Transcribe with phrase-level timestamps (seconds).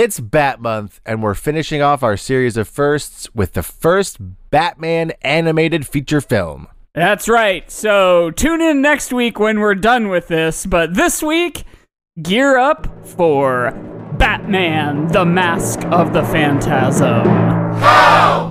[0.00, 4.16] It's Bat Month, and we're finishing off our series of firsts with the first
[4.48, 6.68] Batman animated feature film.
[6.94, 7.70] That's right.
[7.70, 10.64] So tune in next week when we're done with this.
[10.64, 11.64] But this week,
[12.22, 13.72] gear up for
[14.14, 17.26] Batman the Mask of the Phantasm.
[17.76, 18.49] Star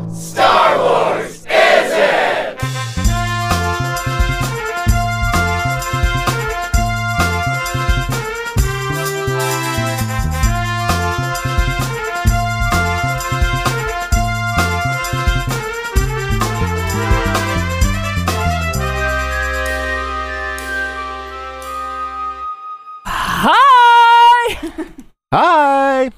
[25.32, 26.10] Hi!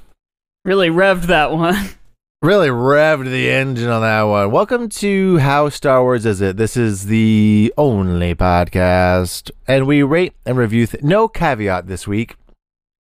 [0.64, 1.76] Really revved that one.
[2.44, 4.50] Really revved the engine on that one.
[4.50, 6.58] Welcome to How Star Wars Is It?
[6.58, 10.88] This is the only podcast, and we rate and review.
[10.88, 12.36] Th- no caveat this week.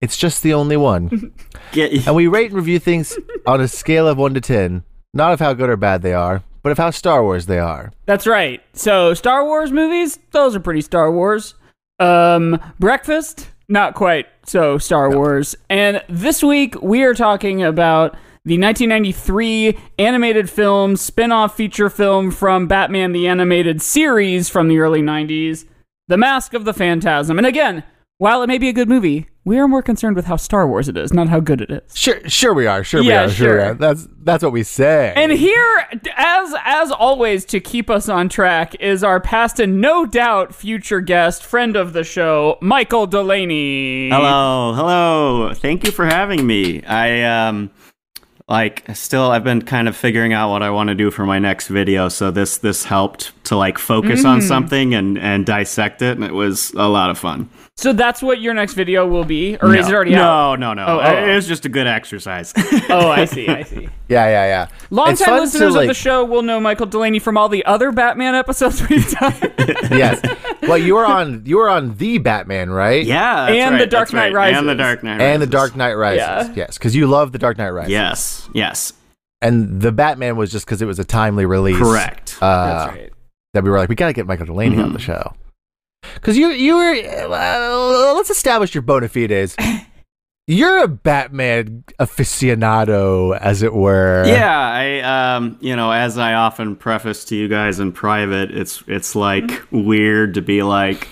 [0.02, 1.33] It's just the only one.
[1.73, 3.16] Get and we rate and review things
[3.47, 4.83] on a scale of 1 to 10,
[5.14, 7.92] not of how good or bad they are, but of how Star Wars they are.
[8.05, 8.61] That's right.
[8.75, 11.55] So Star Wars movies, those are pretty Star Wars.
[11.98, 15.54] Um, Breakfast, not quite so Star Wars.
[15.70, 18.12] And this week we are talking about
[18.44, 25.02] the 1993 animated film spin-off feature film from Batman the Animated Series from the early
[25.02, 25.66] 90s,
[26.08, 27.38] The Mask of the Phantasm.
[27.38, 27.84] And again,
[28.20, 30.90] while it may be a good movie, we are more concerned with how Star Wars
[30.90, 31.96] it is, not how good it is.
[31.96, 32.84] Sure, sure we are.
[32.84, 33.28] Sure Yeah, we are.
[33.30, 33.70] Sure, we sure.
[33.70, 33.74] are.
[33.74, 35.14] That's that's what we say.
[35.16, 35.86] And here,
[36.18, 41.00] as as always, to keep us on track, is our past and no doubt future
[41.00, 44.10] guest, friend of the show, Michael DeLaney.
[44.10, 45.54] Hello, hello.
[45.54, 46.84] Thank you for having me.
[46.84, 47.70] I um
[48.48, 51.38] like still I've been kind of figuring out what I want to do for my
[51.38, 54.28] next video, so this this helped to like focus Mm.
[54.28, 57.48] on something and and dissect it and it was a lot of fun.
[57.81, 60.61] So that's what your next video will be, or is it already no, out?
[60.61, 61.03] No, no, Oh, no.
[61.03, 61.28] oh.
[61.31, 62.53] It was just a good exercise.
[62.91, 63.89] Oh, I see, I see.
[64.09, 64.62] yeah, yeah, yeah.
[64.64, 67.64] It's Longtime fun to, listeners of the show will know Michael DeLaney from all the
[67.64, 69.33] other Batman episodes we've done,
[69.92, 70.21] yes.
[70.62, 73.04] Well, you were on you were on the Batman, right?
[73.04, 74.33] yeah, that's And right, The Dark that's right.
[74.33, 74.78] Knight And the Rises.
[74.78, 76.19] Dark Knight And the Dark Knight Rises.
[76.49, 76.53] Yeah.
[76.56, 77.93] Yes, because you love the Dark Knight Rises.
[77.93, 78.93] Yes, yes.
[79.41, 81.78] And the Batman was just because it was a timely release.
[81.78, 82.37] Correct.
[82.43, 83.12] Uh, that's right.
[83.54, 84.93] That we were like, we gotta get Michael DeLaney on Mhm.
[84.94, 85.33] the show.
[86.15, 89.56] Because you you were uh, let's establish your bona fides.
[90.47, 94.25] You're a Batman aficionado, as it were.
[94.27, 98.83] Yeah, I um, you know, as I often preface to you guys in private, it's
[98.89, 99.84] it's like Mm-hmm.
[99.84, 101.06] weird to be like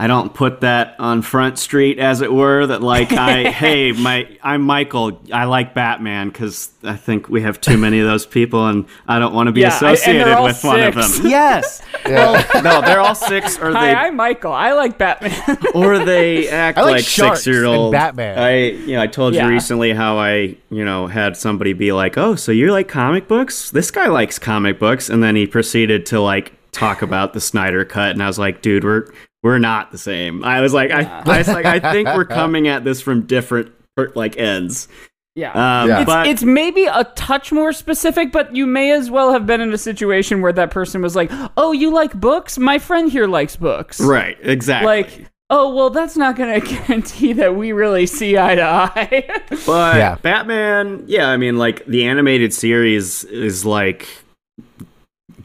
[0.00, 2.64] I don't put that on Front Street, as it were.
[2.68, 5.20] That like I, hey, my, I'm Michael.
[5.32, 9.18] I like Batman because I think we have too many of those people, and I
[9.18, 11.10] don't want to be Yeah, I- and they're associated all with one of them.
[11.28, 11.82] Yes.
[12.06, 12.14] Yeah.
[12.54, 14.52] Well, no, they're all six, or Hi, they, I'm Michael.
[14.52, 15.58] I like Batman.
[15.74, 18.38] or they act I like like, six year old Batman.
[18.38, 19.46] I you know I told Yeah.
[19.46, 23.26] you recently how I you know had somebody be like, "Oh, so you like comic
[23.26, 23.70] books?
[23.72, 27.84] This guy likes comic books," and then he proceeded to like talk about the Snyder
[27.84, 29.08] cut, and I was like, "Dude, we're
[29.42, 32.68] we're not the same." I was like, I, I was like, I think we're coming
[32.68, 33.72] at this from different
[34.14, 34.88] like ends.
[35.34, 35.50] yeah.
[35.82, 36.00] Um, Yeah.
[36.00, 39.60] It's, but it's maybe a touch more specific, but you may as well have been
[39.60, 42.58] in a situation where that person was like, "Oh, you like books?
[42.58, 44.86] My friend here likes books." right, exactly.
[44.86, 49.42] Like, oh, well, that's not going to guarantee that we really see eye to eye.
[49.66, 50.16] But Yeah.
[50.22, 54.06] Batman, yeah, I mean, like the animated series is like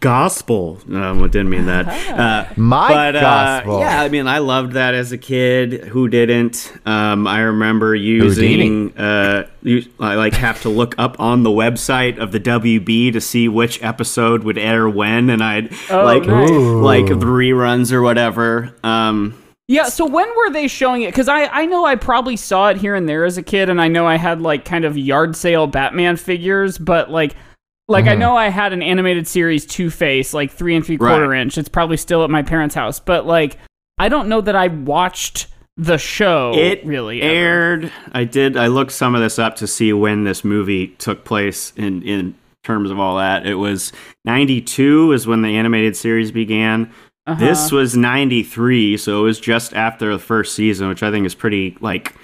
[0.04, 0.80] gospel.
[0.90, 1.88] Um, I didn't mean that.
[2.14, 3.80] Uh, My but uh, gospel.
[3.80, 5.86] yeah, I mean, I loved that as a kid.
[5.86, 6.72] Who didn't?
[6.86, 12.18] Um, I remember using uh, you, I like have to look up on the website
[12.20, 16.50] of the WB to see which episode would air when, and I'd Oh, like nice.
[16.52, 18.76] like the reruns or whatever.
[18.84, 19.34] Um,
[19.68, 21.08] yeah, so when were they showing it?
[21.12, 23.82] Because I, I know I probably saw it here and there as a kid, and
[23.82, 27.36] I know I had like kind of yard sale Batman figures, but like.
[27.88, 31.28] Like I know I had an animated series Two Face, like three and three quarter
[31.30, 31.42] Right.
[31.42, 31.58] inch.
[31.58, 33.58] It's probably still at my parents' house, but like
[33.98, 36.54] I don't know that I watched the show.
[36.56, 37.34] it really ever.
[37.34, 37.92] aired.
[38.14, 38.56] I did.
[38.58, 42.36] I looked some of this up to see when this movie took place in in
[42.64, 43.46] terms of all that.
[43.46, 43.92] It was
[44.24, 46.90] ninety two is when the animated series began.
[47.28, 47.40] Uh-huh.
[47.40, 51.26] This was ninety three, so it was just after the first season, which I think
[51.26, 52.16] is pretty like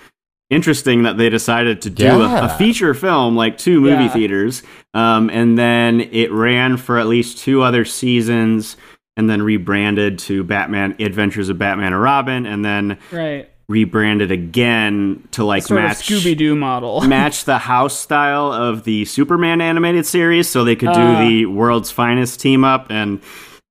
[0.50, 2.46] interesting that they decided to do a, Yeah.
[2.46, 4.10] a feature film like two movie Yeah.
[4.10, 4.64] theaters,
[4.94, 8.76] um, and then it ran for at least two other seasons.
[9.18, 15.22] And then rebranded to Batman Adventures of Batman and Robin, and then right rebranded again
[15.32, 17.02] to like sort match Scooby Doo model.
[17.08, 21.28] match the house style of the Superman animated series, so they could do Uh.
[21.28, 23.20] the world's finest team up, and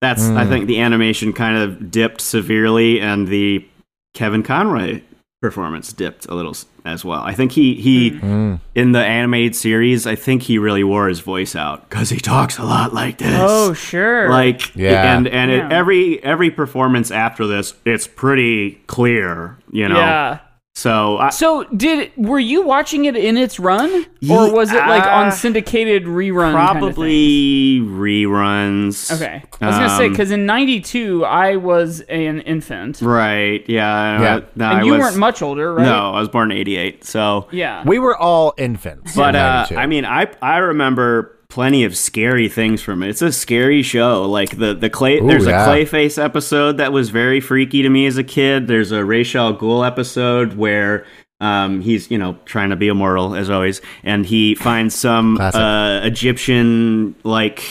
[0.02, 3.64] that's I think the animation kind of dipped severely, and the
[4.12, 5.00] Kevin Conroy
[5.48, 6.54] performance dipped a little
[6.84, 7.20] as well.
[7.22, 8.54] I think he he Hmm.
[8.74, 12.58] in the animated series, I think he really wore his voice out because he talks
[12.58, 13.36] a lot like this.
[13.40, 14.28] Oh, sure.
[14.30, 15.16] like Yeah.
[15.16, 15.66] and and Yeah.
[15.66, 19.96] It, every every performance after this, it's pretty clear, you know.
[19.98, 20.38] yeah.
[20.78, 25.02] So I, So did were you watching it in its run, or was it like
[25.02, 26.52] on uh, syndicated rerun?
[26.52, 29.12] kind of probably reruns.
[29.12, 33.64] Okay, I was gonna say Um, because in '92 I was an infant, Right.
[33.68, 34.20] Yeah.
[34.22, 34.40] Yeah.
[34.54, 35.84] No, and I you was- weren't much older, right?
[35.84, 37.04] No, I was born in '88.
[37.04, 37.82] So, Yeah.
[37.84, 39.16] We were all infants.
[39.16, 43.08] but in uh, I mean, I I remember plenty of scary things from it.
[43.08, 44.28] It's a scary show.
[44.28, 45.18] Like the the clay.
[45.18, 45.64] Ooh, there's yeah.
[45.64, 48.66] a Clayface episode that was very freaky to me as a kid.
[48.66, 51.06] There's a Ra's al Ghul episode where.
[51.40, 56.00] Um, he's you know trying to be immortal as always, and he finds some uh,
[56.02, 57.62] Egyptian like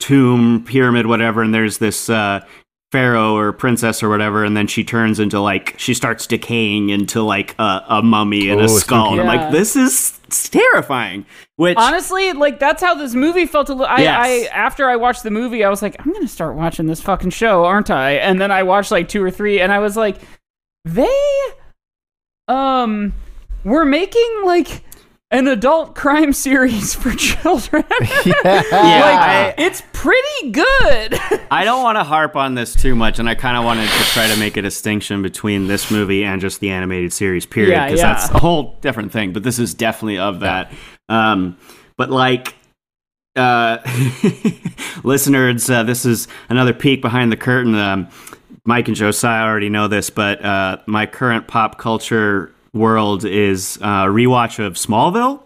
[0.00, 2.40] tomb pyramid whatever and there's this uh
[2.90, 7.22] pharaoh or princess or whatever and then she turns into like she starts decaying into
[7.22, 9.20] like a, a mummy and Ooh, a skull spooky.
[9.20, 13.68] and i'm like this is it's terrifying which Honestly, like that's how this movie felt.
[13.68, 13.86] A little.
[13.86, 14.18] I, Yes.
[14.18, 17.30] I after I watched the movie, I was like, I'm gonna start watching this fucking
[17.30, 18.12] show, aren't I?
[18.12, 20.16] And then I watched like two or three, and I was like,
[20.86, 21.06] they,
[22.48, 23.12] um,
[23.64, 24.82] were making like
[25.32, 27.84] an adult crime series for children.
[28.26, 28.34] yeah.
[28.44, 31.14] Yeah, like I- it's pretty good.
[31.50, 34.04] i don't want to harp on this too much and i kind of wanted to
[34.12, 37.86] try to make a distinction between this movie and just the animated series period Yeah,
[37.86, 38.12] because yeah.
[38.14, 40.72] that's a whole different thing but this is definitely of that
[41.08, 41.58] um
[41.96, 42.54] but like
[43.36, 43.78] uh,
[45.04, 47.74] listeners, uh, this is another peek behind the curtain.
[47.76, 48.08] Um,
[48.64, 54.04] Mike and Josiah already know this, but uh, my current pop culture world is uh,
[54.06, 55.40] rewatch of Smallville.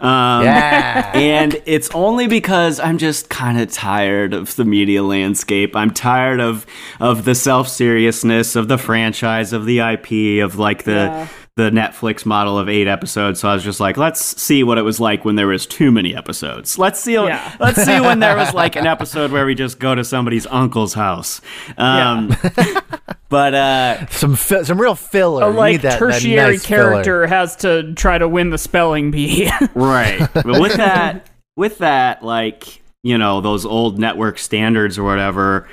[0.00, 1.10] Um, Yeah.
[1.14, 5.74] and it's only because I'm just kind of tired of the media landscape.
[5.74, 6.64] I'm tired of
[7.00, 11.28] of the self seriousness of the franchise, of the IP, of like the Yeah.
[11.56, 13.40] The Netflix model of eight episodes.
[13.40, 15.90] So I was just like, let's see what it was like when there was too
[15.90, 16.78] many episodes.
[16.78, 17.14] Let's see.
[17.14, 17.56] Yeah.
[17.60, 20.92] Let's see when there was like an episode where we just go to somebody's uncle's
[20.92, 21.40] house.
[21.78, 22.36] Um,
[23.30, 25.44] but uh, some fi- some real filler.
[25.44, 26.90] A like need that- that tertiary nice filler.
[26.90, 29.50] character has to try to win the spelling bee.
[29.74, 35.66] right but with that with that like you know those old network standards or whatever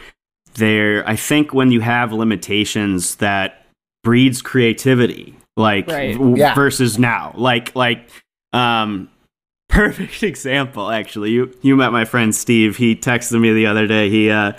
[0.56, 3.66] there i think when you have limitations that
[4.04, 6.14] breeds creativity like Right.
[6.14, 6.54] w- Yeah.
[6.56, 8.10] versus now like like
[8.54, 9.10] um
[9.70, 14.10] perfect example actually you you met my friend steve he texted me the other day
[14.10, 14.52] he uh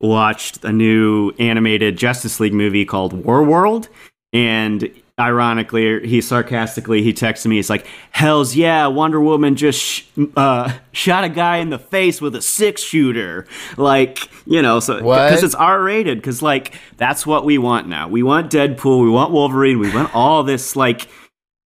[0.00, 3.88] watched a new animated justice league movie called Warworld
[4.32, 4.88] and
[5.18, 10.04] ironically he sarcastically he texted me he's like hells yeah wonder woman just sh-
[10.36, 13.46] uh, shot a guy in the face with a six shooter.
[13.76, 18.08] Like you know so because it's r-rated because like that's what we want now.
[18.08, 21.08] We want deadpool we want wolverine we want all this like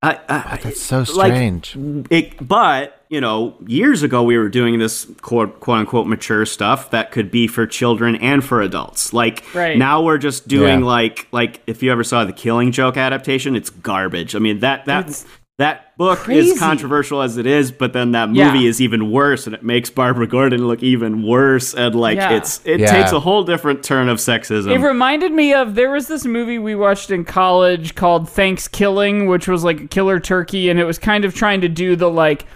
[0.05, 1.77] I, I, That's so like, strange.
[2.11, 6.91] it, but you know, years ago we were doing this quote, quote unquote mature stuff
[6.93, 9.13] that could be for children and for adults.
[9.13, 9.77] Like Right.
[9.77, 10.87] now we're just doing Yeah.
[10.87, 14.35] like like if you ever saw the Killing Joke adaptation, it's garbage.
[14.35, 15.27] I mean that that It's
[15.59, 16.53] that book crazy.
[16.53, 18.51] is controversial as it is, but then that Yeah.
[18.51, 22.31] movie is even worse, and it makes Barbara Gordon look even worse, and like Yeah.
[22.33, 22.91] it's it Yeah.
[22.97, 24.71] takes a whole different turn of sexism.
[24.75, 29.47] It reminded me of there was this movie we watched in college called ThanksKilling, which
[29.47, 32.47] was like a killer turkey, and it was kind of trying to do the like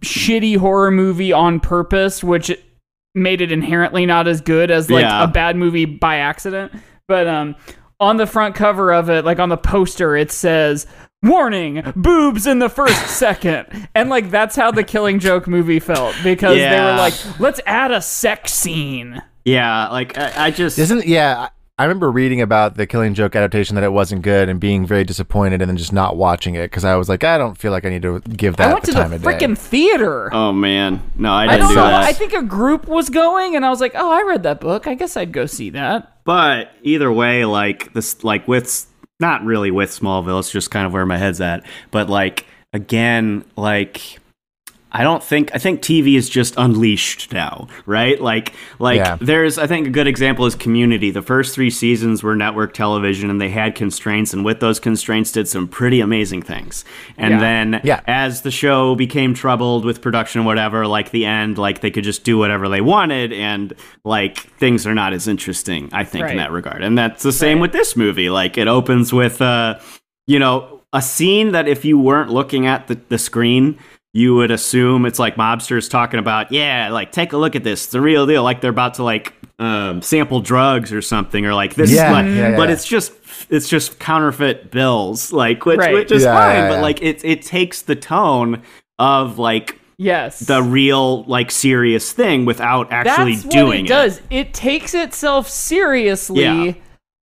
[0.00, 2.50] shitty horror movie on purpose, which
[3.14, 5.24] made it inherently not as good as like Yeah.
[5.24, 6.72] a bad movie by accident.
[7.08, 7.56] But um,
[7.98, 10.86] on the front cover of it, like on the poster, it says.
[11.22, 13.66] Warning, boobs in the first second.
[13.94, 17.90] And like that's how the Killing Joke movie felt because they were like, let's add
[17.90, 19.20] a sex scene.
[19.44, 21.50] yeah, like I, I just Isn't yeah?
[21.80, 24.86] I- I remember reading about the Killing Joke adaptation that it wasn't good and being
[24.86, 27.72] very disappointed and then just not watching it because I was like, I don't feel
[27.72, 29.28] like I need to give that I went the to the time of day.
[29.28, 30.28] freaking theater.
[30.34, 31.86] oh man, no, I I didn't don't do know.
[31.88, 32.02] that.
[32.04, 34.86] I think a group was going, and I was like, "Oh, I read that book.
[34.86, 38.86] I guess I'd go see that." But either way, like this, like with
[39.18, 41.64] not really with Smallville, it's just kind of where my head's at.
[41.90, 44.19] But like again, like
[44.92, 48.20] I don't think I think TV is just unleashed now, right?
[48.20, 49.16] Like like Yeah.
[49.20, 51.10] there's I think a good example is Community.
[51.10, 55.32] The first 3 seasons were network television and they had constraints and with those constraints
[55.32, 56.84] did some pretty amazing things.
[57.16, 57.40] And Yeah.
[57.40, 58.00] then Yeah.
[58.06, 62.24] as the show became troubled with production whatever, like the end like they could just
[62.24, 66.32] do whatever they wanted and like things are not as interesting, I think Right.
[66.32, 66.82] in that regard.
[66.82, 67.62] And that's the same Right.
[67.62, 68.28] with this movie.
[68.30, 69.76] Like it opens with uh
[70.26, 73.76] you know, a scene that if you weren't looking at the, the screen,
[74.12, 77.84] you would assume it's like mobsters talking about, yeah, like take a look at this,
[77.84, 78.42] it's the real deal.
[78.42, 81.92] Like they're about to like um, sample drugs or something, or like this.
[81.92, 83.12] Yeah, is like, yeah, but it's just
[83.50, 85.94] it's just counterfeit bills, like which Right.
[85.94, 88.62] which is Yeah, fine, yeah, but like it it takes the tone
[88.98, 90.40] of like yes.
[90.40, 94.20] the real like serious thing without actually That's doing what it, does.
[94.30, 96.72] It takes itself seriously Yeah.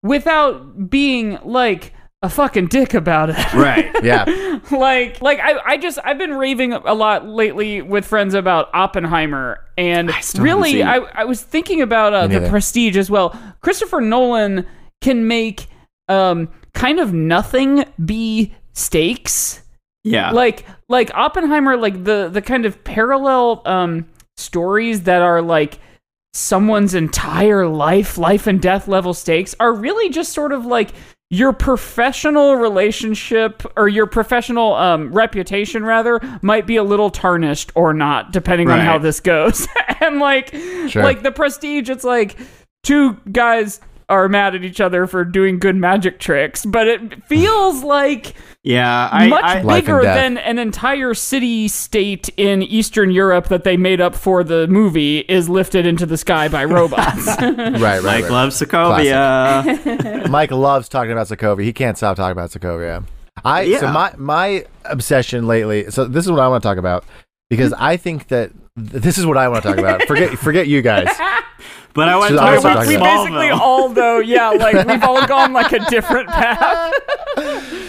[0.02, 3.54] without being like a fucking dick about it.
[3.54, 3.90] Right.
[4.02, 4.24] Yeah.
[4.70, 9.64] like like I, I just I've been raving a lot lately with friends about Oppenheimer
[9.76, 10.96] and haven't really I.
[10.96, 13.38] I was thinking about uh, the prestige as well.
[13.60, 14.66] Christopher Nolan
[15.00, 15.66] can make
[16.08, 19.62] um kind of nothing be stakes.
[20.02, 20.32] Yeah.
[20.32, 24.06] Like like Oppenheimer like the the kind of parallel um
[24.36, 25.78] stories that are like
[26.34, 30.90] someone's entire life, life and death level stakes are really just sort of like
[31.30, 37.92] your professional relationship or your professional um, reputation rather might be a little tarnished or
[37.92, 39.68] not depending on how this goes
[40.00, 40.48] and like
[40.88, 41.02] Sure.
[41.02, 42.38] like the prestige it's like
[42.82, 47.82] two guys are mad at each other for doing good magic tricks but it feels
[47.84, 48.34] like
[48.68, 49.08] yeah.
[49.10, 53.98] I, much I, bigger than an entire city state in Eastern Europe that they made
[54.00, 57.26] up for the movie is lifted into the sky by robots.
[57.26, 58.02] Right, right.
[58.02, 58.30] Mike right.
[58.30, 60.28] loves Sokovia.
[60.30, 61.64] Mike loves talking about Sokovia.
[61.64, 63.04] He can't stop talking about Sokovia.
[63.42, 65.90] I so my my obsession lately.
[65.90, 67.04] So this is what I want to talk about
[67.48, 67.82] because hmm.
[67.82, 70.02] I think that th- this is what I want to talk about.
[70.08, 71.06] Forget forget you guys.
[71.94, 75.02] but I want to talk about talk we about- basically all though, yeah, like we've
[75.02, 76.94] all gone like a different path.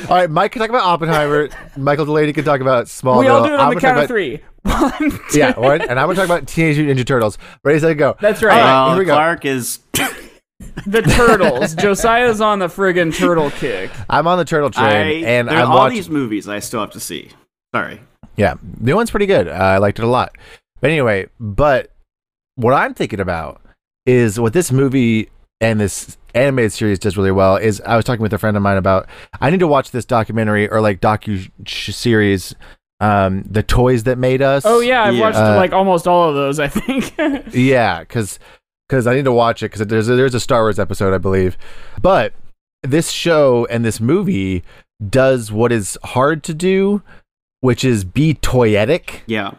[0.09, 1.49] All right, Mike can talk about Oppenheimer.
[1.77, 3.19] Michael DeLaney can talk about Smallville.
[3.19, 4.41] We all do it on I'm the count of three.
[4.63, 4.91] One,
[5.31, 5.39] two.
[5.39, 7.37] Yeah, all right, and I'm gonna talk about Teenage Mutant Ninja Turtles.
[7.63, 8.15] Ready, set, go.
[8.19, 8.53] That's right.
[8.53, 9.13] All right, Well, here we go.
[9.13, 9.79] Clark is.
[10.85, 11.73] The turtles.
[11.75, 13.91] Josiah's on the friggin' turtle kick.
[14.09, 15.95] I'm on the turtle I, train, and there- I'm all watching.
[15.95, 17.29] these movies I still have to see.
[17.73, 18.01] Sorry.
[18.35, 19.47] Yeah, the new one's pretty good.
[19.47, 20.35] Uh, I liked it a lot.
[20.81, 21.91] But anyway, but
[22.55, 23.61] what I'm thinking about
[24.05, 25.29] is what this movie
[25.61, 28.63] and this animated series does really well is I was talking with a friend of
[28.63, 29.07] mine about
[29.41, 32.55] I need to watch this documentary or like docu series,
[33.01, 34.63] um, the toys that made us.
[34.65, 35.21] Oh yeah, I've Yeah.
[35.21, 36.59] watched Uh, like almost all of those.
[36.59, 37.13] I think.
[37.53, 38.39] yeah, because
[38.87, 41.17] because I need to watch it because there's a, there's a Star Wars episode I
[41.17, 41.57] believe,
[42.01, 42.33] but
[42.83, 44.63] this show and this movie
[45.09, 47.01] does what is hard to do,
[47.59, 49.21] which is be toyetic.
[49.27, 49.51] Yeah.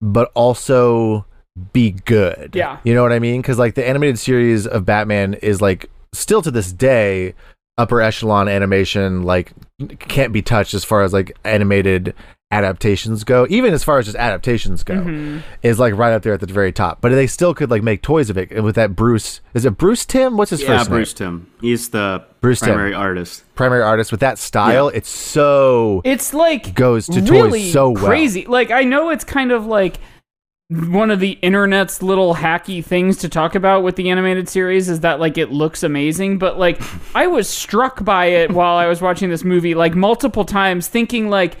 [0.00, 1.26] But also
[1.72, 2.52] be good.
[2.54, 2.78] Yeah.
[2.84, 3.40] You know what I mean?
[3.40, 7.34] Because like the animated series of Batman is like still to this day
[7.78, 9.52] upper echelon animation, like
[9.98, 12.14] can't be touched as far as like animated
[12.54, 13.46] adaptations go.
[13.50, 15.42] Even as far as just adaptations go, Mhm.
[15.62, 17.00] is like right up there at the very top.
[17.00, 19.40] But they still could like make toys of it And with that Bruce.
[19.54, 20.36] Is it Bruce Timm?
[20.36, 21.28] What's his yeah, first Bruce name?
[21.40, 21.46] Timm.
[21.60, 22.68] He's the Bruce Timm.
[22.74, 23.42] primary artist.
[23.56, 24.88] Primary artist with that style.
[24.88, 28.04] It's so It's like goes to really toys so well.
[28.04, 28.46] crazy.
[28.46, 29.96] Like I know it's kind of like
[30.70, 35.00] one of the internet's little hacky things to talk about with the animated series is
[35.00, 36.80] that like it looks amazing, but like
[37.14, 41.28] I was struck by it while I was watching this movie like multiple times thinking
[41.28, 41.56] like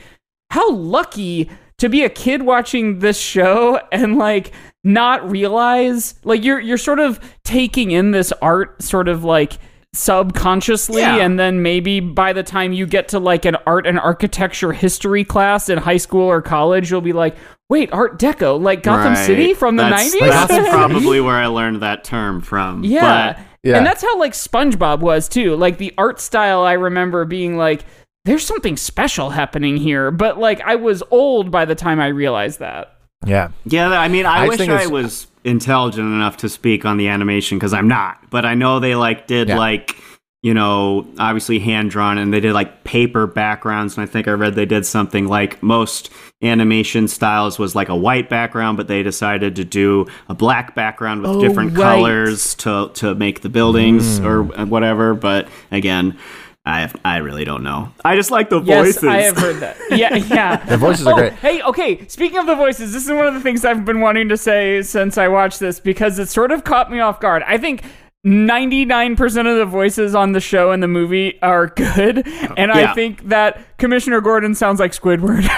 [0.54, 4.52] how lucky to be a kid watching this show and like
[4.84, 9.58] not realize like you're you're sort of taking in this art sort of like
[9.92, 11.16] subconsciously Yeah.
[11.16, 15.24] and then maybe by the time you get to like an art and architecture history
[15.24, 17.36] class in high school or college you'll be like
[17.68, 19.26] wait art deco like gotham Right.
[19.26, 22.84] city from the That's- 90s That's probably where I learned that term from.
[22.84, 23.34] yeah.
[23.34, 23.78] But Yeah.
[23.78, 25.56] And that's how like SpongeBob was too.
[25.56, 27.84] Like the art style I remember being like
[28.24, 32.58] there's something special happening here, but like I was old by the time I realized
[32.60, 32.96] that.
[33.26, 33.48] yeah.
[33.66, 37.08] Yeah, I mean, I, I wish think I was intelligent enough to speak on the
[37.08, 38.30] animation because I'm not.
[38.30, 39.58] But I know they like did Yeah.
[39.58, 39.96] like
[40.42, 44.32] you know obviously hand drawn and they did like paper backgrounds and I think I
[44.32, 46.10] read they did something like most
[46.42, 51.22] animation styles was like a white background but they decided to do a black background
[51.22, 51.82] with Oh, different right.
[51.96, 54.26] colors to to make the buildings Mm.
[54.26, 56.18] or whatever but again
[56.66, 57.92] I have, I really don't know.
[58.04, 59.04] I just like the Yes, voices.
[59.04, 59.76] I have heard that.
[59.90, 60.56] Yeah, yeah.
[60.64, 61.32] The voices are Oh, great.
[61.34, 62.06] Hey, okay.
[62.08, 64.80] Speaking of the voices, this is one of the things I've been wanting to say
[64.82, 67.42] since I watched this because it sort of caught me off guard.
[67.46, 67.82] I think
[68.26, 69.20] 99%
[69.52, 73.76] of the voices on the show and the movie are good, and I think that
[73.76, 75.46] Commissioner Gordon sounds like Squidward.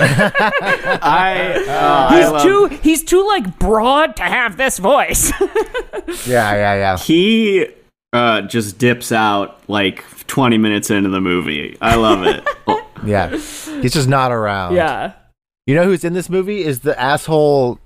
[0.00, 5.32] I, uh, I he's love- too he's too like broad to have this voice.
[6.26, 6.98] Yeah, yeah, yeah.
[6.98, 7.68] he
[8.12, 11.76] uh, just dips out like 20 minutes into the movie.
[11.80, 12.46] I love it.
[13.04, 13.30] Yeah.
[13.30, 14.76] He's just not around.
[14.76, 15.14] yeah.
[15.66, 17.80] You know who's in this movie is the asshole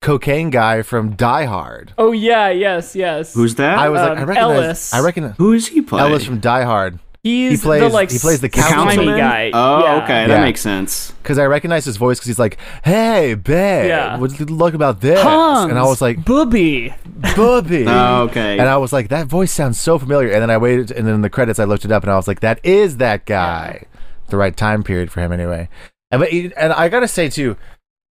[0.00, 1.92] cocaine guy from Die Hard.
[1.98, 3.34] Oh yeah, yes, yes.
[3.34, 3.78] Who's that?
[3.80, 4.38] I was like, Um, I recognize.
[4.64, 4.94] Ellis.
[4.94, 6.08] I reckon Who is he playing?
[6.08, 7.00] Ellis from Die Hard.
[7.22, 9.18] He's He plays- the like he plays the slimy councilman?
[9.18, 9.50] guy.
[9.52, 9.96] Oh, Yeah.
[10.04, 10.40] okay, that Yeah.
[10.40, 11.12] makes sense.
[11.22, 14.16] because I recognize his voice because he's like, "Hey, babe, Yeah.
[14.16, 16.94] what do you look about this?" Hans, and I was like, Booby.
[17.36, 18.58] booby." Oh, okay.
[18.58, 21.14] And I was like, "That voice sounds so familiar." And then I waited, and then
[21.14, 23.82] in the credits, I looked it up, and I was like, "That is that guy."
[24.28, 25.68] The right time period for him, anyway.
[26.10, 27.56] And but he- and I gotta say too,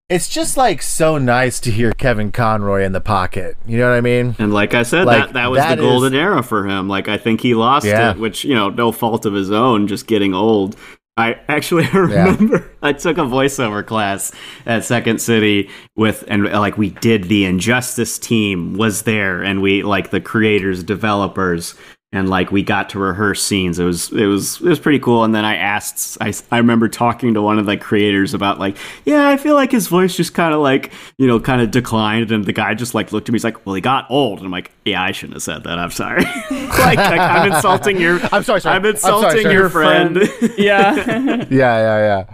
[0.08, 3.56] it's just like so nice to hear Kevin Conroy in the pocket.
[3.66, 4.34] You know what I mean?
[4.38, 6.88] And like I said, Like, that that was that the golden is- era for him.
[6.88, 8.12] Like I think he lost Yeah.
[8.12, 10.76] it, which you know, no fault of his own, just getting old.
[11.18, 14.32] I actually remember I took a voiceover class
[14.64, 19.82] at Second City with, and like we did the Injustice team was there, and we
[19.82, 21.74] like the creators, developers,
[22.10, 23.78] and like we got to rehearse scenes.
[23.78, 25.24] It was it was it was pretty cool.
[25.24, 28.76] And then I asked, I I remember talking to one of the creators about like,
[29.04, 32.32] yeah, I feel like his voice just kind of like you know kind of declined,
[32.32, 34.46] and the guy just like looked at me, he's like, well, he got old, and
[34.46, 35.78] I'm like, yeah, I shouldn't have said that.
[35.78, 36.22] I'm sorry.
[36.50, 38.76] like, like I'm insulting your, I'm sorry, sorry.
[38.76, 40.16] I'm I'm sorry, insulting your Your friend.
[40.56, 40.94] Yeah.
[40.96, 42.24] Yeah, yeah, yeah.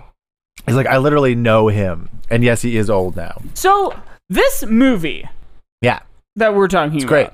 [0.66, 3.42] He's like, I literally know him, and yes, he is old now.
[3.54, 3.92] so
[4.30, 5.28] this movie
[5.82, 6.00] Yeah,
[6.36, 7.30] that we're talking it's about, great.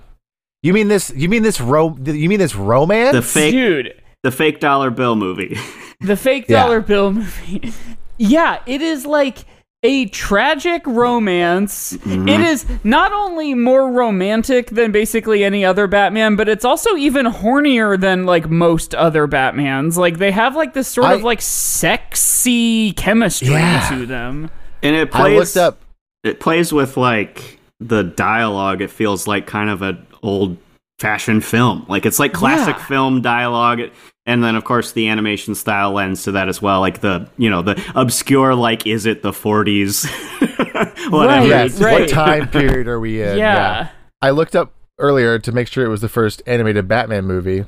[0.62, 1.10] You mean this?
[1.14, 1.60] You mean this?
[1.60, 3.14] Ro- you mean this romance?
[3.14, 5.56] the fake, dude, the fake dollar bill movie.
[6.00, 6.62] the fake Yeah.
[6.62, 7.72] dollar bill movie.
[8.18, 9.38] yeah, it is like
[9.82, 11.94] a tragic romance.
[11.94, 12.28] Mm-hmm.
[12.28, 17.24] It is not only more romantic than basically any other Batman, but it's also even
[17.24, 19.96] hornier than like most other Batmans.
[19.96, 23.88] Like they have like this sort of like sexy chemistry Yeah.
[23.90, 24.50] to them.
[24.82, 25.38] and it I plays.
[25.38, 25.80] looked up.
[26.22, 28.82] It plays with like the dialogue.
[28.82, 30.56] It feels like kind of an old
[30.98, 31.84] fashioned film.
[31.88, 32.84] Like it's like classic Yeah.
[32.86, 33.80] film dialogue.
[34.26, 36.80] And then of course the animation style lends to that as well.
[36.80, 40.06] Like the you know the obscure like is it the 40s?
[41.10, 41.40] Whatever.
[41.40, 41.80] Right, Yes.
[41.80, 42.00] right.
[42.00, 43.38] What time period are we in?
[43.38, 43.88] Yeah.
[44.22, 47.64] I looked up earlier to make sure it was the first animated Batman movie.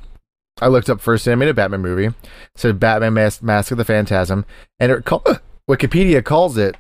[0.61, 2.07] I looked up first animated Batman movie.
[2.07, 2.15] It
[2.57, 4.45] said Batman Mas- Mask of the Phantasm,
[4.79, 5.25] and it call-
[5.69, 6.77] Wikipedia calls it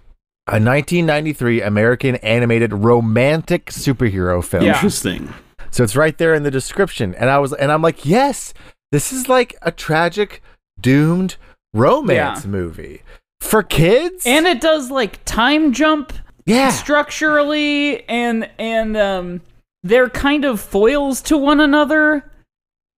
[0.46, 4.64] a 1993 American animated romantic superhero film.
[4.64, 4.74] Yeah.
[4.74, 5.32] Interesting.
[5.72, 8.54] So it's right there in the description, and I was, and I'm like, yes,
[8.92, 10.42] this is like a tragic,
[10.80, 11.36] doomed
[11.74, 12.50] romance Yeah.
[12.50, 13.02] movie
[13.40, 14.24] for kids.
[14.26, 16.12] And it does like time jump
[16.44, 19.40] yeah, structurally and and um
[19.84, 22.30] they're kind of foils to one another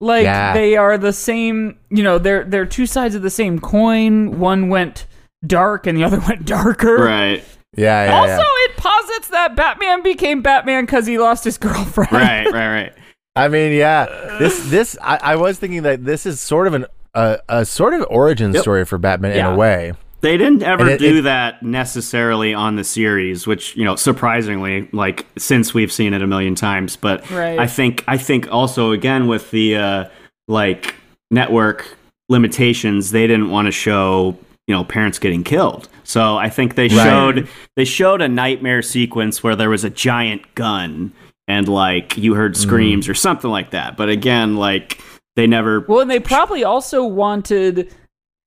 [0.01, 0.55] like Yeah.
[0.55, 4.69] they are the same you know they're they're two sides of the same coin one
[4.71, 5.07] went
[5.47, 7.45] dark and the other went darker Right.
[7.77, 8.65] Yeah, yeah, also yeah.
[8.71, 12.45] it posits that batman became batman because he lost his girlfriend Right.
[12.47, 12.53] Right.
[12.83, 12.93] Right.
[13.37, 14.07] I mean, yeah.
[14.39, 17.93] This this I, I was thinking that this is sort of an a, a sort
[17.95, 18.63] of origin Yep.
[18.63, 19.93] story for Batman in a way.
[20.21, 24.89] They didn't ever it- do it- that necessarily on the series, which you know, surprisingly,
[24.93, 26.95] like since we've seen it a million times.
[26.97, 27.59] But Right.
[27.59, 30.05] I think I think also again with the uh,
[30.47, 30.95] like
[31.33, 31.97] network
[32.29, 35.88] limitations, they didn't want to show you know parents getting killed.
[36.05, 36.90] So I think they Right.
[37.05, 41.12] showed they showed a nightmare sequence where there was a giant gun
[41.48, 43.96] and like you heard screams or something like that.
[43.96, 45.00] But again, like
[45.37, 47.92] they never well and they probably also wanted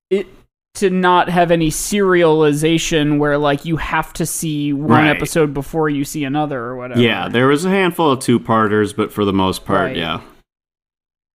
[0.10, 0.28] it
[0.76, 5.08] to not have any serialization where like you have to see one Right.
[5.16, 8.94] episode before you see another or whatever Yeah, there was a handful of two parters,
[8.94, 9.98] but for the most part, Right.
[9.98, 10.20] yeah.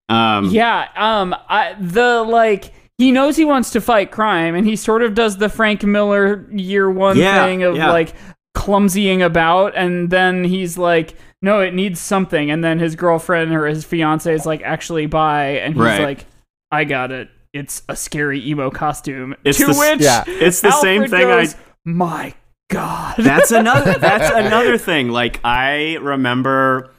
[0.09, 4.77] Um, Yeah, um, I the like he knows he wants to fight crime, and he
[4.77, 7.91] sort of does the Frank Miller year one Yeah, thing of yeah.
[7.91, 8.15] like
[8.57, 13.67] clumsying about, and then he's like, no, it needs something, and then his girlfriend or
[13.67, 16.01] his fiance is like, actually buy, and he's Right.
[16.03, 16.27] like,
[16.71, 17.29] I got it.
[17.53, 19.35] It's a scary emo costume.
[19.45, 20.25] It's to the which yeah.
[20.27, 22.35] It's the same Alfred thing I- My
[22.71, 23.17] God.
[23.19, 25.09] that's another that's another thing.
[25.11, 26.91] Like I remember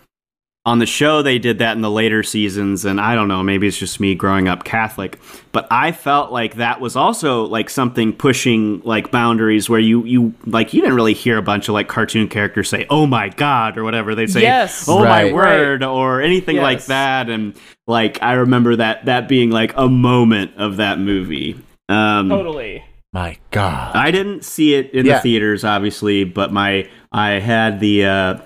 [0.65, 3.67] on the show they did that in the later seasons and I don't know, maybe
[3.67, 5.19] it's just me growing up Catholic,
[5.51, 10.33] but I felt like that was also like something pushing like boundaries where you you
[10.45, 13.77] like you didn't really hear a bunch of like cartoon characters say, "Oh my god"
[13.77, 14.15] or whatever.
[14.15, 14.85] They'd say, Yes.
[14.87, 15.27] "Oh Right.
[15.31, 19.89] my word" or anything like that and like I remember that that being like a
[19.89, 21.59] moment of that movie.
[21.89, 22.85] Um totally.
[23.11, 23.95] My God.
[23.97, 25.15] I didn't see it in Yeah.
[25.17, 28.37] the theaters, obviously, but my I had the uh,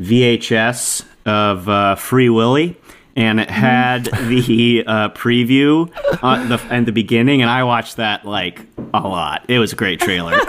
[0.00, 2.76] VHS of uh, Free Willy,
[3.16, 5.90] and it had the uh, preview
[6.22, 8.60] uh, the, and the beginning, and I watched that like
[8.94, 9.44] a lot.
[9.48, 10.38] It was a great trailer.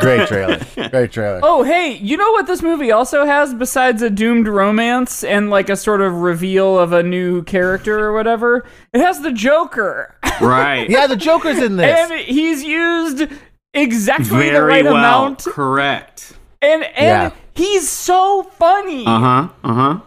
[0.00, 0.58] Great trailer.
[0.90, 1.40] Great trailer.
[1.42, 5.70] Oh, hey, you know what this movie also has besides a doomed romance and like
[5.70, 8.66] a sort of reveal of a new character or whatever?
[8.92, 10.14] It has the Joker.
[10.40, 10.88] right?
[10.90, 12.10] Yeah, the Joker's in this.
[12.10, 13.28] and he's used
[13.72, 14.96] exactly the right well.
[14.96, 15.44] amount.
[15.44, 16.34] Correct.
[16.60, 17.41] And and Yeah.
[17.54, 19.04] He's so funny.
[19.06, 19.48] Uh huh.
[19.64, 20.00] Uh huh.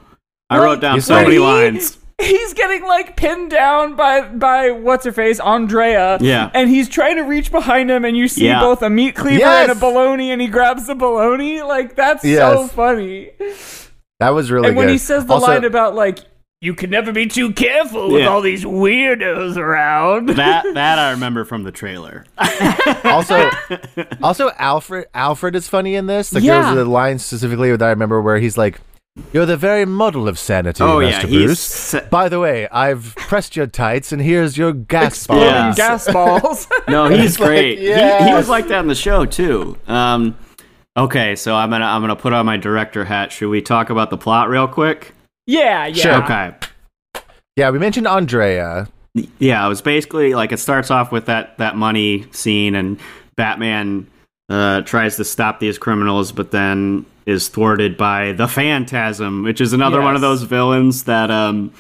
[0.50, 1.98] I Like, wrote down so many he- lines.
[2.22, 6.18] he's getting like pinned down by by what's her face Andrea.
[6.22, 6.50] Yeah.
[6.54, 8.60] and he's trying to reach behind him, and you see Yeah.
[8.62, 9.70] both a meat cleaver Yes.
[9.70, 11.62] and a bologna, and he grabs the bologna.
[11.62, 13.32] Like that's so funny.
[14.20, 14.80] That was really and good.
[14.82, 16.20] when he says the Also- line about like
[16.66, 18.28] you can never be too careful with Yeah.
[18.30, 20.30] all these weirdos around.
[20.30, 22.26] That that I remember from the trailer.
[23.04, 23.50] also,
[24.22, 25.08] also Alfred.
[25.14, 26.34] Alfred is funny in this.
[26.34, 26.74] Like Yeah.
[26.74, 28.80] there's a line specifically that I remember where he's like,
[29.32, 31.60] "You're the very model of sanity, Oh, yeah, Master he's Bruce.
[31.60, 35.64] sa- By the way, I've pressed your tights, and here's your gas Exploding Yeah.
[35.68, 36.68] balls." gas balls.
[36.88, 37.80] No, he's It's like, great.
[37.80, 39.78] He, he was like that in the show too.
[39.88, 40.36] Um,
[40.98, 43.32] okay, so I'm gonna I'm gonna put on my director hat.
[43.32, 45.14] Should we talk about the plot real quick?
[45.46, 45.94] Yeah, yeah.
[45.94, 46.24] Sure.
[46.24, 46.56] Okay.
[47.56, 48.88] Yeah, we mentioned Andrea.
[49.40, 53.00] Yeah, it was basically like it starts off with that that money scene, and
[53.38, 54.08] Batman
[54.50, 59.74] uh, tries to stop these criminals, but then is thwarted by the Phantasm, which is
[59.74, 61.72] another one of those villains that um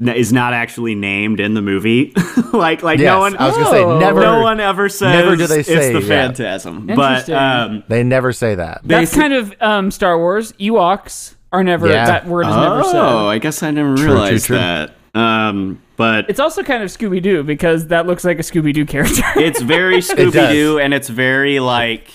[0.00, 2.12] is not actually named in the movie.
[2.52, 4.20] like like Yes, no one I was gonna say never.
[4.20, 6.26] no one ever says never do they say it's the yeah.
[6.26, 6.86] Phantasm.
[6.88, 8.80] But um, They never say that.
[8.82, 10.52] That's basic- kind of um, Star Wars.
[10.54, 12.06] Ewoks are never Yeah.
[12.06, 13.28] that word is never Oh.
[13.28, 14.64] I guess I never True, realized true, true.
[14.64, 14.94] that.
[15.14, 18.86] Um, but It's also kind of Scooby Doo because that looks like a Scooby Doo
[18.86, 19.22] character.
[19.36, 19.98] it's very.
[19.98, 22.08] Scooby Doo, and it's very like,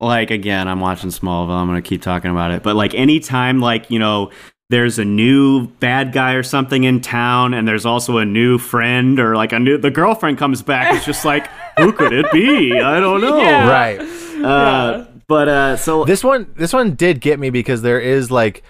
[0.00, 1.50] like again, I'm watching Smallville.
[1.50, 4.30] I'm gonna keep talking about it, but like anytime, like you know,
[4.68, 9.18] there's a new bad guy or something in town, and there's also a new friend
[9.18, 10.94] or like a new the girlfriend comes back.
[10.94, 12.78] It's just like, who could it be?
[12.78, 13.38] I don't know.
[13.42, 13.70] Yeah.
[13.70, 14.44] Right.
[14.44, 18.62] Uh, but uh, so This one, this one did get me because there is like,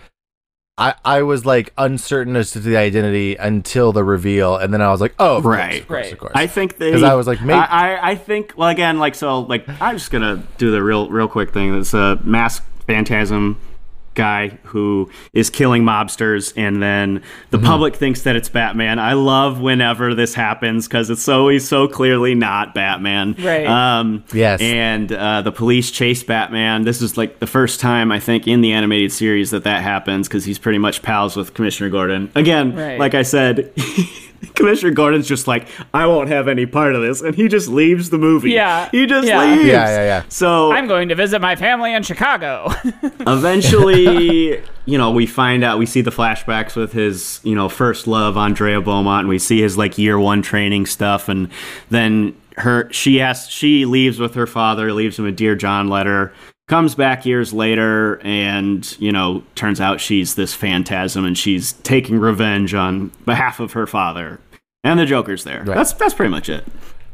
[0.79, 4.91] I I was like uncertain as to the identity until the reveal, and then I
[4.91, 5.81] was like, oh, of course, Right.
[5.81, 6.13] of course, Right.
[6.13, 6.33] of course.
[6.35, 9.15] I think they 'Cause I was like, maybe- I, I, I think well again like
[9.15, 11.75] so like I'm just gonna do the real real quick thing.
[11.79, 13.59] It's a mask phantasm
[14.17, 17.67] guy who is killing mobsters, and then the Mm-hmm.
[17.67, 18.99] public thinks that it's Batman.
[18.99, 23.37] I love whenever this happens because it's always so clearly not Batman.
[23.39, 23.67] Right.
[23.67, 24.61] Um, Yes.
[24.61, 26.83] And uh, the police chase Batman.
[26.83, 30.27] This is like the first time I think in the animated series that that happens
[30.27, 32.31] because he's pretty much pals with Commissioner Gordon.
[32.35, 32.99] Again, Right.
[32.99, 33.73] like I said,
[34.55, 38.11] Commissioner Gordon's just like, I won't have any part of this, and he just leaves
[38.11, 38.51] the movie.
[38.53, 38.89] Yeah.
[38.91, 39.41] he just Yeah.
[39.45, 39.65] leaves.
[39.67, 40.23] Yeah, yeah, yeah.
[40.29, 42.71] So I'm going to visit my family in Chicago.
[43.27, 48.07] eventually, you know, we find out, we see the flashbacks with his, you know, first
[48.07, 51.49] love, Andrea Beaumont, and we see his like year one training stuff, and
[51.91, 56.33] then her, she asks she leaves with her father, leaves him a Dear John letter,
[56.69, 62.19] comes back years later, and, you know, turns out she's this phantasm, and she's taking
[62.19, 64.41] revenge on behalf of her father.
[64.85, 65.65] And the Joker's there.
[65.65, 66.65] That's that's pretty much it.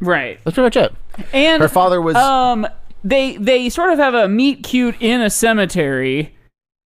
[0.00, 0.38] right.
[0.44, 0.94] That's pretty much it.
[1.32, 2.66] And Her father was um
[3.02, 6.34] they they sort of have a meet cute in a cemetery.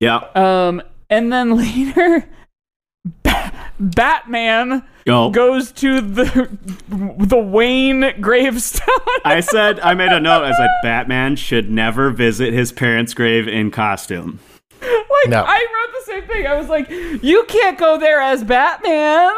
[0.01, 0.27] Yeah.
[0.35, 2.29] Um and then later
[3.23, 5.31] Ba- Batman Go.
[5.31, 6.49] goes to the
[6.89, 8.89] the Wayne gravestone.
[9.25, 10.45] I said I made a note.
[10.45, 14.39] I was like, Batman should never visit his parents' grave in costume.
[14.81, 15.45] like No.
[15.47, 16.47] I wrote the same thing.
[16.47, 19.33] I was like, you can't go there as Batman.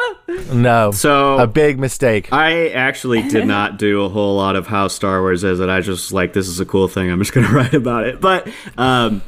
[0.53, 2.33] no So a big mistake.
[2.33, 5.69] I actually did not do a whole lot of how Star Wars is it.
[5.69, 7.11] I just like this is a cool thing.
[7.11, 8.21] I'm just gonna write about it.
[8.21, 8.49] But
[8.79, 9.21] um,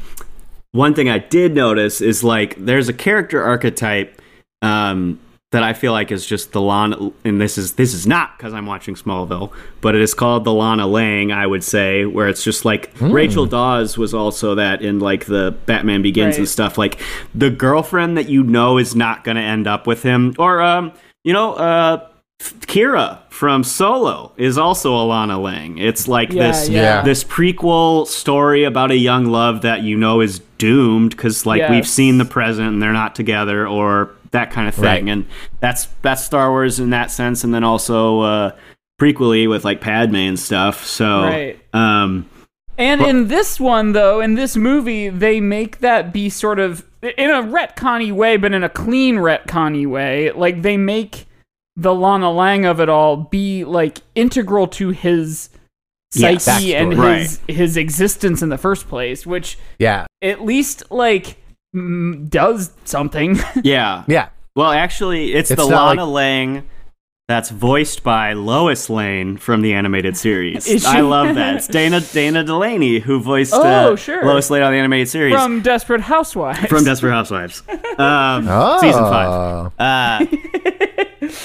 [0.71, 4.21] one thing I did notice is like there's a character archetype
[4.63, 5.19] um,
[5.51, 8.53] that I feel like is just the Lana, and this is this is not because
[8.53, 11.33] I'm watching Smallville, but it is called the Lana Lang.
[11.33, 15.57] I would say where it's just like Rachel Dawes was also that in like the
[15.65, 16.77] Batman Begins and stuff.
[16.77, 17.01] Like
[17.35, 20.93] the girlfriend that you know is not going to end up with him, or um,
[21.25, 22.07] you know, uh,
[22.41, 25.79] Qi'ra from Solo is also Alana Lang.
[25.79, 27.03] It's like Yeah, this yeah.
[27.03, 31.87] this prequel story about a young love that you know is doomed because like we've
[31.87, 34.85] seen the present and they're not together or that kind of thing.
[34.85, 35.09] Right.
[35.09, 35.27] And
[35.61, 38.51] that's that's Star Wars in that sense, and then also uh,
[39.01, 40.85] prequely with like Padme and stuff.
[40.85, 41.59] So Right.
[41.73, 42.29] um,
[42.77, 47.31] And in this one, though, in this movie, they make that be sort of in
[47.31, 50.31] a retconny way, but in a clean retconny way.
[50.33, 51.27] Like they make
[51.77, 55.51] the Lana Lang of it all be like integral to his
[56.15, 56.45] Yes.
[56.45, 57.19] psyche and Backstory.
[57.19, 61.37] his his existence in the first place, which yeah, at least like
[61.73, 63.39] does something.
[63.63, 64.05] yeah.
[64.09, 64.29] yeah.
[64.57, 66.69] Well, actually, it's, It's the Lana like- Lang
[67.29, 70.85] that's voiced by Lois Lane from the animated series.
[70.87, 71.57] I love that.
[71.57, 74.25] It's Dana Dana Delany who voiced Oh, uh, sure.
[74.25, 76.67] Lois Lane on the animated series From Desperate Housewives.
[76.69, 79.73] from Desperate Housewives, um, Oh, season five.
[79.79, 80.27] Uh,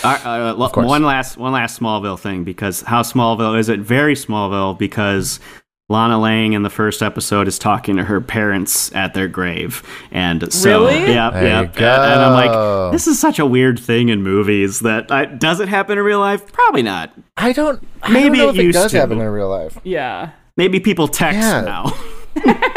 [0.04, 3.82] uh, uh, lo- one last one last Smallville thing because how Smallville is it?
[3.82, 5.42] Very Smallville because
[5.90, 10.52] Lana Lang in the first episode is talking to her parents at their grave, and
[10.52, 11.14] so Really?
[11.14, 14.80] yeah, There yeah, you and I'm like, this is such a weird thing in movies
[14.80, 16.52] that I, does it happen in real life?
[16.54, 17.12] Probably not.
[17.36, 17.86] I don't.
[18.02, 19.00] I Maybe don't know it if it used does to.
[19.00, 19.78] happen in real life.
[19.84, 20.32] Yeah.
[20.56, 21.62] Maybe people text Yeah.
[21.62, 21.94] now.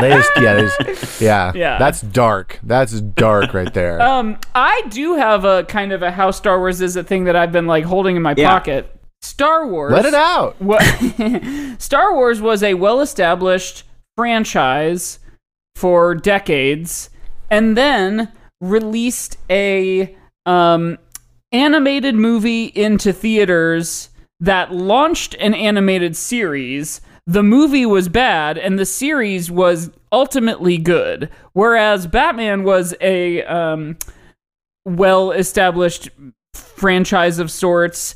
[0.00, 0.62] They just, yeah, they
[0.94, 1.78] just, yeah, Yeah.
[1.78, 2.58] That's dark.
[2.62, 4.00] That's dark right there.
[4.00, 7.36] Um, I do have a kind of a how Star Wars is a thing that
[7.36, 8.48] I've been like holding in my Yeah.
[8.48, 8.94] pocket.
[9.22, 9.92] Star Wars.
[9.92, 10.60] Let it out.
[10.60, 10.82] What
[11.78, 13.84] Star Wars was a well-established
[14.16, 15.18] franchise
[15.76, 17.10] for decades,
[17.50, 20.98] and then released a um,
[21.52, 27.00] animated movie into theaters that launched an animated series.
[27.26, 31.30] The movie was bad, and the series was ultimately good.
[31.52, 33.96] Whereas Batman was a um,
[34.84, 36.10] well-established
[36.54, 38.14] franchise of sorts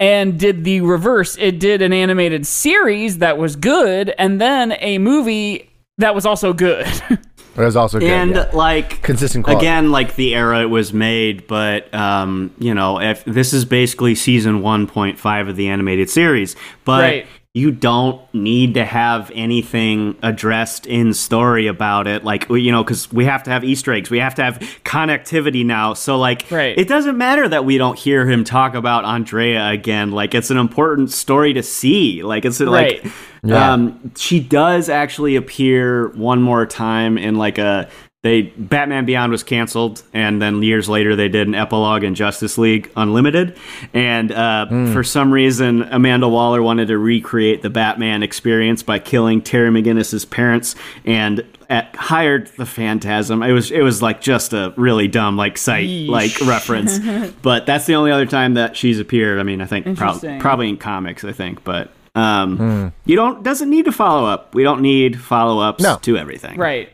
[0.00, 1.36] and did the reverse.
[1.38, 6.52] It did an animated series that was good, and then a movie that was also
[6.52, 6.86] good.
[7.58, 8.10] It was also good.
[8.10, 8.50] and yeah.
[8.52, 9.64] like Consistent quality.
[9.64, 14.14] again like the era it was made but um you know if this is basically
[14.14, 16.54] season 1.5 of the animated series
[16.84, 17.26] but Right.
[17.56, 23.10] You don't need to have anything addressed in story about it like you know because
[23.10, 26.76] we have to have easter eggs we have to have connectivity now so like Right.
[26.76, 30.58] it doesn't matter that we don't hear him talk about andrea again like it's an
[30.58, 33.12] important story to see like it's like Right.
[33.42, 33.72] Yeah.
[33.74, 37.88] um, she does actually appear one more time in like a
[38.26, 42.58] they Batman Beyond was canceled, and then years later they did an epilogue in Justice
[42.58, 43.56] League Unlimited,
[43.94, 49.40] and uh, for some reason Amanda Waller wanted to recreate the Batman experience by killing
[49.40, 53.42] Terry McGinnis's parents and at, hired the Phantasm.
[53.42, 56.98] It was it was like just a really dumb like site like reference,
[57.42, 59.38] but that's the only other time that she's appeared.
[59.38, 61.90] I mean, I think prob- probably in comics, I think, but.
[62.14, 64.54] Um, You don't doesn't need to follow up.
[64.54, 65.96] We don't need follow ups No.
[66.02, 66.58] to everything.
[66.58, 66.88] right.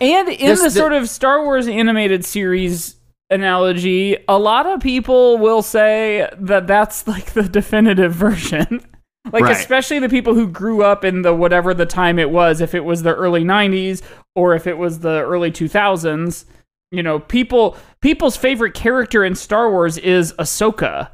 [0.00, 2.96] And in This- the the- sort of Star Wars animated series
[3.30, 8.80] analogy, a lot of people will say that that's like the definitive version.
[9.32, 9.56] like Right.
[9.56, 12.84] especially the people who grew up in the whatever the time it was, if it
[12.84, 14.02] was the early 90s
[14.34, 16.44] or if it was the early 2000s,
[16.90, 21.10] you know, people people's favorite character in Star Wars is Ahsoka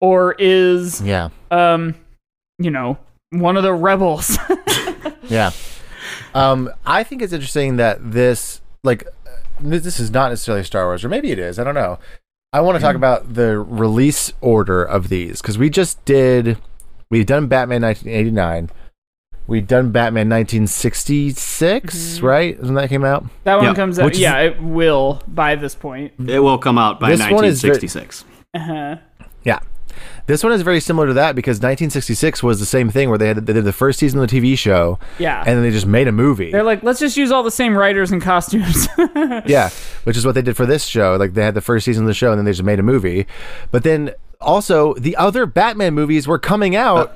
[0.00, 1.94] or is yeah, um
[2.58, 2.96] you know,
[3.30, 4.38] one of the rebels.
[5.28, 5.50] yeah.
[6.34, 9.06] Um, I think it's interesting that this, like,
[9.60, 11.58] this this is not necessarily Star Wars, or maybe it is.
[11.58, 11.98] I don't know.
[12.52, 16.58] I want to talk about the release order of these because we just did.
[17.10, 18.70] We've done Batman 1989.
[19.46, 22.58] We've done Batman 1966, right?
[22.58, 23.24] Isn't that came out?
[23.44, 26.12] that one Yeah, comes out which is- yeah, it will by this point.
[26.26, 28.24] It will come out by This one is very- 1966.
[28.54, 28.96] Uh-huh.
[29.44, 29.58] Yeah.
[30.26, 33.28] This one is very similar to that because 1966 was the same thing where they
[33.28, 35.40] had they did the first season of the TV show Yeah.
[35.40, 36.50] and then they just made a movie.
[36.52, 38.86] They're like, let's just use all the same writers and costumes.
[39.46, 39.70] yeah,
[40.04, 41.16] which is what they did for this show.
[41.16, 42.82] Like they had the first season of the show and then they just made a
[42.82, 43.26] movie.
[43.70, 47.10] But then also the other Batman movies were coming out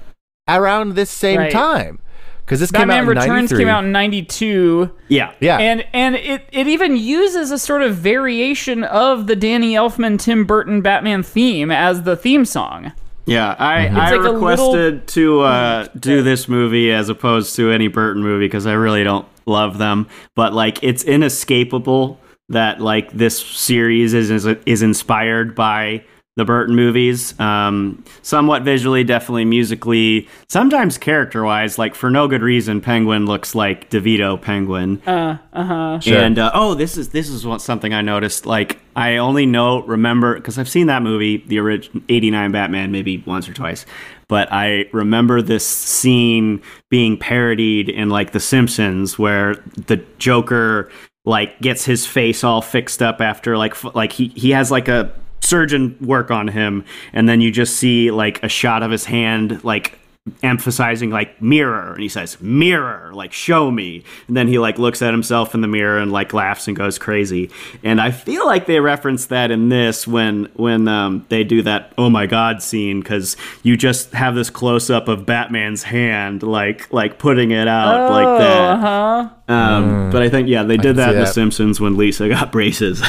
[0.49, 1.51] uh, around this same Right.
[1.53, 1.99] time
[2.47, 4.91] because this Batman came out in Returns came out in 92.
[5.09, 5.33] Yeah.
[5.41, 5.59] Yeah.
[5.59, 10.45] And and it, it even uses a sort of variation of the Danny Elfman Tim
[10.45, 12.93] Burton Batman theme as the theme song.
[13.25, 13.97] Yeah, I, Mm-hmm.
[13.97, 18.23] I It's like a requested to uh, do this movie as opposed to any Burton
[18.23, 20.07] movie because I really don't love them.
[20.37, 26.05] But like, it's inescapable that like this series is is, is inspired by
[26.37, 27.39] the Burton movies.
[27.41, 31.79] Um, somewhat visually, definitely musically, sometimes character wise.
[31.79, 35.01] Like for no good reason, Penguin looks like DeVito Penguin.
[35.07, 36.01] Uh, uh-huh.
[36.01, 36.19] Sure.
[36.19, 38.45] And uh, oh, this is this is what something I noticed.
[38.45, 43.23] Like I only know remember because I've seen that movie, the original '89 Batman, maybe
[43.27, 43.87] once or twice.
[44.29, 49.55] But I remember this scene being parodied in like The Simpsons, where
[49.87, 50.91] the Joker
[51.25, 54.89] like gets his face all fixed up after like f- like he he has like
[54.89, 59.05] a surgeon work on him, and then you just see like a shot of his
[59.05, 59.99] hand like
[60.43, 64.03] emphasizing like mirror and he says mirror like show me.
[64.27, 66.99] And then he like looks at himself in the mirror and like laughs and goes
[66.99, 67.51] crazy.
[67.85, 71.93] And i feel like they reference that in this when when um, they do that
[71.97, 77.19] oh my god scene because you just have this close-up of batman's hand like like
[77.19, 78.71] putting it out like that.
[78.71, 79.29] Uh-huh.
[79.49, 82.51] um, but i think yeah they did that see in the simpsons when lisa got
[82.57, 83.01] braces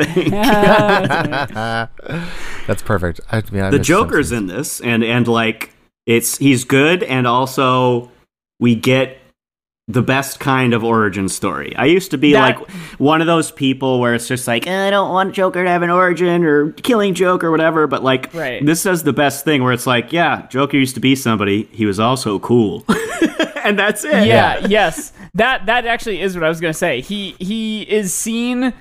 [0.00, 0.30] i think
[2.66, 3.20] That's perfect.
[3.30, 4.50] I, yeah, I the miss Joker's Simpsons.
[4.50, 5.72] in this, and and like
[6.06, 8.10] it's he's good, and also
[8.60, 9.18] we get
[9.88, 11.74] the best kind of origin story.
[11.74, 14.86] I used to be That- like one of those people where it's just like "Eh,
[14.86, 17.88] I don't want Joker to have an origin or killing Joker or whatever.
[17.88, 18.64] But like Right.
[18.64, 21.64] this does the best thing where it's like, yeah, Joker used to be somebody.
[21.72, 22.84] He was also cool,
[23.64, 24.28] and that's it.
[24.28, 25.12] yeah, yes.
[25.34, 27.00] That that actually is what I was gonna say.
[27.00, 28.72] He he is seen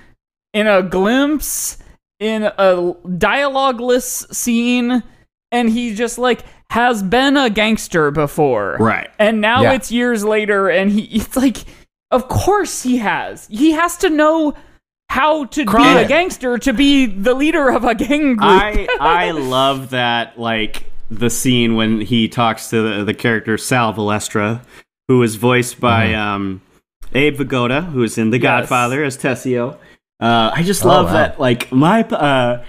[0.53, 1.77] in a glimpse
[2.19, 5.03] in a dialogueless scene,
[5.51, 9.09] and he just like has been a gangster before, Right.
[9.17, 9.73] And now Yeah.
[9.73, 11.57] it's years later, and he it's like,
[12.11, 13.47] of course he has.
[13.47, 14.53] He has to know
[15.09, 18.39] how to be a gangster to be the leader of a gang group.
[18.41, 23.93] I I love that like the scene when he talks to the, the character Sal
[23.93, 24.61] Valestra,
[25.07, 26.61] who is voiced by um,
[27.15, 28.43] Abe Vigoda, who is in The Yes.
[28.43, 29.77] Godfather as Tessio.
[30.19, 31.13] Uh, I just Oh, love wow.
[31.13, 32.63] that like my uh,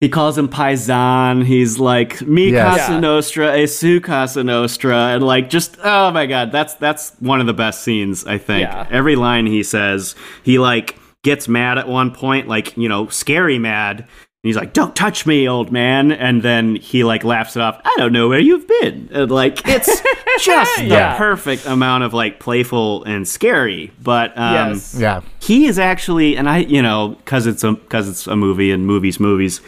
[0.00, 1.44] he calls him Paisan.
[1.44, 2.78] He's like me Yes.
[2.78, 7.40] Casa Nostra, e su Casa Nostra, and like just oh my god, that's that's one
[7.40, 8.62] of the best scenes I think.
[8.62, 8.86] Yeah.
[8.90, 13.58] Every line he says, he like gets mad at one point, like you know, scary
[13.58, 14.06] mad.
[14.44, 17.80] And he's like, "Don't touch me, old man," and then he like laughs it off.
[17.84, 19.08] I don't know where you've been.
[19.12, 19.86] And like it's
[20.40, 21.16] just the Yeah.
[21.16, 23.92] perfect amount of like playful and scary.
[24.02, 24.96] But um, yes.
[24.98, 25.20] Yeah.
[25.38, 28.84] he is actually and i you know because it's a because it's a movie and
[28.84, 29.60] movies movies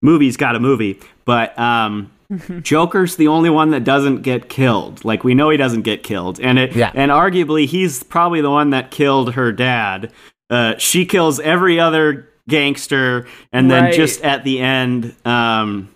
[0.00, 2.10] movies got a movie but um
[2.62, 6.38] joker's the only one that doesn't get killed like we know he doesn't get killed
[6.40, 6.90] and it Yeah.
[6.94, 10.12] and arguably he's probably the one that killed her dad
[10.50, 13.94] uh she kills every other gangster and then Right.
[13.94, 15.88] just at the end um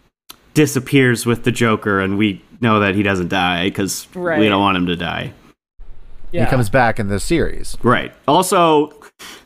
[0.55, 4.77] disappears with the joker and we know that he doesn't die because we don't want
[4.77, 5.33] him to die
[6.33, 6.45] Yeah.
[6.47, 7.77] He comes back in the series.
[7.85, 8.13] Right.
[8.27, 8.93] Also,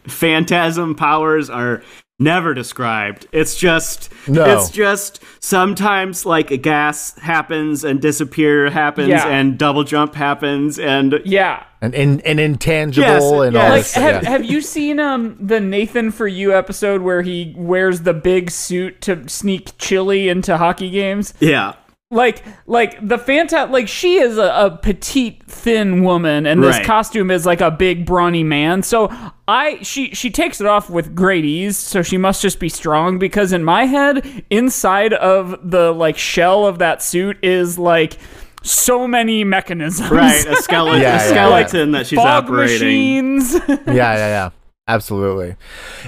[0.06, 1.82] phantasm powers are
[2.18, 3.26] never described.
[3.33, 4.44] It's just No.
[4.44, 9.26] it's just sometimes like a gas happens and disappear happens Yeah.
[9.28, 11.62] and double jump happens and yeah.
[11.81, 13.64] And in an intangible Yes, and yes.
[13.64, 13.94] all Like, this.
[13.94, 14.31] have, yeah.
[14.31, 19.00] have you seen um the Nathan for You episode where he wears the big suit
[19.02, 21.35] to sneak chili into hockey games?
[21.40, 21.74] yeah.
[22.10, 26.86] Like, like the Fanta, like she is a, a petite, thin woman, and this Right.
[26.86, 28.82] costume is like a big, brawny man.
[28.82, 29.12] So
[29.46, 31.76] I, she, she takes it off with great ease.
[31.76, 36.66] So she must just be strong because in my head, inside of the like shell
[36.66, 38.16] of that suit is like
[38.62, 40.10] so many mechanisms.
[40.10, 43.36] Right, a skeleton, Yeah, a yeah, skeleton that she's Fog operating.
[43.36, 43.54] machines.
[43.68, 44.50] yeah, yeah, yeah.
[44.88, 45.55] Absolutely.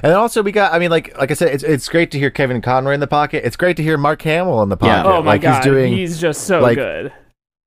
[0.02, 2.30] And also we got I mean like like I said, it's it's great to hear
[2.30, 3.44] Kevin Conroy in the pocket.
[3.44, 5.02] It's great to hear Mark Hamill in the Yeah.
[5.02, 5.08] pocket.
[5.10, 7.12] oh my like god, he's doing he's just so like, good.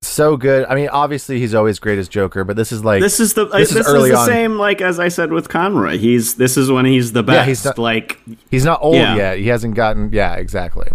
[0.02, 0.66] so good.
[0.68, 3.46] I mean, obviously he's always great as Joker, but this is like This is the
[3.46, 4.28] This this, is is, early the on.
[4.28, 5.98] same like as I said with Conroy.
[6.00, 7.36] He's this is when he's the best.
[7.36, 9.16] Yeah, he's not- like he's not old Yeah.
[9.16, 9.38] yet.
[9.38, 10.88] He hasn't gotten yeah, exactly.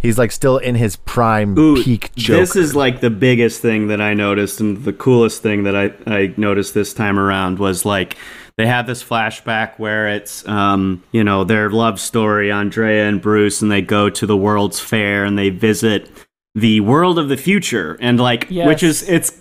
[0.00, 2.40] He's like still in his prime Ooh, peak Joker.
[2.40, 5.90] This is like the biggest thing that I noticed, and the coolest thing that I,
[6.06, 8.16] I noticed this time around was like
[8.60, 13.62] they have this flashback where it's um, you know their love story, Andrea and Bruce,
[13.62, 16.10] and they go to the World's Fair and they visit
[16.54, 19.32] the world of the future, and like which is it's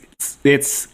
[0.46, 0.88] it's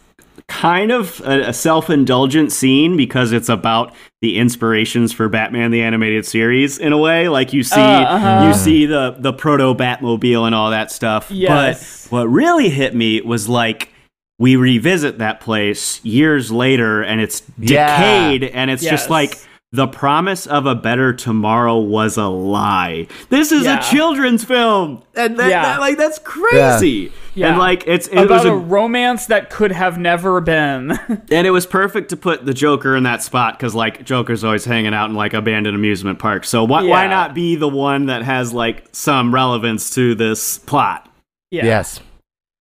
[0.47, 6.25] kind of a, a self-indulgent scene because it's about the inspirations for Batman the animated
[6.25, 8.47] series in a way like you see Uh, uh-huh.
[8.47, 12.07] you see the the proto Batmobile and all that stuff Yes.
[12.07, 13.89] but what really hit me was like
[14.37, 17.97] we revisit that place years later and it's Yeah.
[17.97, 18.91] decayed and it's Yes.
[18.91, 19.37] just like
[19.71, 23.07] the promise of a better tomorrow was a lie.
[23.29, 23.79] This is Yeah.
[23.79, 25.63] a children's film, and that, Yeah.
[25.63, 27.11] that- like that's crazy.
[27.33, 27.49] Yeah.
[27.49, 30.91] And like it's it About was a, a, romance that could have never been.
[31.29, 34.63] and it was perfect to put the Joker in that spot because like Joker's always
[34.63, 36.47] hanging out in like abandoned amusement parks.
[36.47, 41.09] So why why not be the one that has like some relevance to this plot?
[41.51, 41.65] yeah.
[41.65, 41.99] Yes.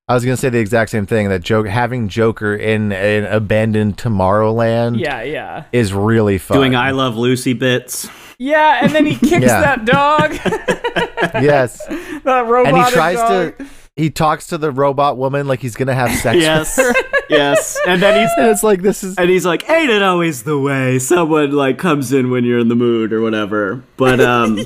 [0.07, 1.31] I was gonna say the exact same thing.
[1.31, 5.64] That joke having Joker in an abandoned Tomorrowland Yeah, yeah.
[5.73, 6.59] is really fun.
[6.59, 8.07] Doing I Love Lucy bits.
[8.38, 9.61] Yeah, and then he kicks Yeah.
[9.62, 10.33] that dog.
[11.43, 11.79] yes,
[12.25, 12.75] that robot.
[12.75, 13.67] and he tries to.
[13.97, 16.37] He talks to the robot woman like he's gonna have sex.
[16.38, 17.03] Yes, with her.
[17.31, 17.79] yes.
[17.87, 20.59] And then he's and it's like this is and he's like, "Ain't it always the
[20.59, 20.99] way?
[20.99, 24.59] Someone like comes in when you're in the mood or whatever." But um,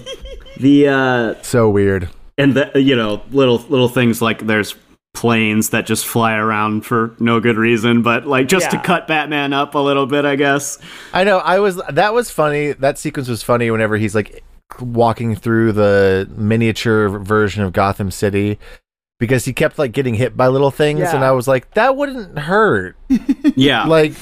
[0.57, 2.09] the uh, so weird.
[2.39, 4.75] and the you know little little things like there's
[5.19, 8.79] planes that just fly around for no good reason, but like just Yeah.
[8.79, 10.79] to cut Batman up a little bit, I guess.
[11.13, 11.39] I know.
[11.39, 11.81] I was.
[11.91, 12.73] That was funny.
[12.73, 13.69] That sequence was funny.
[13.71, 14.45] Whenever he's like
[14.81, 18.59] walking through the miniature version of Gotham City,
[19.19, 21.17] because he kept like getting hit by little things, Yeah.
[21.17, 22.97] and I was like, that wouldn't hurt.
[23.57, 24.13] Yeah, like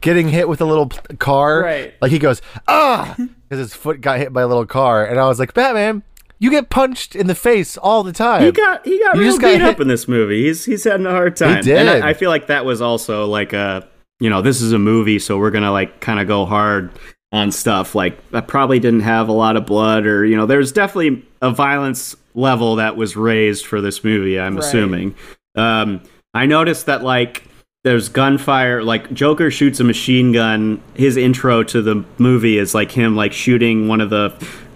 [0.00, 0.86] getting hit with a little
[1.18, 1.62] car.
[1.62, 1.94] Right.
[2.00, 5.26] Like he goes ah because his foot got hit by a little car, and I
[5.26, 6.04] was like, Batman,
[6.38, 8.42] you get punched in the face all the time.
[8.42, 10.44] he got he got You real just got beat hit- up in this movie.
[10.44, 11.56] He's he's having a hard time.
[11.56, 11.76] He did.
[11.86, 13.86] And I, I feel like that was also like a
[14.20, 16.90] you know, this is a movie, so we're gonna like kind of go hard
[17.32, 17.94] on stuff.
[17.94, 21.50] Like that probably didn't have a lot of blood, or you know, there's definitely a
[21.50, 24.38] violence level that was raised for this movie.
[24.40, 24.64] I'm Right.
[24.64, 25.14] assuming.
[25.56, 26.02] Um,
[26.32, 27.44] I noticed that like
[27.84, 32.90] there's gunfire like joker shoots a machine gun his intro to the movie is like
[32.90, 34.30] him like shooting one of the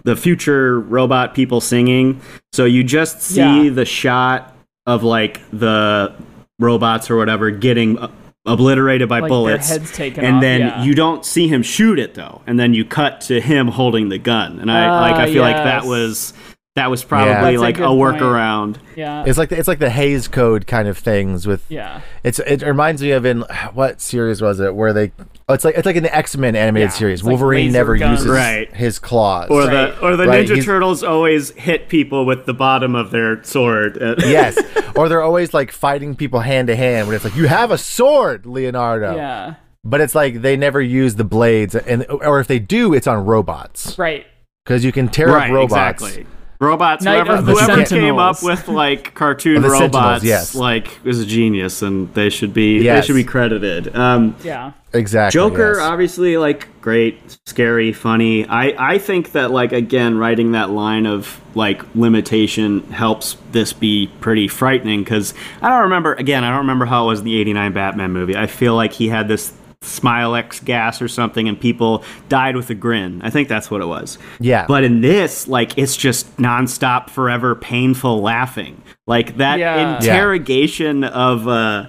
[0.08, 2.18] the future robot people singing.
[2.54, 3.70] So you just see Yeah.
[3.70, 4.54] the shot
[4.86, 6.14] of like the
[6.58, 8.08] robots or whatever getting uh,
[8.46, 9.70] obliterated by Like, bullets.
[9.70, 10.82] and off, then yeah.
[10.82, 12.40] you don't see him shoot it though.
[12.46, 14.58] And then you cut to him holding the gun.
[14.60, 16.32] And i Ah, like i feel like that was
[16.78, 17.42] that was probably Yeah.
[17.42, 18.16] That's a like a, good point.
[18.20, 19.24] workaround Yeah.
[19.26, 22.00] It's like the, it's like the Hays Code kind of things with yeah.
[22.24, 23.42] It's it reminds me of in
[23.74, 25.12] what series was it where they
[25.48, 27.20] oh, it's like it's like in the X Men animated Yeah, series.
[27.20, 28.20] it's like Wolverine never guns.
[28.20, 28.72] uses Right.
[28.74, 29.50] his claws.
[29.50, 29.70] or Right.
[29.70, 33.42] the or the Right, ninja he's- turtles always hit people with the bottom of their
[33.44, 34.58] sword yes,
[34.96, 37.06] or they're always like fighting people hand to hand.
[37.08, 39.14] when it's like you have a sword, Leonardo.
[39.16, 39.54] Yeah.
[39.84, 43.24] But it's like they never use the blades, and or if they do, it's on
[43.24, 44.26] robots Right.
[44.64, 46.02] because you can tear right up robots.
[46.02, 46.26] exactly
[46.58, 50.54] robots Night whoever, whoever came up with like cartoon Of the Sentinels, robots yes.
[50.54, 54.72] like is a genius and they should be they should be credited um Yeah.
[54.94, 55.38] Exactly.
[55.38, 55.82] Joker, yes.
[55.82, 58.46] obviously, like great, scary, funny.
[58.46, 64.10] I I think that like again, writing that line of like limitation helps this be
[64.20, 66.14] pretty frightening because I don't remember.
[66.14, 68.34] Again, I don't remember how it was in the '89 Batman movie.
[68.34, 69.52] I feel like he had this
[69.88, 73.20] Smilex gas or something, and people died with a grin.
[73.22, 74.18] I think that's what it was.
[74.40, 74.66] Yeah.
[74.68, 78.82] But in this, like, it's just nonstop, forever, painful laughing.
[79.06, 79.96] Like that Yeah.
[79.96, 81.48] interrogation of.
[81.48, 81.86] uh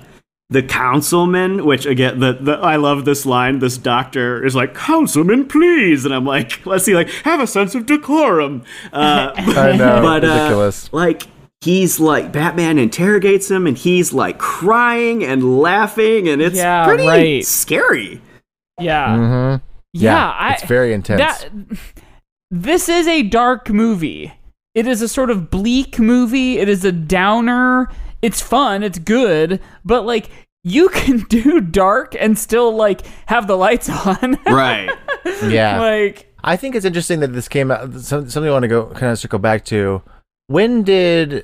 [0.52, 3.60] the councilman, which again, the, the I love this line.
[3.60, 7.76] This doctor is like, "Councilman, please," and I'm like, "Let's see, like, have a sense
[7.76, 10.92] of decorum." Uh, I know, but uh, ridiculous.
[10.92, 11.28] like,
[11.62, 17.08] he's like, Batman interrogates him, and he's like crying and laughing, and it's Yeah, pretty
[17.08, 17.46] right.
[17.46, 18.22] scary.
[18.80, 19.08] Yeah.
[19.16, 19.66] Mm-hmm.
[19.94, 20.30] Yeah.
[20.30, 21.20] I, it's very intense.
[21.20, 21.50] That
[22.52, 24.34] this is a dark movie.
[24.76, 26.60] It is a sort of bleak movie.
[26.60, 27.90] It is a downer.
[28.22, 28.84] It's fun.
[28.84, 30.30] It's good, but like
[30.64, 34.38] you can do dark and still like have the lights on.
[34.46, 34.90] Right.
[35.48, 35.80] yeah.
[35.80, 37.94] like I think it's interesting that this came out.
[37.96, 40.02] Something I want to go kind of circle back to.
[40.48, 41.44] When did?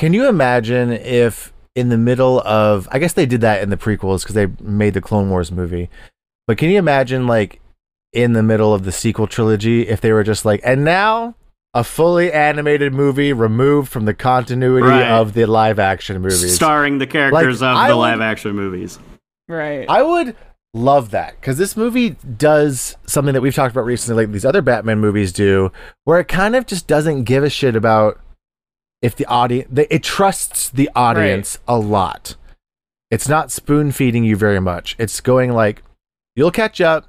[0.00, 2.88] Can you imagine if in the middle of?
[2.90, 5.90] I guess they did that in the prequels because they made the Clone Wars movie.
[6.46, 7.60] But can you imagine like
[8.14, 11.34] in the middle of the sequel trilogy if they were just like, and now
[11.74, 15.06] a fully animated movie removed from the continuity Right.
[15.06, 16.54] of the live action movies?
[16.54, 18.98] Starring the characters Like, of I the would- live action movies.
[19.50, 19.84] right.
[19.86, 20.34] I would
[20.72, 24.62] love that because this movie does something that we've talked about recently, like these other
[24.62, 25.70] Batman movies do,
[26.04, 28.18] where it kind of just doesn't give a shit about
[29.02, 32.36] if the audience, it trusts the audience a lot.
[33.10, 34.94] It's not spoon feeding you very much.
[34.98, 35.82] It's going like,
[36.36, 37.08] you'll catch up.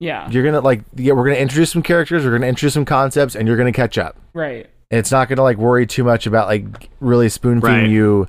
[0.00, 0.28] yeah.
[0.30, 3.48] You're gonna like, yeah, we're gonna introduce some characters, we're gonna introduce some concepts, and
[3.48, 4.16] you're gonna catch up.
[4.34, 4.68] Right.
[4.90, 7.88] And it's not gonna like worry too much about like really spoon feeding Right.
[7.88, 8.28] you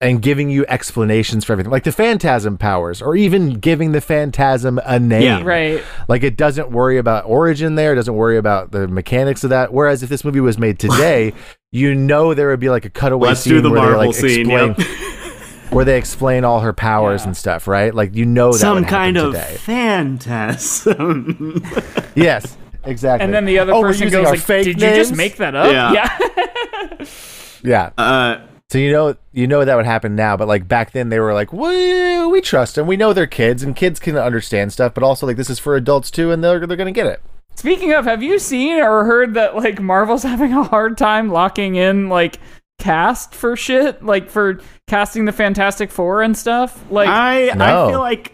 [0.00, 4.80] and giving you explanations for everything, like the phantasm powers, or even giving the phantasm
[4.84, 5.22] a name.
[5.22, 5.42] Yeah.
[5.42, 5.82] Right.
[6.08, 9.72] Like it doesn't worry about origin there, it doesn't worry about the mechanics of that.
[9.72, 11.32] Whereas if this movie was made today,
[11.72, 14.06] you know there would be like a cutaway Let's scene do the where Marvel they
[14.06, 14.50] like scene.
[14.50, 14.88] explain Yep.
[15.72, 17.28] where they explain all her powers Yeah.
[17.28, 17.94] and stuff, right?
[17.94, 19.56] Like you know that Some would kind of today.
[19.58, 21.62] phantasm.
[22.14, 23.24] yes, exactly.
[23.24, 25.72] And then the other oh, person goes like, fake "Did you just make that up?"
[25.72, 25.92] Yeah.
[25.92, 27.06] Yeah.
[27.64, 27.90] Yeah.
[27.96, 28.38] uh,
[28.70, 31.32] So you know you know that would happen now, but like back then they were
[31.32, 32.88] like, we we trust them.
[32.88, 34.94] We know they're kids, and kids can understand stuff.
[34.94, 37.22] But also like this is for adults too, and they're they're gonna get it.
[37.54, 41.76] Speaking of, have you seen or heard that like Marvel's having a hard time locking
[41.76, 42.38] in like
[42.78, 46.82] cast for shit, like for casting the Fantastic Four and stuff?
[46.90, 47.86] Like, I No.
[47.86, 48.32] I feel like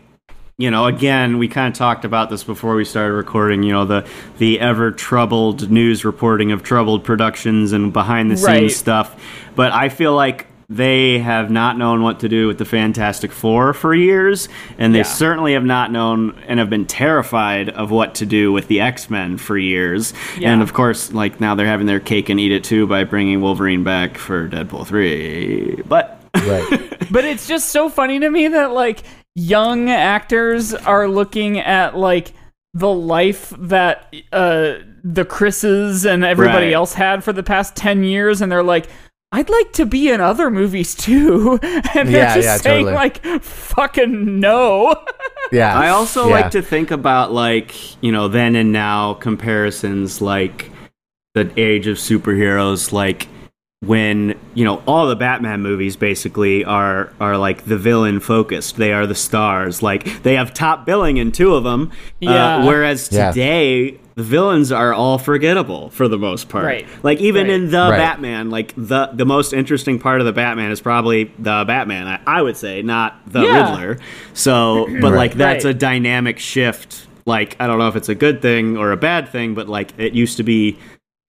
[0.60, 3.62] you know again we kind of talked about this before we started recording.
[3.62, 4.08] You know the
[4.38, 8.70] the ever troubled news reporting of troubled productions and behind the scenes Right.
[8.70, 9.20] stuff,
[9.54, 10.46] but I feel like.
[10.70, 14.98] They have not known what to do with the Fantastic Four for years, and they
[14.98, 15.04] Yeah.
[15.04, 19.08] certainly have not known and have been terrified of what to do with the X
[19.08, 20.12] Men for years.
[20.38, 20.52] Yeah.
[20.52, 23.40] And of course, like now they're having their cake and eat it too by bringing
[23.40, 25.80] Wolverine back for Deadpool three.
[25.88, 26.68] But Right.
[27.10, 29.04] but it's just so funny to me that like
[29.34, 32.34] young actors are looking at like
[32.74, 36.74] the life that uh the Chris's and everybody Right.
[36.74, 38.88] else had for the past 10 years and they're like
[39.30, 41.58] I'd like to be in other movies too.
[41.94, 42.94] And they're Yeah, just yeah, saying totally.
[42.94, 44.94] like fucking no.
[45.52, 45.78] Yeah.
[45.78, 46.34] I also Yeah.
[46.34, 50.70] like to think about like you know then and now comparisons, like
[51.34, 52.92] the age of superheroes.
[52.92, 53.28] Like
[53.80, 58.76] when you know all the Batman movies basically are are like the villain focused.
[58.76, 59.82] They are the stars.
[59.82, 61.92] Like they have top billing in two of them.
[62.20, 62.58] Yeah.
[62.58, 63.30] Uh, whereas Yeah.
[63.30, 66.64] today the villains are all forgettable for the most part.
[66.64, 66.86] Right.
[67.04, 67.54] Like even Right.
[67.54, 67.96] in the Right.
[67.96, 72.08] Batman, like the the most interesting part of the Batman is probably the Batman.
[72.08, 73.70] I, I would say not the Yeah.
[73.70, 73.98] Riddler.
[74.34, 75.70] So, but like that's Right.
[75.74, 77.06] a dynamic shift.
[77.26, 79.92] Like I don't know if it's a good thing or a bad thing, but like
[79.98, 80.78] it used to be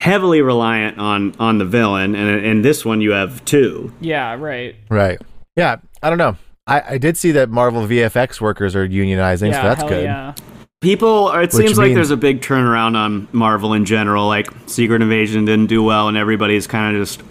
[0.01, 3.93] heavily reliant on on the villain, and in this one you have two.
[4.01, 4.75] Yeah, right.
[4.89, 5.19] Right.
[5.55, 5.75] Yeah.
[6.01, 6.37] I don't know.
[6.65, 10.03] I, I did see that Marvel VFX workers are unionizing, yeah, so that's hell good.
[10.05, 10.33] yeah.
[10.81, 14.27] People, it Which seems like means- there's a big turnaround on Marvel in general.
[14.27, 17.21] Like Secret Invasion didn't do well, and everybody's kind of just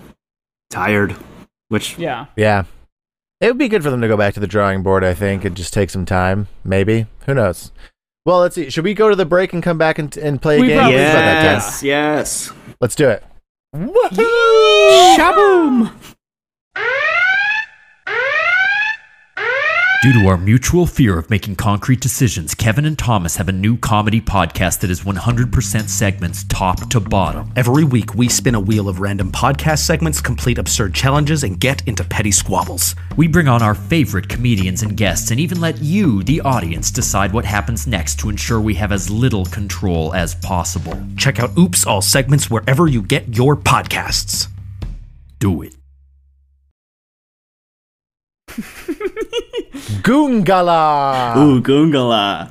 [0.70, 1.16] tired.
[1.68, 2.26] Which Yeah.
[2.36, 2.64] Yeah.
[3.40, 5.44] It would be good for them to go back to the drawing board, I think,
[5.44, 6.49] and just take some time.
[6.64, 7.07] Maybe.
[7.26, 7.70] Who knows?
[8.26, 8.68] Well, let's see.
[8.68, 10.78] Should we go to the break and come back and, and play a We game?
[10.78, 12.53] probably What about that, yes, yes.
[12.80, 13.22] Let's do it.
[13.74, 14.78] Shaboom!
[20.01, 23.76] Due to our mutual fear of making concrete decisions, Kevin and Thomas have a new
[23.76, 27.53] comedy podcast that is 100% segments top to bottom.
[27.57, 31.82] Every week, we spin a wheel of random podcast segments, complete absurd challenges, and get
[31.88, 32.94] into petty squabbles.
[33.16, 37.32] We bring on our favorite comedians and guests and even let you, the audience, decide
[37.32, 40.96] what happens next to ensure we have as little control as possible.
[41.16, 44.46] Check out Oops All segments wherever you get your podcasts.
[45.40, 45.74] Do it.
[50.03, 51.36] Goongala.
[51.36, 52.51] Ooh, Goongala.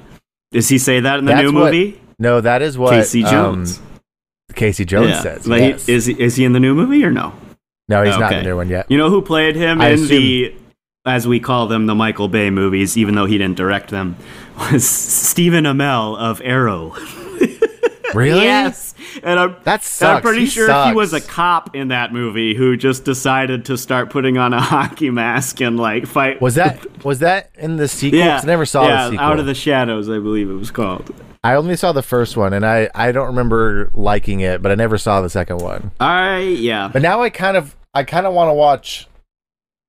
[0.51, 2.01] Does he say that in the That's new what movie?
[2.19, 3.81] No, that is what Casey um, Jones.
[4.55, 5.21] Casey Jones yeah.
[5.21, 5.45] says.
[5.45, 5.87] He- yes.
[5.89, 7.33] is, he, is he in the new movie or no?
[7.89, 8.89] no, he's not in the new one yet.
[8.89, 10.55] You know who played him I in assume- the,
[11.05, 14.17] as we call them, the Michael Bay movies, even though he didn't direct them,
[14.71, 16.95] was Stephen Amell of Arrow.
[18.13, 18.43] Really?
[18.43, 18.93] Yes.
[19.23, 22.77] And I'm, That I'm pretty He sure he was a cop in that movie who
[22.77, 26.41] just decided to start putting on a hockey mask and like fight.
[26.41, 28.19] Was that was that in the sequel?
[28.19, 28.39] Yeah.
[28.41, 29.25] I never saw yeah, the sequel.
[29.25, 31.13] Out of the Shadows, I believe it was called.
[31.43, 34.75] I only saw the first one, and I I don't remember liking it, but I
[34.75, 35.91] never saw the second one.
[35.99, 36.89] I yeah.
[36.91, 39.07] But now I kind of I kind of want to watch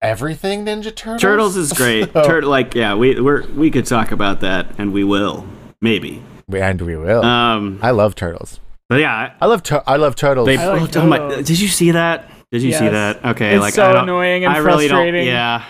[0.03, 1.21] everything Ninja Turtles.
[1.23, 2.13] Turtles is great.
[2.13, 5.47] So- Tur- like yeah, we we're, we could talk about that, and we will
[5.81, 6.23] maybe.
[6.53, 7.25] And we will.
[7.25, 8.61] Um, I love turtles.
[8.89, 10.47] but yeah, I love tur- I love turtles.
[10.47, 10.57] they.
[10.57, 12.31] I like oh, my, did you see that?
[12.51, 13.23] Did you see that?
[13.25, 15.27] Okay, It's like so I don't, annoying and I really frustrating.
[15.27, 15.35] don't.
[15.35, 15.65] Yeah,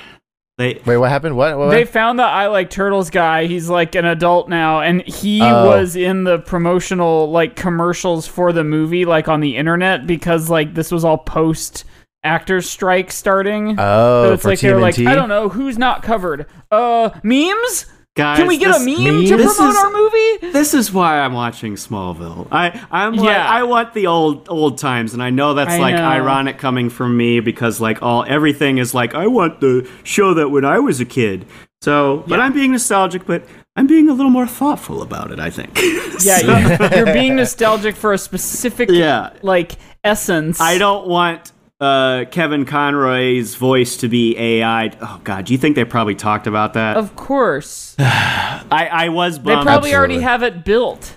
[0.58, 0.80] they.
[0.86, 1.36] Wait, what happened?
[1.36, 1.58] What?
[1.58, 3.46] what They found the I Like Turtles guy.
[3.46, 5.66] He's like an adult now, and he Oh.
[5.66, 10.74] was in the promotional like commercials for the movie, like on the internet, because like
[10.74, 11.84] this was all post
[12.24, 13.74] actors strike starting.
[13.78, 16.46] oh, so it's for like they're like, I don't know who's not covered.
[16.70, 17.86] Uh, memes.
[18.18, 19.28] Guys, Can we get a meme memes?
[19.28, 20.38] to promote is- our movie?
[20.52, 22.48] This is why I'm watching Smallville.
[22.50, 25.94] I I'm like I want the old old times, and I know that's I like
[25.94, 26.02] know.
[26.04, 30.48] ironic coming from me because like all everything is like I want the show that
[30.48, 31.46] when I was a kid.
[31.80, 32.44] So, but Yeah.
[32.46, 33.44] I'm being nostalgic, but
[33.76, 35.38] I'm being a little more thoughtful about it.
[35.38, 35.78] I think.
[36.20, 39.30] Yeah, you're, you're being nostalgic for a specific Yeah.
[39.42, 40.60] like essence.
[40.60, 44.90] I don't want uh, Kevin Conroy's voice to be AI.
[45.00, 46.96] Oh God, do you think they probably talked about that?
[46.96, 49.46] Of course, I I was bummed.
[49.46, 49.66] they bummed.
[49.66, 51.16] probably already have it built.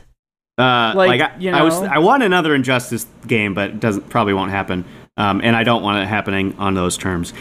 [0.58, 1.74] Uh, Like, like, I, you I was.
[1.82, 4.86] I want another Injustice game, but it doesn't probably won't happen.
[5.18, 7.34] Um, and I don't want it happening on those terms.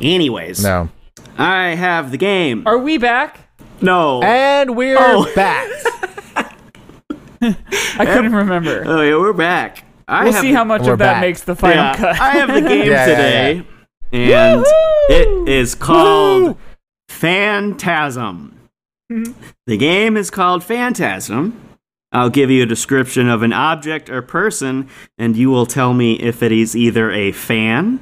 [0.00, 0.90] Anyways, No.
[1.38, 2.62] I have the game.
[2.66, 3.40] Are we back?
[3.80, 5.30] no, And we're Oh.
[5.34, 5.68] back.
[7.42, 8.82] I couldn't remember.
[8.86, 9.84] oh yeah, we're back.
[10.08, 11.20] I We'll see how much We're of that back.
[11.20, 12.20] makes the final yeah, cut.
[12.20, 13.66] I have the game Yeah, yeah, today,
[14.12, 14.64] and
[15.08, 16.56] it is called
[17.08, 18.56] Phantasm.
[19.10, 19.32] Mm-hmm.
[19.66, 21.60] The game is called Phantasm.
[22.12, 24.88] I'll give you a description of an object or person,
[25.18, 28.00] and you will tell me if it is either a fan,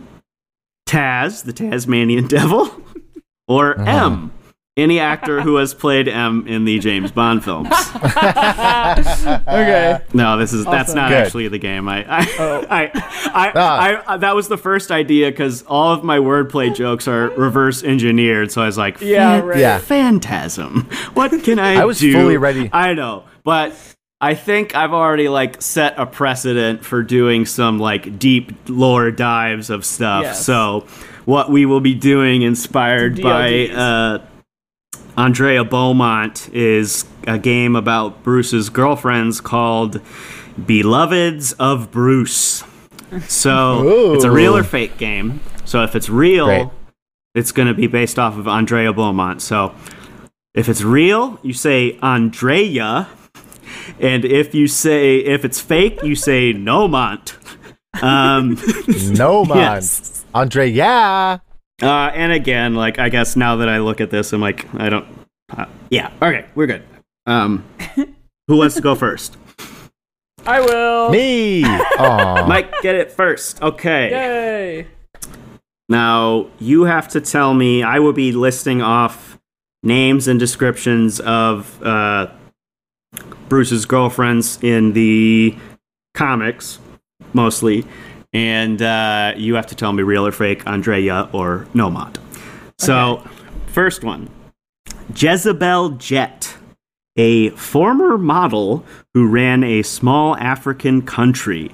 [0.87, 2.71] Taz, the Tasmanian Devil,
[3.49, 4.07] or uh-huh.
[4.07, 4.33] M,
[4.77, 7.68] any actor who has played M in the James Bond films.
[7.95, 10.01] okay.
[10.12, 11.25] No, this is that's not Good.
[11.25, 11.89] actually the game.
[11.89, 12.66] I I Oh.
[12.68, 12.83] I,
[13.33, 13.81] I, Ah.
[13.81, 17.85] I, I- that was the first idea because all of my wordplay jokes are reverse
[17.85, 18.51] engineered.
[18.51, 19.59] So I was like, Yeah, right.
[19.59, 19.79] Yeah.
[19.79, 20.89] phantasm.
[21.14, 21.75] What can I?
[21.81, 22.68] I was do?" fully ready.
[22.72, 23.72] I know, but
[24.20, 29.70] I think I've already like set a precedent for doing some like deep lore dives
[29.70, 30.25] of stuff.
[30.25, 30.45] Yes.
[30.45, 30.87] So
[31.27, 33.68] what we will be doing, inspired Some by.
[33.68, 34.27] Uh,
[35.17, 40.01] Andrea Beaumont is a game about Bruce's girlfriends called
[40.61, 42.65] Beloveds of Bruce.
[43.29, 44.15] So Ooh.
[44.15, 45.41] it's a real or fake game.
[45.65, 46.69] So if it's real, Great.
[47.35, 49.41] it's going to be based off of Andrea Beaumont.
[49.41, 49.75] So
[50.55, 53.09] if it's real, you say Andrea.
[54.01, 57.35] And if you say if it's fake, you say Nomont.
[58.03, 58.59] Um,
[59.17, 59.57] No man.
[59.75, 60.25] Yes.
[60.35, 61.39] Andre, yeah.
[61.83, 64.89] Uh, and again, like I guess now that I look at this, I'm like, I
[64.89, 65.07] don't.
[65.51, 66.11] Uh, yeah.
[66.22, 66.83] Okay, we're good.
[67.27, 67.64] Um,
[68.49, 69.37] who wants to go first?
[70.47, 71.11] I will.
[71.11, 71.64] Me.
[71.99, 72.47] Aw.
[72.47, 73.62] Mike, get it first.
[73.62, 74.11] Okay.
[74.11, 74.87] Yay.
[75.89, 79.39] Now, you have to tell me, I will be listing off
[79.83, 82.29] names and descriptions of uh,
[83.49, 85.57] Bruce's girlfriends in the
[86.14, 86.79] comics,
[87.33, 87.87] mostly.
[88.35, 92.18] And uh, you have to tell me real or fake, Andrea or Nomont.
[92.78, 93.26] So,
[93.68, 94.28] first one
[95.14, 96.57] Jezebel Jet,
[97.16, 101.70] a former model who ran a small African country.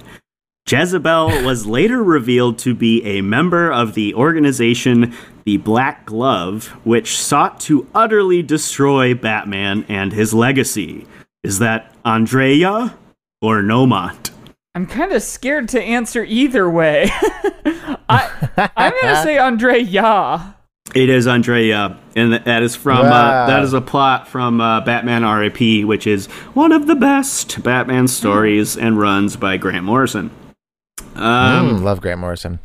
[0.69, 7.19] Jezebel was later revealed to be a member of the organization the Black Glove, which
[7.19, 11.07] sought to utterly destroy Batman and his legacy.
[11.43, 12.97] Is that Andrea
[13.41, 14.31] or Nomont?
[14.75, 17.09] I'm kind of scared to answer either way.
[18.09, 20.53] I, I'm gonna say Andre Ya.
[20.95, 24.81] It is Andre Andrea, and that is from uh, that is a plot from uh,
[24.81, 30.31] Batman R.I.P., which is one of the best Batman stories and runs by Grant Morrison.
[31.15, 32.59] Um, Mm, love Grant Morrison.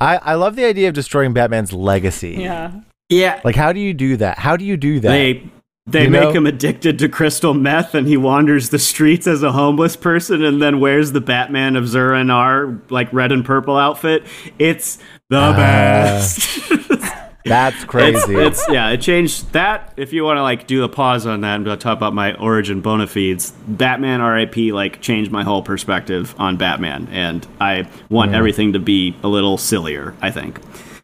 [0.00, 2.36] I, I love the idea of destroying Batman's legacy.
[2.40, 2.72] Yeah.
[3.08, 4.38] Yeah, Like, how do you do that?
[4.38, 5.08] How do you do that?
[5.08, 5.46] They
[5.86, 6.30] they You make know?
[6.32, 10.62] him addicted to crystal meth, and he wanders the streets as a homeless person, and
[10.62, 14.22] then wears the Batman of Zur-En-Arr like red and purple outfit.
[14.58, 15.56] It's the Ah.
[15.56, 16.70] best.
[17.44, 18.36] That's crazy.
[18.36, 18.90] It's, it's yeah.
[18.90, 19.92] It changed that.
[19.96, 22.80] If you want to like do a pause on that and talk about my origin
[22.80, 24.70] bona fides, Batman R.I.P.
[24.70, 29.58] like changed my whole perspective on Batman, and I want everything to be a little
[29.58, 30.14] sillier.
[30.22, 30.60] I think.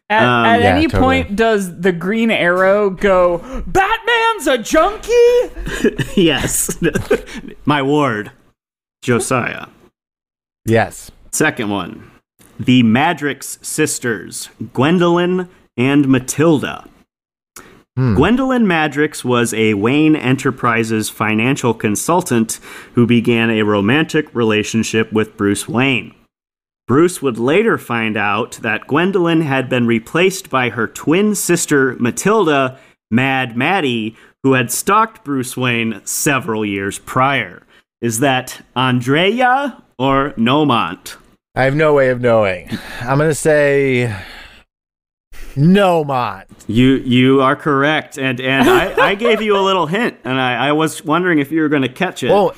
[0.09, 1.23] At, Um, at Yeah, any totally.
[1.23, 3.37] point, does the Green Arrow go,
[3.67, 5.11] Batman's a junkie?
[6.19, 6.77] yes,
[7.65, 8.31] my ward,
[9.03, 9.67] Josiah.
[10.65, 11.11] yes.
[11.31, 12.09] Second one,
[12.59, 15.47] the Madrix sisters, Gwendolyn
[15.77, 16.85] and Matilda.
[17.95, 22.59] Gwendolyn Madrix was a Wayne Enterprises financial consultant
[22.93, 26.15] who began a romantic relationship with Bruce Wayne.
[26.89, 32.79] Bruce would later find out that Gwendolyn had been replaced by her twin sister Matilda,
[33.11, 37.61] Mad Maddie, who had stalked Bruce Wayne several years prior.
[38.01, 41.17] Is that Andrea or Nomont?
[41.55, 42.71] I have no way of knowing.
[43.01, 44.11] I'm going to say
[45.55, 46.47] no, Mont.
[46.65, 50.69] You you are correct, and and I, I gave you a little hint, and I,
[50.69, 52.31] I was wondering if you were going to catch it.
[52.31, 52.53] Oh,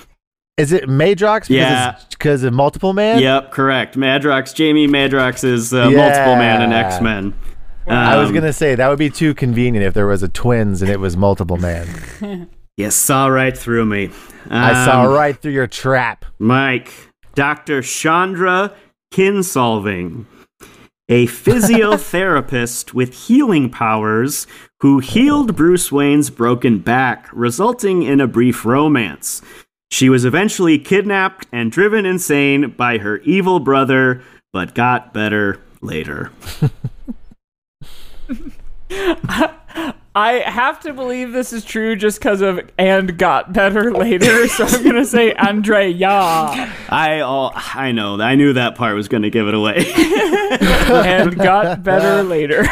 [0.58, 1.42] is it Madrox?
[1.48, 1.96] Because Yeah.
[2.10, 3.20] because of multiple man?
[3.20, 3.96] Yep, correct.
[3.98, 7.34] Madrox, Jamie Madrox is uh, multiple man in X Men.
[7.88, 10.82] I was going to say that would be too convenient if there was a twins
[10.82, 12.48] and it was multiple man.
[12.78, 14.10] You saw right through me.
[14.50, 16.26] I saw Um, right through your trap.
[16.40, 16.92] Mike,
[17.36, 17.82] Dr.
[17.82, 18.74] Shondra
[19.14, 20.26] Kinsolving,
[21.10, 24.48] a physiotherapist with healing powers
[24.80, 29.42] who healed Bruce Wayne's broken back, resulting in a brief romance.
[29.92, 34.24] She was eventually kidnapped and driven insane by her evil brother,
[34.54, 36.32] but got better later.
[40.14, 44.66] I have to believe this is true just because of and got better later, so
[44.66, 48.20] I'm gonna say Andre Ya I all I know.
[48.20, 49.86] I knew that part was going to give it away.
[49.96, 52.64] and got better later.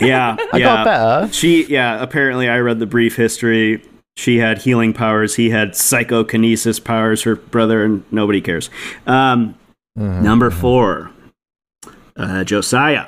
[0.00, 0.58] yeah, I yeah.
[0.58, 1.32] got better.
[1.32, 3.82] She, yeah, apparently I read the brief history.
[4.16, 5.36] She had healing powers.
[5.36, 8.68] He had psychokinesis powers, her brother, and nobody cares.
[9.06, 9.54] Um,
[9.96, 11.10] Number four,
[12.16, 13.06] uh, Josiah.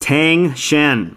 [0.00, 1.16] Tang Shen,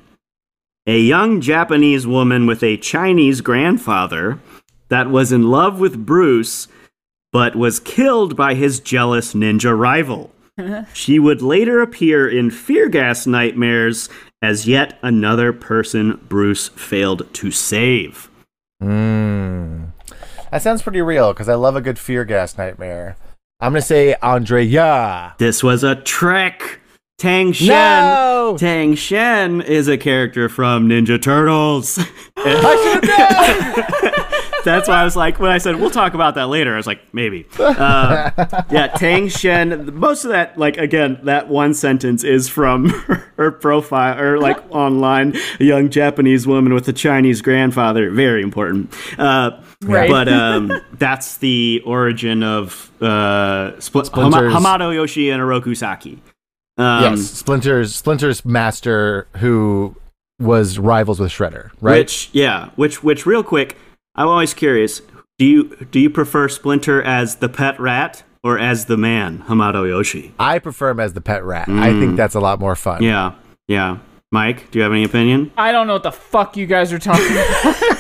[0.88, 4.40] a young Japanese woman with a Chinese grandfather
[4.88, 6.68] that was in love with Bruce,
[7.32, 10.32] but was killed by his jealous ninja rival.
[10.94, 14.10] She would later appear in Fear Gas Nightmares
[14.42, 18.29] as yet another person Bruce failed to save.
[18.82, 19.92] Mm.
[20.52, 23.18] That sounds pretty real because I love a good fear gas nightmare.
[23.60, 25.36] I'm going to say Andrea.
[25.38, 26.80] This was a trick.
[27.18, 27.68] Tang Shen.
[27.68, 28.56] No!
[28.58, 32.00] Tang Shen is a character from Ninja Turtles.
[34.66, 36.88] That's why I was like, when I said we'll talk about that later, I was
[36.88, 37.48] like, maybe.
[37.60, 38.32] Uh,
[38.72, 39.96] yeah, Tang Shen.
[39.98, 42.90] Most of that, like again, that one sentence is from
[43.38, 45.36] her profile or like online.
[45.60, 48.10] A young Japanese woman with a Chinese grandfather.
[48.12, 48.94] Very important.
[49.18, 50.10] Uh, Right.
[50.10, 54.54] But um, that's the origin of uh, Spl- Hama- Splinters.
[54.54, 56.22] Hamato Yoshi and Oroku Saki.
[56.78, 59.96] Um, yes, Splinter's Splinter's master who
[60.38, 62.00] was rivals with Shredder, right?
[62.00, 63.78] Which, yeah, which, which, real quick,
[64.20, 65.02] I'm always curious.
[65.38, 69.88] Do you do you prefer Splinter as the pet rat or as the man, Hamato
[69.88, 70.34] Yoshi?
[70.38, 71.70] I prefer him as the pet rat.
[71.70, 73.02] I think that's a lot more fun.
[73.02, 73.36] Yeah,
[73.70, 74.00] yeah.
[74.32, 75.52] Mike, do you have any opinion?
[75.58, 77.76] I don't know what the fuck you guys are talking about.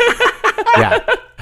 [0.78, 1.00] Yeah.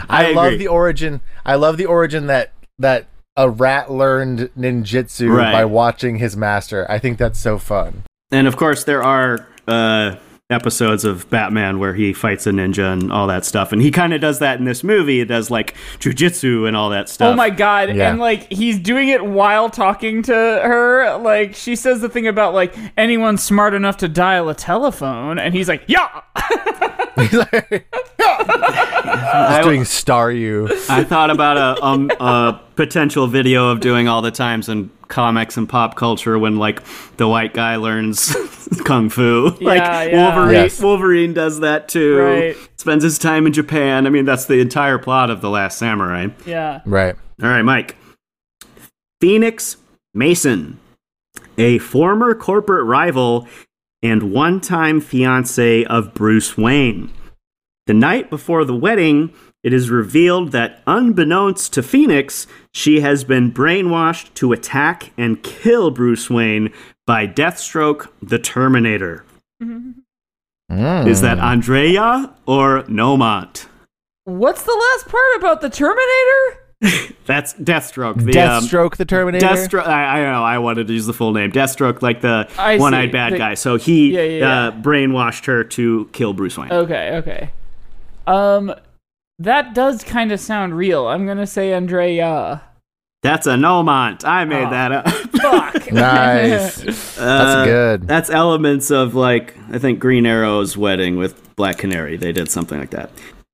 [0.10, 1.22] I, I love the origin.
[1.46, 5.52] I love the origin that that a rat learned ninjutsu Right.
[5.52, 6.90] by watching his master.
[6.90, 8.04] I think that's so fun.
[8.32, 10.16] And of course, there are uh,
[10.50, 13.72] episodes of Batman where he fights a ninja and all that stuff.
[13.72, 15.20] And he kind of does that in this movie.
[15.20, 17.34] It does like jujitsu and all that stuff.
[17.34, 17.94] Oh my god!
[17.94, 18.10] Yeah.
[18.10, 21.18] And like he's doing it while talking to her.
[21.18, 25.54] Like she says the thing about like anyone smart enough to dial a telephone, and
[25.54, 26.22] he's like, "Yeah."
[27.18, 27.88] He's like,
[28.20, 30.70] He's doing Star You.
[30.88, 35.58] I thought about a, um, a potential video of doing all the times in comics
[35.58, 36.82] and pop culture when like
[37.18, 38.36] the white guy learns
[38.86, 39.50] kung fu.
[39.60, 40.24] like Yeah, yeah.
[40.24, 40.82] Wolverine, Yes.
[40.82, 42.18] Wolverine does that too.
[42.18, 42.58] Right.
[42.78, 44.08] Spends his time in Japan.
[44.08, 46.28] I mean, that's the entire plot of the Last Samurai.
[46.46, 46.82] Yeah.
[46.86, 47.16] Right.
[47.44, 47.96] All right, Mike.
[49.20, 49.78] Phoenix
[50.14, 50.80] Mason,
[51.58, 53.48] a former corporate rival
[54.04, 57.12] and one time fiance of Bruce Wayne.
[57.88, 59.34] The night before the wedding,
[59.64, 65.92] it is revealed that, unbeknownst to Phoenix, she has been brainwashed to attack and kill
[65.92, 66.72] Bruce Wayne
[67.06, 69.26] by Deathstroke the Terminator.
[69.62, 71.08] Mm.
[71.08, 73.68] Is that Andrea or Nomont?
[74.26, 77.14] What's the last part about the Terminator?
[77.26, 78.18] That's Deathstroke.
[78.24, 79.46] The, um, Deathstroke the Terminator?
[79.46, 79.88] Deathstroke.
[79.88, 80.44] I, I don't know.
[80.44, 81.52] I wanted to use the full name.
[81.52, 83.54] Deathstroke, like the I one-eyed bad The- guy.
[83.56, 84.82] So he Yeah, yeah, Uh, yeah.
[84.82, 86.72] brainwashed her to kill Bruce Wayne.
[86.72, 87.16] Okay.
[87.16, 87.50] Okay.
[88.28, 88.74] Um,
[89.40, 91.08] that does kind of sound real.
[91.08, 92.62] I'm gonna say Andrea.
[93.24, 94.24] That's a Nomont.
[94.26, 94.70] I made Oh.
[94.70, 95.08] that up.
[95.10, 95.92] Fuck.
[95.92, 96.82] Nice.
[96.84, 98.08] That's Uh, good.
[98.08, 102.18] That's elements of like I think Green Arrow's wedding with Black Canary.
[102.18, 103.10] They did something like that.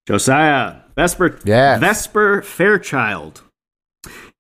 [0.07, 1.39] Josiah Vesper.
[1.45, 1.79] Yes.
[1.79, 3.41] Vesper Fairchild.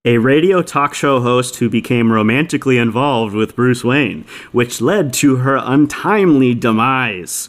[0.05, 5.37] A radio talk show host who became romantically involved with Bruce Wayne, which led to
[5.37, 7.47] her untimely demise.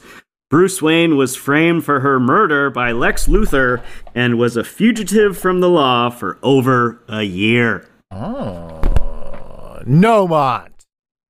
[0.54, 3.82] Bruce Wayne was framed for her murder by Lex Luthor
[4.14, 7.88] and was a fugitive from the law for over a year.
[8.12, 9.80] Oh.
[9.84, 10.68] Nomont.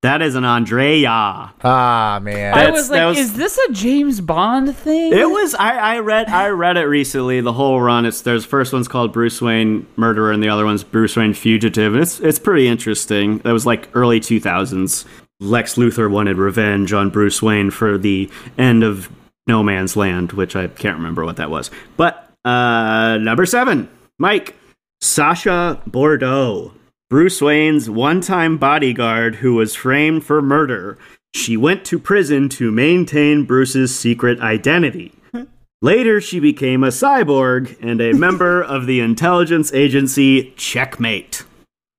[0.03, 1.55] That is an Andrea.
[1.65, 2.53] Ah, man.
[2.53, 5.15] I was like, was- is this a James Bond thing?
[5.15, 8.05] It was I, I read I read it recently the whole run.
[8.05, 11.95] It's there's first one's called Bruce Wayne Murderer and the other one's Bruce Wayne Fugitive.
[11.95, 13.39] And it's it's pretty interesting.
[13.39, 15.07] That was like early 2000s.
[15.41, 19.11] Lex Luthor wanted revenge on Bruce Wayne for the end of
[19.47, 21.71] No Man's Land, which I can't remember what that was.
[21.97, 24.55] But uh number 7, Mike
[25.01, 26.73] Sasha Bordeaux,
[27.11, 30.99] Bruce Wayne's one-time bodyguard who was framed for murder.
[31.35, 35.13] She went to prison to maintain Bruce's secret identity.
[35.83, 41.45] Later, she became a cyborg and a member of the intelligence agency Checkmate.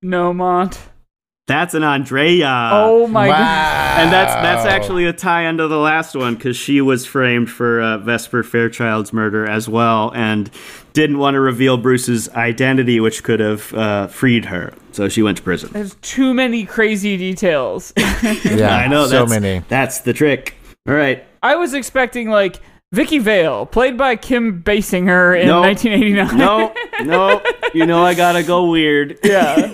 [0.01, 0.79] no Mont.
[1.47, 2.69] That's an Andrea.
[2.73, 3.37] Oh my wow.
[3.37, 3.99] god.
[4.01, 7.79] And that's that's actually a tie into the last one because she was framed for
[7.81, 10.49] uh, Vesper Fairchild's murder as well, and
[10.93, 14.73] didn't want to reveal Bruce's identity, which could have uh, freed her.
[14.91, 15.69] So she went to prison.
[15.71, 17.93] There's too many crazy details.
[17.97, 19.63] yeah, I know so that's, many.
[19.67, 20.55] That's the trick.
[20.87, 21.25] All right.
[21.43, 22.59] I was expecting like
[22.91, 25.61] Vicki Vale, played by Kim Basinger in No.
[25.61, 26.37] 1989.
[26.37, 26.73] No,
[27.03, 27.41] no.
[27.73, 29.19] You know I gotta go weird.
[29.25, 29.67] Yeah.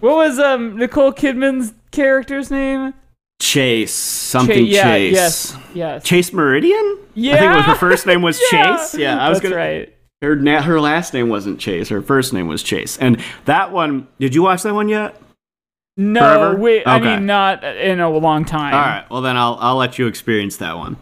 [0.00, 2.94] what was um Nicole Kidman's character's name?
[3.40, 3.92] Chase.
[3.92, 5.12] Something Cha- yeah, Chase.
[5.14, 5.56] Yes.
[5.74, 6.04] Yes.
[6.04, 6.98] Chase Meridian?
[7.14, 7.34] Yeah.
[7.34, 8.76] I think was her first name was Yeah.
[8.76, 8.94] Chase.
[8.96, 9.56] Yeah, I was That's gonna.
[9.62, 9.94] right.
[10.22, 11.88] Her na- her last name wasn't Chase.
[11.90, 12.96] Her first name was Chase.
[12.98, 15.20] And that one, did you watch that one yet?
[15.96, 16.56] No, Forever?
[16.56, 16.82] wait.
[16.86, 18.74] I mean, not in a long time.
[18.74, 19.04] All right.
[19.10, 20.96] Well, then I'll I'll let you experience that one.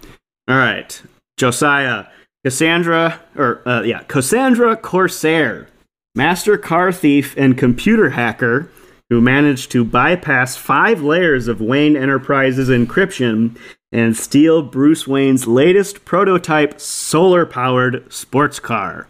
[0.48, 1.02] All right,
[1.36, 2.06] Josiah,
[2.44, 5.68] Cassandra, or uh, yeah, Cassandra Corsair,
[6.14, 8.70] master car thief and computer hacker
[9.08, 13.58] who managed to bypass five layers of Wayne Enterprises encryption
[13.92, 19.06] and steal Bruce Wayne's latest prototype solar-powered sports car.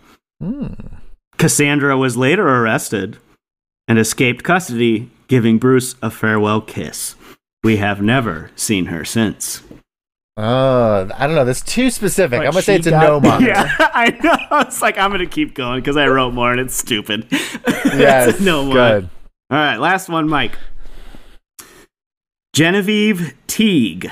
[1.38, 3.18] Cassandra was later arrested
[3.86, 7.14] and escaped custody, giving Bruce a farewell kiss.
[7.62, 9.62] We have never seen her since.
[10.36, 11.44] Oh, I don't know.
[11.44, 12.38] That's too specific.
[12.38, 13.40] But I'm gonna say it's a got- Nomont.
[13.46, 14.60] Yeah, I know.
[14.60, 17.26] It's like I'm gonna keep going because I wrote more and it's stupid.
[17.94, 18.74] Yes, no more.
[18.74, 19.08] good.
[19.50, 20.56] All right, last one, Mike.
[22.54, 24.10] Genevieve Teague,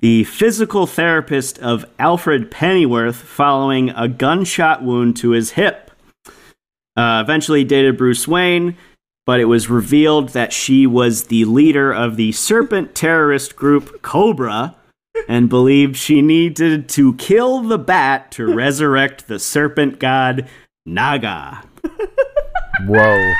[0.00, 5.90] the physical therapist of Alfred Pennyworth following a gunshot wound to his hip.
[6.96, 8.76] Uh, eventually dated Bruce Wayne,
[9.26, 14.76] but it was revealed that she was the leader of the serpent terrorist group Cobra
[15.28, 20.48] and believed she needed to kill the bat to resurrect the serpent god
[20.86, 21.62] Naga.
[22.86, 23.32] Whoa.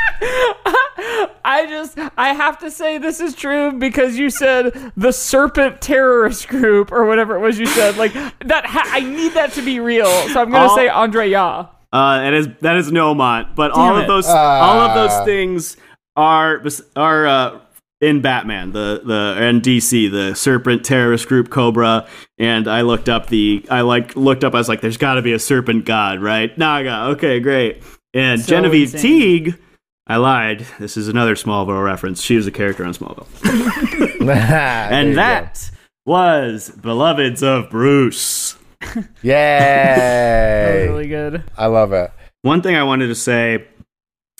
[1.46, 6.48] I just I have to say this is true because you said the serpent terrorist
[6.48, 7.96] group or whatever it was you said.
[7.96, 10.06] Like that ha- I need that to be real.
[10.06, 11.66] So I'm going to All- say Andre Ya.
[11.92, 14.06] Uh, that is that is Nomont, but all Damn of it.
[14.08, 15.76] those all of those things
[16.16, 16.64] are
[16.96, 17.60] are uh,
[18.04, 22.06] in Batman, the the and DC, the Serpent terrorist group Cobra,
[22.38, 24.54] and I looked up the I like looked up.
[24.54, 27.82] I was like, "There's got to be a Serpent God, right?" Naga, okay, great.
[28.12, 29.00] And So Genevieve insane.
[29.20, 29.58] Teague,
[30.06, 30.66] I lied.
[30.78, 32.20] This is another Smallville reference.
[32.22, 35.16] She was a character on Smallville, There you and go.
[35.16, 35.70] that
[36.06, 38.56] was Beloveds of Bruce.
[38.80, 40.86] That was Yay.
[40.88, 41.42] really good.
[41.56, 42.12] I love it.
[42.42, 43.64] One thing I wanted to say,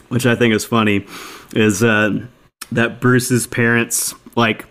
[0.09, 1.07] which I think is funny,
[1.55, 2.27] is uh,
[2.75, 4.67] that Bruce's parents like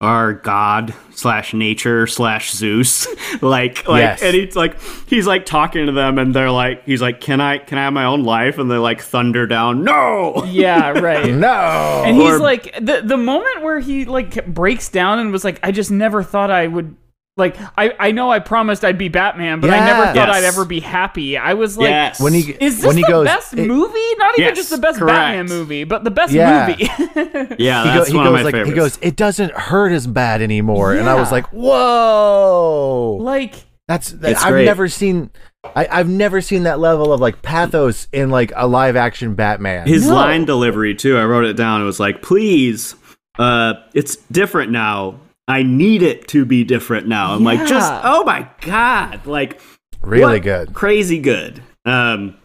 [0.00, 3.08] are God slash nature slash Zeus.
[3.42, 4.22] like like Yes.
[4.22, 4.76] and he's like
[5.08, 7.92] he's like talking to them and they're like he's like, Can I can I have
[7.92, 8.58] my own life?
[8.58, 11.34] And they like thunder down, No Yeah, right.
[11.34, 12.02] No.
[12.06, 15.58] And he's Or- like the the moment where he like breaks down and was like,
[15.64, 16.94] I just never thought I would
[17.38, 20.36] like I I know I promised I'd be Batman, but I never thought Yes.
[20.36, 21.38] I'd ever be happy.
[21.38, 22.20] I was like, Yes.
[22.20, 24.14] when he is this when he the goes, best it- movie?
[24.18, 25.16] Not even Yes, just the best correct.
[25.16, 26.66] Batman movie, but the best Yeah.
[26.68, 26.84] movie.
[27.58, 28.68] Yeah, he, go- that's he one goes of my like favorites.
[28.70, 28.98] he goes.
[29.00, 33.18] It doesn't hurt as bad anymore, and I was like, whoa.
[33.20, 33.54] like
[33.86, 34.64] That's that, It's I've great.
[34.66, 35.30] never seen.
[35.74, 39.86] I, I've never seen that level of like pathos in like a live action Batman.
[39.86, 40.14] His No.
[40.14, 41.16] line delivery too.
[41.18, 41.80] I wrote it down.
[41.82, 42.94] It was like, "Please,
[43.38, 45.16] uh, it's different now.
[45.48, 49.60] I need it to be different now." I'm like, just oh my god, like
[50.02, 50.74] really good.
[50.74, 51.62] crazy good.
[51.84, 52.36] Um,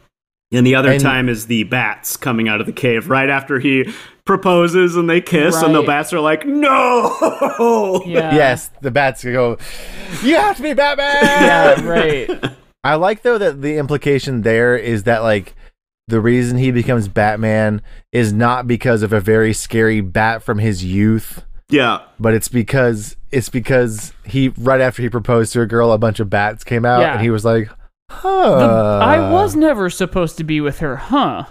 [0.51, 3.59] and the other And- time is the bats coming out of the cave right after
[3.59, 3.91] he
[4.25, 8.33] proposes and they kiss, and the bats are like, "No." yeah.
[8.33, 9.57] yes, the bats go.
[10.23, 11.15] You have to be Batman.
[11.23, 12.29] Yeah, right.
[12.85, 15.55] I like though that the implication there is that like
[16.09, 17.81] the reason he becomes Batman
[18.11, 21.43] is not because of a very scary bat from his youth,
[21.73, 21.99] yeah.
[22.19, 26.19] but it's because it's because he right after he proposed to a girl, a bunch
[26.19, 27.13] of bats came out, Yeah.
[27.13, 27.67] and he was like,
[28.09, 31.45] The- "Huh." I was never supposed to be with her, huh?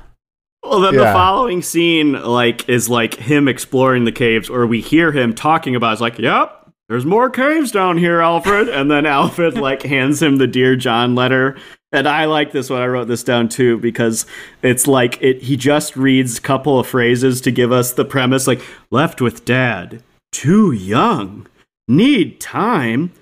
[0.64, 1.12] Well, then the Yeah.
[1.12, 5.92] following scene, like, is like him exploring the caves, or we hear him talking about.
[5.94, 10.36] It's like, "Yep, there's more caves down here, Alfred." and then Alfred like hands him
[10.36, 11.56] the Dear John letter,
[11.90, 12.80] and I like this one.
[12.80, 14.24] I wrote this down too because
[14.62, 15.42] it's like it.
[15.42, 18.62] He just reads a couple of phrases to give us the premise, like
[18.92, 20.00] "left with dad,
[20.32, 21.46] too young,
[21.88, 23.12] need time."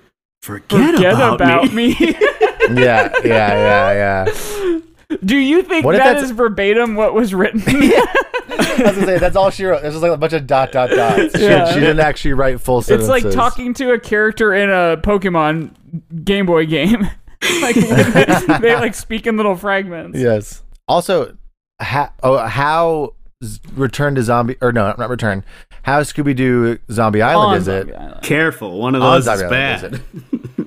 [0.43, 1.89] Forget, Forget about, about me.
[1.89, 1.97] me.
[2.71, 4.79] yeah, yeah, yeah, yeah.
[5.23, 7.63] Do you think What that's- verbatim what was written?
[7.67, 8.07] I
[8.49, 9.83] was gonna say that's all she wrote.
[9.83, 11.37] There's just like a bunch of dot dot dots.
[11.39, 11.71] She, Yeah.
[11.73, 13.15] she didn't actually write full sentences.
[13.15, 15.73] It's like talking to a character in a Pokemon
[16.25, 17.03] Game Boy game.
[17.63, 20.19] like when they like speak in little fragments.
[20.19, 20.63] Yes.
[20.89, 21.37] Also,
[21.81, 23.20] ha- oh, how Z-
[23.75, 25.45] Return to Zombie or no, not Return.
[25.83, 27.95] How Scooby Doo Zombie Island On is it?
[27.95, 28.23] Island.
[28.23, 29.95] Careful, one of oh, those Zombie is Island, bad.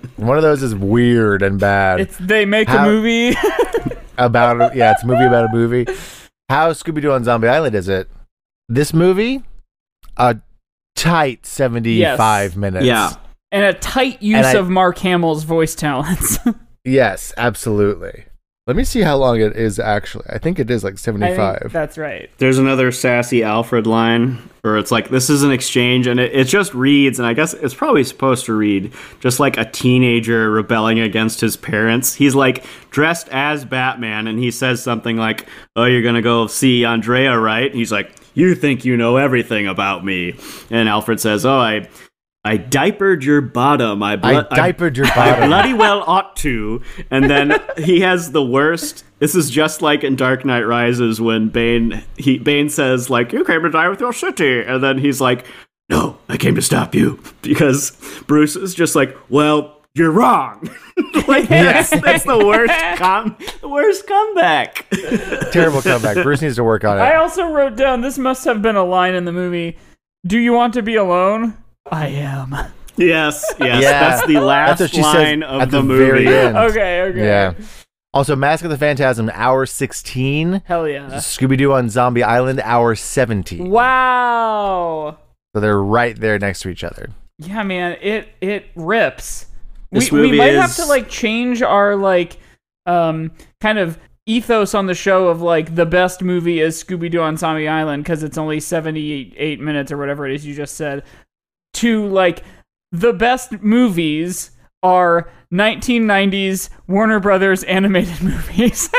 [0.02, 2.00] is One of those is weird and bad.
[2.00, 3.36] It's they make How- a movie.
[4.18, 5.86] about yeah, it's a movie about a movie.
[6.50, 8.10] How Scooby Doo on Zombie Island is it?
[8.70, 9.44] This movie,
[10.18, 10.38] a
[10.96, 12.86] tight seventy-five minutes.
[12.86, 13.12] Yeah.
[13.52, 16.40] and a tight use I- of Mark Hamill's voice talents.
[16.86, 18.26] Yes, absolutely.
[18.66, 20.24] Let me see how long it is actually.
[20.30, 21.70] I think it is like I seventy-five.
[21.74, 22.30] that's right.
[22.38, 26.46] There's another sassy Alfred line where it's like, this is an exchange, and it, it
[26.46, 31.00] just reads, and I guess it's probably supposed to read just like a teenager rebelling
[31.02, 32.14] against his parents.
[32.14, 35.46] He's like dressed as Batman, and he says something like,
[35.76, 37.70] Oh, you're gonna go see Andrea, right?
[37.70, 40.40] And he's like, You think you know everything about me.
[40.70, 41.90] And Alfred says, Oh, I.
[42.46, 44.04] I diapered your bottom.
[44.04, 45.44] I, blo- I diapered your bottom.
[45.44, 46.82] I bloody well ought to.
[47.10, 49.06] And then he has the worst.
[49.20, 53.46] This is just like in Dark Knight Rises when Bane he Bane says like you
[53.46, 55.46] came to die with your city, and then he's like,
[55.90, 57.92] no, I came to stop you because
[58.28, 60.70] Bruce is just like, well, you're wrong.
[61.28, 64.86] like that's, that's the worst com the worst comeback.
[65.52, 66.22] Terrible comeback.
[66.24, 67.02] Bruce needs to work on it.
[67.02, 69.78] I also wrote down this must have been a line in the movie.
[70.28, 71.58] Do you want to be alone?
[71.92, 72.52] I am.
[72.96, 73.80] yes, yes, Yeah.
[73.80, 76.06] that's the last That's what she line says of at the, the movie.
[76.26, 76.58] very end.
[76.70, 77.20] Okay, okay.
[77.26, 77.54] Yeah.
[78.14, 80.62] Also, Mask of the Phantasm, hour sixteen.
[80.66, 81.08] Hell yeah.
[81.14, 83.70] Scooby Doo on Zombie Island, hour 17.
[83.72, 85.18] Wow.
[85.56, 87.10] So they're right there next to each other.
[87.40, 89.48] Yeah, man, it it rips.
[89.92, 92.38] This we we movie might have to like change our like
[92.86, 93.32] um
[93.62, 97.36] kind of ethos on the show of like the best movie is Scooby Doo on
[97.36, 101.04] Zombie Island because it's only 78 minutes or whatever it is you just said
[101.74, 102.44] to like
[102.92, 104.52] the best movies
[104.82, 108.90] are 1990s Warner Brothers animated movies.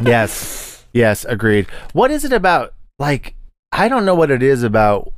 [0.00, 0.84] Yes.
[0.92, 1.66] Yes, agreed.
[1.92, 2.72] What is it about?
[2.98, 3.34] Like,
[3.72, 5.12] I don't know what it is about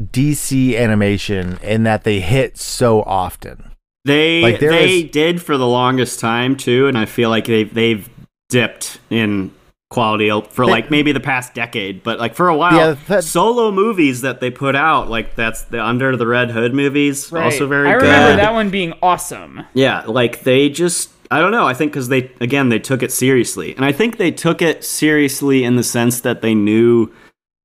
[0.00, 3.70] DC animation in that they hit so often.
[4.04, 7.72] They Like, they is- did for the longest time too, and I feel like they've
[7.72, 8.08] they've
[8.48, 9.52] dipped in
[9.92, 13.70] quality for like maybe the past decade, but like for a while, Yeah, that- solo
[13.70, 17.88] movies that they put out, like that's the Under the Red Hood movies, also very
[17.88, 18.02] I good.
[18.02, 19.64] remember that one being awesome.
[19.74, 21.66] Yeah, like they just I don't know.
[21.66, 24.84] I think because they again they took it seriously, and I think they took it
[24.84, 27.12] seriously in the sense that they knew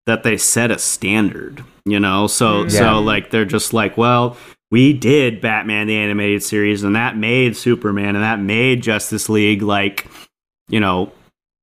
[0.06, 1.64] that they set a standard.
[1.86, 2.70] You know, so mm-hmm.
[2.70, 2.80] Yeah.
[2.80, 4.38] so like they're just like, well,
[4.72, 9.62] we did Batman the animated series, and that made Superman, and that made Justice League.
[9.62, 10.08] Like,
[10.70, 11.12] you know,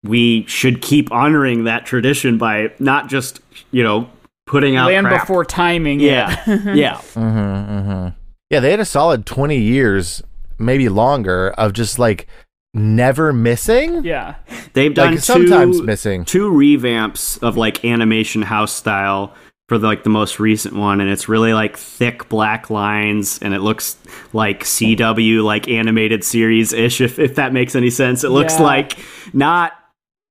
[0.05, 3.41] we should keep honoring that tradition by not just
[3.73, 4.09] you know
[4.47, 5.23] putting out Land crap.
[5.23, 5.99] before timing.
[6.01, 6.95] Yeah, yeah.
[7.15, 8.09] Mm-hmm, mm-hmm.
[8.51, 10.23] Yeah, they had a solid 20 years,
[10.59, 12.29] maybe longer, of just like
[12.75, 14.05] never missing.
[14.05, 14.35] yeah.
[14.75, 16.25] They've done Like sometimes missing.
[16.25, 19.33] two revamps of like animation house style
[19.69, 23.55] for the, like the most recent one, and it's really like thick black lines, and
[23.55, 23.97] it looks
[24.35, 27.01] like CW like animated series ish.
[27.01, 28.63] If if that makes any sense, it looks Yeah.
[28.65, 28.99] like
[29.33, 29.73] not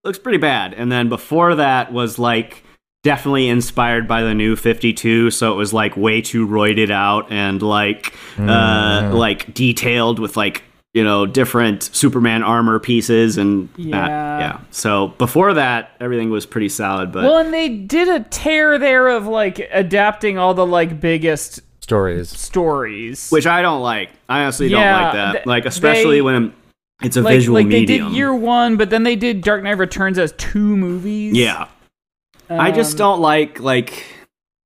[0.04, 0.74] looks pretty bad.
[0.74, 2.64] And then before that was like
[3.04, 7.62] definitely inspired by the new 52 so it was like way too roided out and
[7.62, 14.40] like uh like detailed with like you know different superman armor pieces and that- Yeah.
[14.40, 18.80] yeah so before that everything was pretty solid but Well, and they did a tear
[18.80, 22.30] there of like adapting all the like biggest Stories.
[22.30, 23.30] stories.
[23.32, 26.54] which i don't like i honestly don't like that th- like especially they- when
[27.02, 29.64] it's a like, visual like medium they did year one, but then they did Dark
[29.64, 31.34] Knight Returns as two movies.
[31.34, 31.68] yeah
[32.50, 34.06] i just Um, don't like like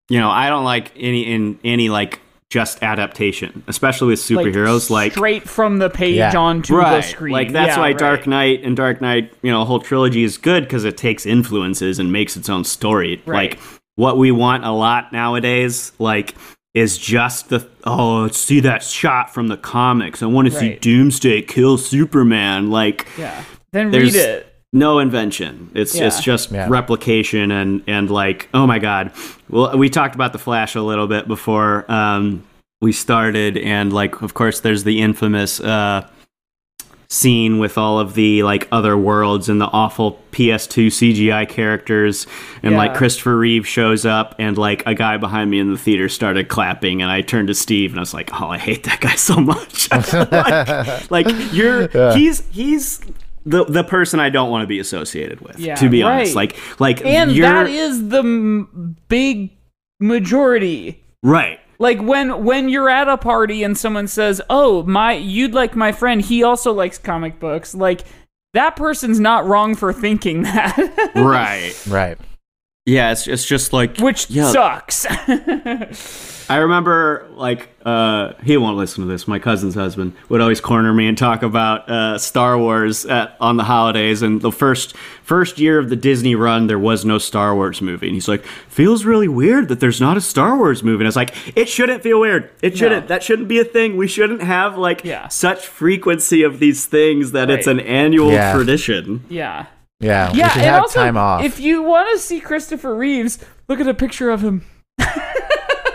[0.10, 2.20] you know i don't like any in any like
[2.50, 6.36] just adaptation especially with superheroes like straight from the page Yeah.
[6.36, 7.34] onto the screen.
[7.34, 7.98] Like that's Yeah, why right.
[7.98, 11.26] Dark Knight and Dark Knight, you know, a whole trilogy is good because it takes
[11.26, 13.22] influences and makes its own story.
[13.26, 13.52] Right.
[13.52, 13.60] Like
[13.96, 16.36] what we want a lot nowadays, like
[16.78, 20.22] is just the oh, let's see that shot from the comics.
[20.22, 20.82] I want to see Right.
[20.82, 22.70] Doomsday kill Superman.
[22.70, 23.44] Like Yeah.
[23.74, 24.54] Then read it.
[24.74, 25.70] no invention.
[25.74, 26.08] It's Yeah.
[26.08, 26.68] it's just Yeah.
[26.70, 29.12] replication and and like oh my god.
[29.50, 32.44] Well, we talked about the Flash a little bit before um,
[32.82, 36.08] we started, and like of course there's the infamous uh,
[37.10, 42.28] scene with all of the like other worlds and the awful PS2 CGI characters,
[42.64, 46.10] and like Christopher Reeve shows up, and like a guy behind me in the theater
[46.10, 49.00] started clapping, and I turned to Steve and I was like, oh, I hate that
[49.00, 49.90] guy so much.
[50.32, 53.02] like, like, you're he's he's.
[53.46, 56.58] The, the person I don't want to be associated with, Yeah, to be honest, like
[56.82, 59.52] like And that is the m- big
[60.02, 61.02] majority.
[61.24, 65.76] right, Like when when you're at a party and someone says, "Oh, my you'd like
[65.76, 68.02] my friend, he also likes comic books." Like
[68.54, 72.18] that person's not wrong for thinking that, right, Right.
[72.86, 73.12] yeah.
[73.12, 75.06] It's it's just like which yeah, sucks.
[76.50, 79.28] I remember like uh, he won't listen to this.
[79.28, 83.58] My cousin's husband would always corner me and talk about uh, Star Wars at, on
[83.58, 84.22] the holidays.
[84.22, 88.08] And the first first year of the Disney run, there was no Star Wars movie.
[88.08, 91.10] And he's like, "Feels really weird that there's not a Star Wars movie." And I
[91.10, 92.50] was like, "It shouldn't feel weird.
[92.62, 93.08] It shouldn't.
[93.10, 93.98] That shouldn't be a thing.
[93.98, 95.28] We shouldn't have like Yeah.
[95.28, 98.54] such frequency of these things that it's an annual Yeah.
[98.54, 99.66] tradition." yeah.
[100.00, 100.32] Yeah.
[100.32, 101.44] we Yeah, should and have also, time off.
[101.44, 104.62] if you want to see Christopher Reeves, look at a picture of him.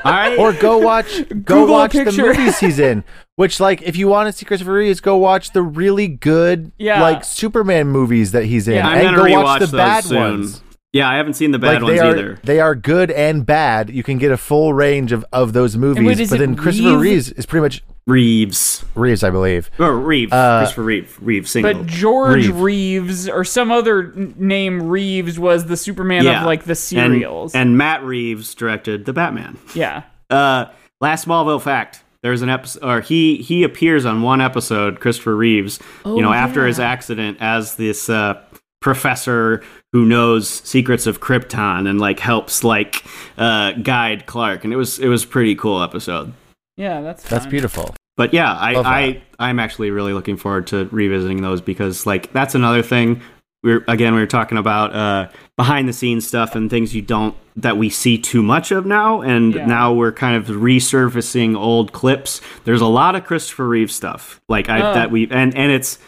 [0.05, 0.38] All right.
[0.38, 2.22] or go watch go Google watch the picture.
[2.26, 3.05] movies he's in.
[3.36, 7.00] Which like if you want to see Christopher Reeves, go watch the really good Yeah.
[7.03, 8.74] like Superman movies that he's in.
[8.74, 8.88] Yeah.
[8.88, 10.18] I'm and gonna go rewatch watch the those bad soon.
[10.18, 10.62] ones.
[10.92, 12.38] Yeah, I haven't seen the bad like ones they are either.
[12.44, 13.88] they are good and bad.
[13.88, 16.20] You can get a full range of, of those movies.
[16.20, 17.00] is but it then Christopher Reeve?
[17.00, 19.70] Reeves is pretty much Reeves Reeves, I believe.
[19.78, 21.72] or Reeve, Uh, Christopher Reeve, Reeve single.
[21.74, 22.61] But George Reeve.
[22.61, 27.55] Reeves or some other name Reeves was the Superman of like the And- serials.
[27.55, 29.57] And, Matt Reeves directed the Batman.
[29.74, 30.03] yeah.
[30.30, 30.66] Uh,
[31.00, 35.78] last Smallville fact: there's an episode, or he he appears on one episode, Christopher Reeves.
[36.07, 38.40] you know, after his accident, as this uh,
[38.80, 43.05] professor who knows secrets of Krypton and like helps like
[43.38, 46.32] uh, guide Clark, and it was it was a pretty cool episode.
[46.77, 47.51] Yeah, that's That's fine.
[47.51, 47.95] beautiful.
[48.16, 52.55] But yeah, I, I I'm actually really looking forward to revisiting those because like that's
[52.55, 53.23] another thing.
[53.62, 57.35] We're again we were talking about uh, behind the scenes stuff and things you don't
[57.57, 59.66] that we see too much of now, and Yeah.
[59.66, 62.41] now we're kind of resurfacing old clips.
[62.64, 64.95] There's a lot of Christopher Reeve stuff like I Oh.
[64.95, 65.99] that we and and it's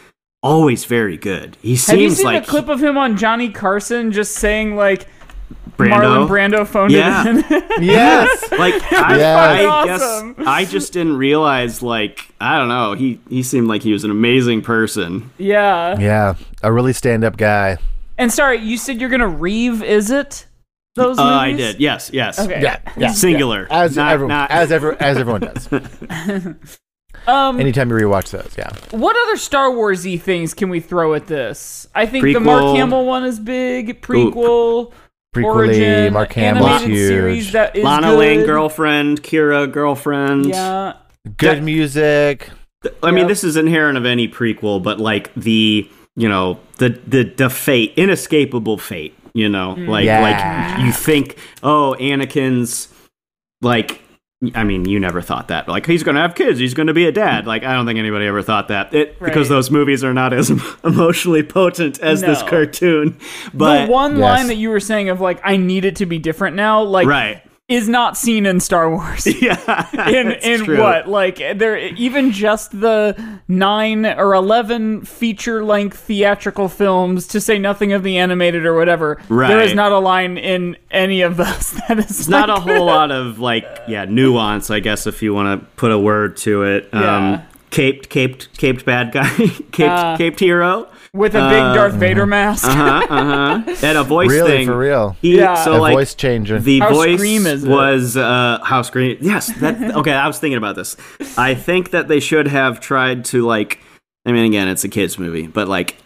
[0.43, 1.57] always very good.
[1.61, 4.35] He seems Have you seems seen like the clip of him on Johnny Carson just
[4.35, 5.07] saying like
[5.77, 6.27] Brando.
[6.27, 7.23] Marlon Brando phoned Yeah.
[7.27, 7.63] it in?
[7.83, 8.51] Yes.
[8.51, 9.35] like I, Yes.
[9.61, 10.33] I Awesome.
[10.33, 14.03] guess I just didn't realize like I don't know he he seemed like he was
[14.03, 15.31] an amazing person.
[15.37, 15.99] yeah.
[15.99, 16.35] yeah.
[16.63, 17.77] A really stand up guy.
[18.17, 20.47] And sorry, you said you're gonna revisit
[20.95, 21.37] those Uh, movies?
[21.39, 21.79] I did.
[21.81, 22.09] Yes.
[22.13, 22.39] Yes.
[22.39, 22.61] Okay.
[22.61, 23.11] Yeah, yeah.
[23.11, 23.67] Singular.
[23.69, 25.69] As not, everyone, not- as every, as everyone does.
[27.27, 28.69] Um, Anytime you rewatch those, yeah.
[28.91, 31.87] what other Star Warsy things can we throw at this?
[31.95, 34.01] I think the Mark Hamill one is big.
[34.01, 34.91] Prequel,
[35.35, 37.07] Prequely, origin, Mark Hamill's animated huge.
[37.07, 38.19] series that is Lana good.
[38.19, 40.45] Lang girlfriend, Qi'ra girlfriend.
[40.47, 40.93] Yeah.
[41.37, 42.49] Good That- music.
[43.03, 47.23] I mean, this is inherent of any prequel, but like the you know the the
[47.23, 49.13] the fate, inescapable fate.
[49.33, 50.21] You know, like Yeah.
[50.21, 52.87] like you think, oh, Anakin's
[53.61, 54.01] like.
[54.53, 55.67] I mean, you never thought that.
[55.67, 56.59] Like he's going to have kids.
[56.59, 57.47] He's going to be a dad.
[57.47, 58.93] Like I don't think anybody ever thought that.
[58.93, 60.49] It, because those movies are not as
[60.83, 63.17] emotionally potent as this cartoon.
[63.53, 64.21] But the one Yes.
[64.21, 67.07] line that you were saying of like, I need it to be different now, like,
[67.07, 69.25] right, is not seen in Star Wars.
[69.41, 70.07] yeah.
[70.07, 70.79] in in true.
[70.79, 77.57] what like there even just the nine or eleven feature length theatrical films to say
[77.57, 79.47] nothing of the animated or whatever Right.
[79.47, 82.85] there is not a line in any of those that is It's not a whole
[82.85, 86.63] lot of like yeah nuance, I guess, if you want to put a word to
[86.63, 86.89] it.
[86.93, 87.33] Yeah.
[87.33, 87.43] Um,
[87.75, 89.27] Caped, caped, caped bad guy,
[89.73, 90.87] caped, Uh, caped hero.
[91.13, 93.07] with a big uh, Darth Vader mask Uh huh.
[93.09, 93.23] Uh
[93.65, 93.75] huh.
[93.85, 95.17] And a voice Really, thing for real.
[95.21, 95.55] He, Yeah.
[95.55, 96.57] So a like voice changer.
[96.59, 100.57] the How voice Scream is was uh how scream yes that okay i was thinking
[100.57, 100.95] about this
[101.37, 103.79] i think that they should have tried to like
[104.25, 105.97] i mean again it's a kids movie but like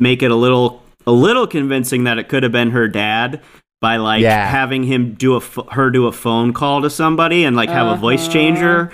[0.00, 3.40] make it a little a little convincing that it could have been her dad
[3.80, 4.46] by like Yeah.
[4.46, 7.86] having him do a ph- her do a phone call to somebody and like have
[7.86, 8.32] a voice Uh-huh.
[8.32, 8.92] changer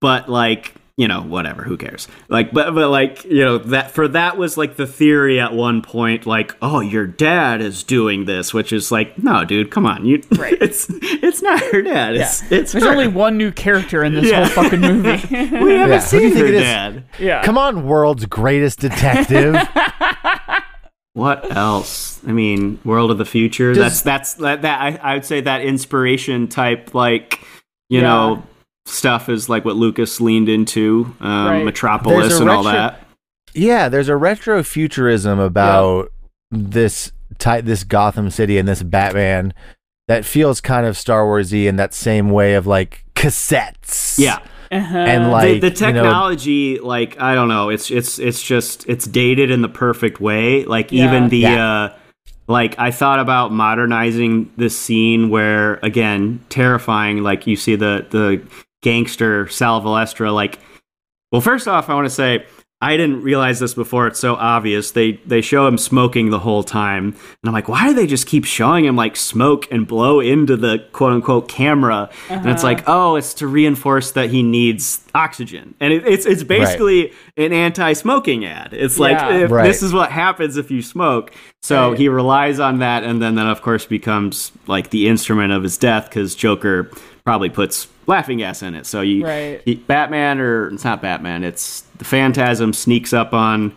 [0.00, 4.06] but like you know whatever who cares like but but like you know that for
[4.06, 8.54] that was like the theory at one point like oh your dad is doing this
[8.54, 10.52] which is like no dude come on you Right.
[10.60, 12.22] it's it's not her dad yeah.
[12.22, 12.90] it's it's there's her.
[12.92, 14.46] only one new character in this Yeah.
[14.46, 16.62] whole fucking movie we haven't Yeah, do you seen think her it is?
[16.62, 19.56] dad yeah Come on, world's greatest detective.
[21.14, 25.14] what else i mean world of the future Does- that's that's that, that I, I
[25.14, 27.40] would say that inspiration type like
[27.88, 28.06] you Yeah.
[28.08, 28.42] know
[28.86, 31.64] stuff is like what lucas leaned into um, Right.
[31.64, 33.00] metropolis There's a and all that
[33.54, 36.10] yeah, there's a retro futurism about
[36.50, 39.52] this type, this Gotham City and this Batman
[40.08, 44.18] that feels kind of Star Warsy in that same way of like cassettes.
[44.18, 44.38] yeah
[44.70, 44.96] Uh-huh.
[44.96, 48.88] and the, like the you know, technology like i don't know it's it's it's just
[48.88, 51.04] it's dated in the perfect way like Yeah.
[51.06, 51.66] even the Yeah.
[51.84, 51.94] uh
[52.48, 58.40] like i thought about modernizing this scene where again terrifying like you see the the
[58.82, 60.58] gangster sal Valestra, like
[61.30, 62.44] well first off i want to say
[62.82, 64.08] I didn't realize this before.
[64.08, 64.90] It's so obvious.
[64.90, 68.26] They they show him smoking the whole time, and I'm like, why do they just
[68.26, 72.10] keep showing him like smoke and blow into the quote unquote camera?
[72.28, 72.74] And it's uh-huh.
[72.74, 77.52] like, oh, it's to reinforce that he needs oxygen, and it, it's it's basically an
[77.52, 78.72] anti-smoking ad.
[78.72, 79.44] It's like Yeah.
[79.44, 79.62] if Right.
[79.64, 81.32] this is what happens if you smoke.
[81.62, 81.98] So Right.
[82.00, 85.78] he relies on that, and then that of course becomes like the instrument of his
[85.78, 86.90] death because Joker
[87.24, 88.84] probably puts laughing gas in it.
[88.86, 89.60] So you Right.
[89.64, 93.72] he- Batman or it's not Batman, it's the Phantasm sneaks up on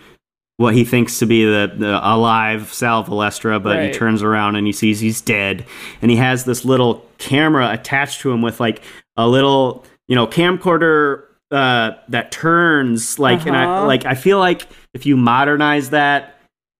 [0.57, 3.91] what he thinks to be the, the alive Sal Valestra, but Right.
[3.93, 5.65] he turns around and he sees he's dead,
[6.01, 8.81] and he has this little camera attached to him with like
[9.17, 13.85] a little you know camcorder uh, that turns like, and I Uh-huh.
[13.85, 16.31] like I feel like if you modernize that.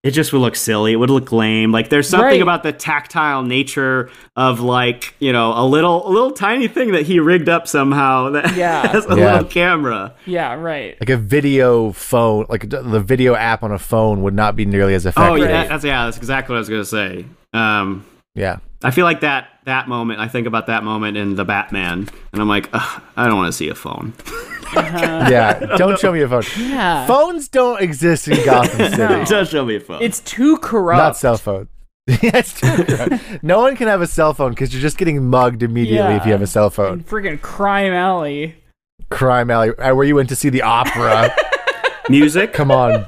[0.02, 0.92] It just would look silly.
[0.92, 1.72] It would look lame.
[1.72, 2.40] Like there's something Right.
[2.42, 7.02] about the tactile nature of like you know a little a little tiny thing that
[7.06, 8.86] he rigged up somehow that Yeah.
[8.86, 9.32] has a Yeah.
[9.32, 10.14] little camera.
[10.24, 14.54] yeah right like a video phone, like the video app on a phone would not
[14.54, 15.32] be nearly as effective.
[15.32, 17.24] Oh yeah, that's yeah, that's exactly what I was gonna say.
[17.52, 18.04] Um,
[18.36, 18.58] yeah.
[18.84, 20.20] I feel like that that moment.
[20.20, 23.52] I think about that moment in the Batman, and I'm like, I don't want to
[23.56, 24.12] see a phone.
[24.74, 25.58] yeah.
[25.76, 26.42] Don't show me a phone.
[26.56, 29.24] yeah Phones don't exist in Gotham City.
[29.24, 30.02] Don't show me a phone.
[30.02, 31.68] it's too corrupt Not cell phones.
[32.22, 33.18] Yes, true.
[33.42, 36.30] no one can have a cell phone because you're just getting mugged immediately if you
[36.32, 37.02] have a cell phone.
[37.02, 38.54] freaking crime alley
[39.08, 41.32] Crime Alley, uh, where you went to see the opera.
[42.08, 42.52] music.
[42.52, 43.06] Come on.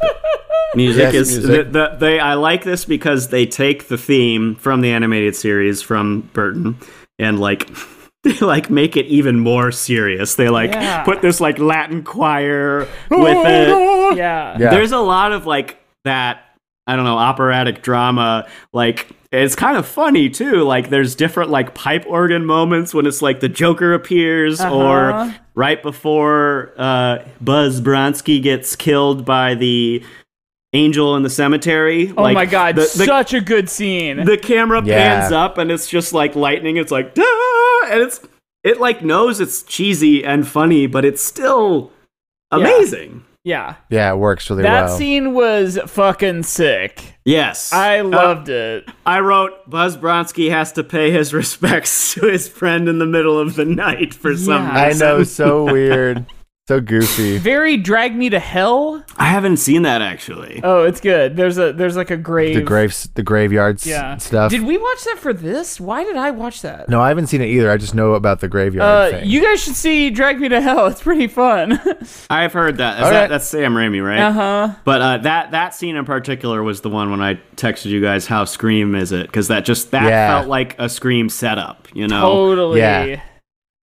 [0.75, 1.73] Music Yes, is music.
[1.73, 2.21] The, the, they.
[2.21, 6.77] I like this because they take the theme from the animated series from Burton
[7.19, 7.69] and like.
[8.25, 10.35] They like make it even more serious.
[10.35, 11.05] They like Yeah.
[11.05, 14.17] put this like Latin choir with it.
[14.19, 14.71] yeah Yeah.
[14.71, 16.43] there's a lot of like that
[16.89, 21.75] i don't know operatic drama like it's kind of funny too like there's different like
[21.75, 24.75] pipe organ moments when it's like the joker appears Uh-huh.
[24.77, 30.03] or right before uh, buzz bronski gets killed by the
[30.75, 34.37] angel in the cemetery oh like, my god the, the, such a good scene the
[34.37, 35.21] camera Yeah.
[35.21, 37.25] pans up and it's just like lightning it's like "Dah!"
[37.91, 38.21] and it's
[38.65, 41.91] it like knows it's cheesy and funny but it's still
[42.51, 43.77] amazing Yeah.
[43.89, 44.89] Yeah, it works really That well.
[44.93, 47.15] That scene was fucking sick.
[47.25, 48.87] Yes, I Uh, loved it.
[49.07, 53.39] I wrote Buzz Bronski has to pay his respects to his friend in the middle
[53.39, 54.73] of the night for some Yeah.
[54.73, 55.07] I reason.
[55.09, 56.27] know, so weird,
[56.69, 57.39] so goofy.
[57.39, 59.03] Very drag me to hell.
[59.17, 60.61] I haven't seen that actually.
[60.63, 61.35] Oh, it's good.
[61.35, 62.55] There's a there's like a grave.
[62.57, 64.19] The graves, the graveyards, yeah.
[64.19, 64.51] stuff.
[64.51, 65.81] Did we watch that for this?
[65.81, 66.91] Why did I watch that?
[66.91, 67.71] no, I haven't seen it either.
[67.71, 69.31] I just know about the graveyard Uh, thing.
[69.31, 70.87] you guys should see Drag Me to Hell.
[70.89, 71.81] It's pretty fun.
[72.31, 72.99] I've heard that.
[72.99, 73.31] Is All that right.
[73.31, 74.21] that's Sam Raimi, right?
[74.21, 74.75] uh huh.
[74.85, 78.27] But uh, that that scene in particular was the one when I texted you guys
[78.27, 80.37] how Scream is it because that just that Yeah.
[80.37, 82.81] felt like a Scream setup, you know, Totally.
[82.81, 83.23] Yeah.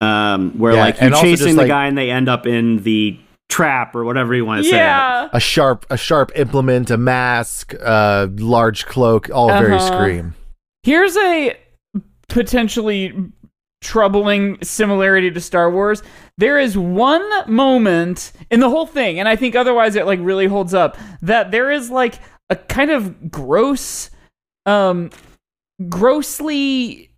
[0.05, 2.83] Um, where Yeah, like you're chasing just, the like- guy and they end up in
[2.83, 3.19] the
[3.49, 4.75] trap or whatever you want to say.
[4.77, 5.29] Yeah.
[5.31, 9.87] a sharp, a sharp implement, a mask, a large cloak, all very Uh-huh.
[9.87, 10.35] scream.
[10.83, 11.55] Here's a
[12.27, 13.13] potentially
[13.81, 16.01] troubling similarity to Star Wars.
[16.39, 20.47] There is one moment in the whole thing, and I think otherwise it like really
[20.47, 22.15] holds up, that there is like
[22.49, 24.09] a kind of gross
[24.65, 25.11] um
[25.87, 27.11] grossly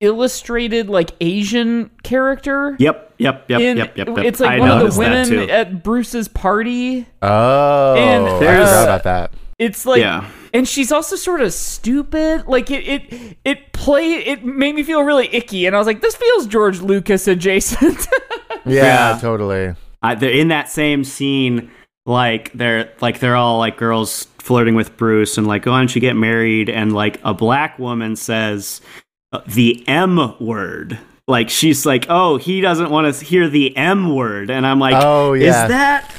[0.00, 2.76] illustrated like Asian character.
[2.78, 4.18] Yep, yep, yep, in, yep, yep, yep.
[4.18, 7.06] It's like I one of the women at Bruce's party.
[7.22, 9.32] Oh, And I there's- forgot about that.
[9.58, 10.28] It's like Yeah.
[10.52, 12.46] and she's also sort of stupid.
[12.48, 16.00] Like it it it played it made me feel really icky and I was like
[16.00, 18.08] this feels George Lucas adjacent.
[18.66, 19.18] Yeah, Yeah.
[19.20, 19.74] totally.
[20.02, 21.70] I, they're in that same scene,
[22.06, 25.94] like they're like they're all like girls flirting with Bruce and like, oh, why don't
[25.94, 26.68] you get married?
[26.70, 29.00] And like a black woman says uh,
[29.46, 30.98] the M word.
[31.26, 34.94] Like she's like, oh, he doesn't want to hear the M word, and I'm like,
[34.96, 35.64] Oh, yeah.
[35.64, 36.10] is that?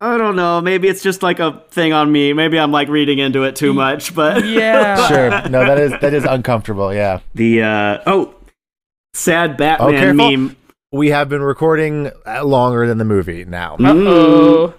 [0.00, 0.60] I don't know.
[0.60, 2.32] Maybe it's just like a thing on me.
[2.34, 5.08] Maybe I'm like reading into it too much, but yeah.
[5.08, 5.48] Sure.
[5.48, 6.92] No, that is that is uncomfortable.
[6.94, 7.20] Yeah.
[7.34, 8.34] the uh oh,
[9.14, 10.56] sad Batman Oh, meme.
[10.92, 13.76] We have been recording uh, longer than the movie now.
[13.80, 14.74] Oh.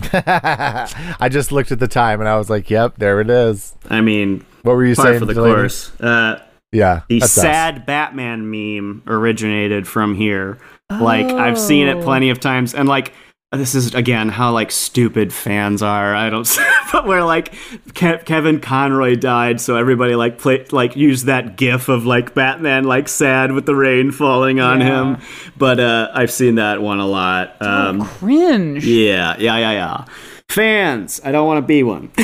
[0.12, 4.00] I just looked at the time and I was like, "Yep, there it is." I
[4.00, 5.20] mean, What were you par saying?
[5.20, 5.54] for the Delaney?
[5.54, 5.92] course.
[6.00, 6.40] Uh,
[6.72, 7.42] Yeah, the that's us.
[7.42, 10.58] sad Batman meme originated from here.
[10.90, 12.02] Like I've seen it Oh.
[12.02, 13.12] plenty of times, and like
[13.50, 16.14] this is again how like stupid fans are.
[16.14, 16.48] I don't,
[16.92, 17.54] but where like
[17.94, 22.84] Ke- Kevin Conroy died, so everybody like play like used that GIF of like Batman
[22.84, 24.86] like sad with the rain falling on Yeah.
[25.14, 25.22] him.
[25.58, 27.56] But uh, I've seen that one a lot.
[27.60, 28.84] Um, Cringe.
[28.84, 30.04] yeah, yeah, yeah, yeah.
[30.52, 32.10] Fans, I don't want to be one.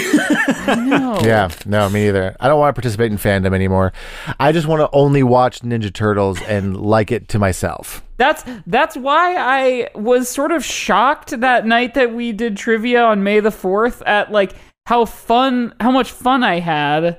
[0.69, 1.19] No.
[1.23, 2.37] Yeah, no, me neither.
[2.39, 3.93] I don't want to participate in fandom anymore.
[4.39, 8.05] I just want to only watch Ninja Turtles and like it to myself.
[8.19, 13.23] That's that's why I was sort of shocked that night that we did trivia on
[13.23, 14.55] May the 4th at like
[14.87, 17.19] how fun how much fun I had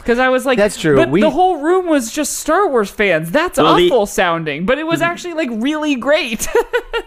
[0.00, 0.96] cuz I was like That's true.
[0.96, 3.30] But We- the whole room was just Star Wars fans.
[3.30, 6.48] That's Well, the- awful sounding, but it was actually like really great.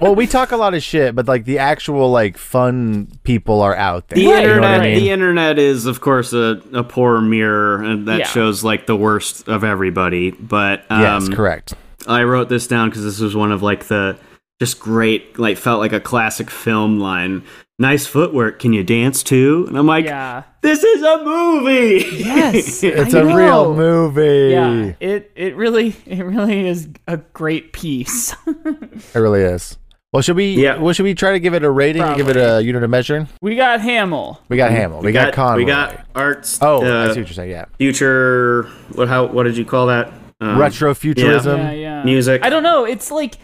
[0.02, 3.76] Well, we talk a lot of shit, but like the actual like fun people are
[3.76, 4.16] out there.
[4.18, 4.96] The You know what internet, I mean?
[5.00, 8.28] the internet is of course a, a poor mirror, and that Yeah.
[8.28, 10.32] shows like the worst of everybody.
[10.32, 11.76] But um, yes, correct.
[12.08, 14.18] I wrote this down because this was one of like the
[14.60, 17.44] just great, like felt like a classic film line.
[17.80, 18.60] Nice footwork.
[18.60, 19.66] Can you dance too?
[19.68, 20.44] And I'm like, yeah.
[20.62, 22.06] this is a movie.
[22.18, 22.84] Yes.
[22.84, 24.52] It's I a real movie.
[24.52, 24.94] Yeah.
[25.00, 28.36] It it really it really is a great piece.
[28.46, 29.78] It really is.
[30.12, 30.54] Well, should we?
[30.54, 30.78] Yeah.
[30.78, 32.90] Well, should we try to give it a rating and give it a unit of
[32.92, 33.28] measuring?
[33.42, 34.40] we got Hamill.
[34.48, 35.02] We got Hamill.
[35.02, 35.58] We, got, Conroy.
[35.58, 36.60] We got arts.
[36.62, 37.50] oh, uh, I see what you're saying.
[37.50, 37.66] Yeah.
[37.80, 38.70] future.
[38.94, 39.08] What?
[39.08, 39.26] How?
[39.26, 40.14] What did you call that?
[40.40, 41.58] Um, Retro futurism.
[41.58, 42.04] Yeah, yeah.
[42.04, 42.44] music.
[42.44, 42.86] I don't know.
[42.86, 43.38] It's like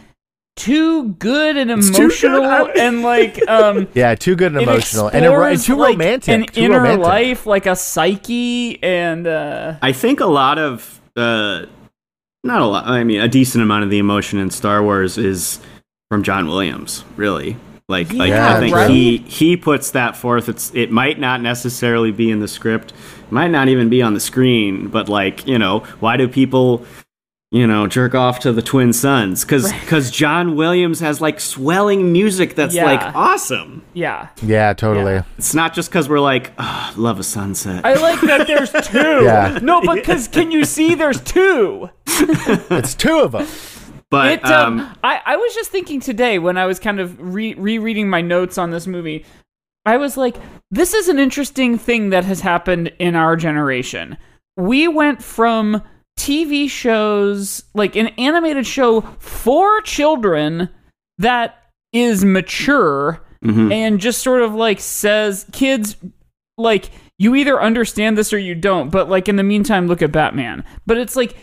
[0.55, 1.99] too good and too good.
[1.99, 5.93] emotional and like um Yeah, too good and it emotional and, it, and too like,
[5.93, 6.33] romantic.
[6.33, 7.05] an too inner romantic.
[7.05, 11.65] life, like a psyche, and uh I think a lot of uh
[12.43, 15.59] not a lot I mean a decent amount of the emotion in Star Wars is
[16.09, 17.55] from John Williams, really.
[17.87, 18.89] Like like I think right?
[18.89, 20.47] he he puts that forth.
[20.47, 22.93] It's it might not necessarily be in the script,
[23.31, 26.85] might not even be on the screen, but like, you know, why do people
[27.51, 32.11] you know, jerk off to the twin suns cuz cuz John Williams has like swelling
[32.11, 32.85] music that's Yeah.
[32.85, 33.81] like awesome.
[33.93, 34.27] yeah.
[34.43, 35.13] Yeah, totally.
[35.13, 35.23] Yeah.
[35.37, 37.83] It's not just cuz we're like, oh, love a sunset.
[37.85, 39.23] I like that there's two.
[39.23, 39.57] Yeah.
[39.63, 41.89] No, but cause can you see there's two?
[42.71, 43.47] It's two of them.
[44.11, 47.17] but It, um, um I, I was just thinking today when I was kind of
[47.19, 49.25] re- rereading my notes on this movie,
[49.87, 50.35] I was like,
[50.69, 54.17] this is an interesting thing that has happened in our generation.
[54.57, 55.81] We went from
[56.19, 60.69] TV shows, like an animated show for children
[61.17, 63.71] that is mature mhm.
[63.71, 65.95] and just sort of like says, kids,
[66.57, 70.11] like, you either understand this or you don't, but like in the meantime, look at
[70.11, 70.65] Batman.
[70.85, 71.37] But it's like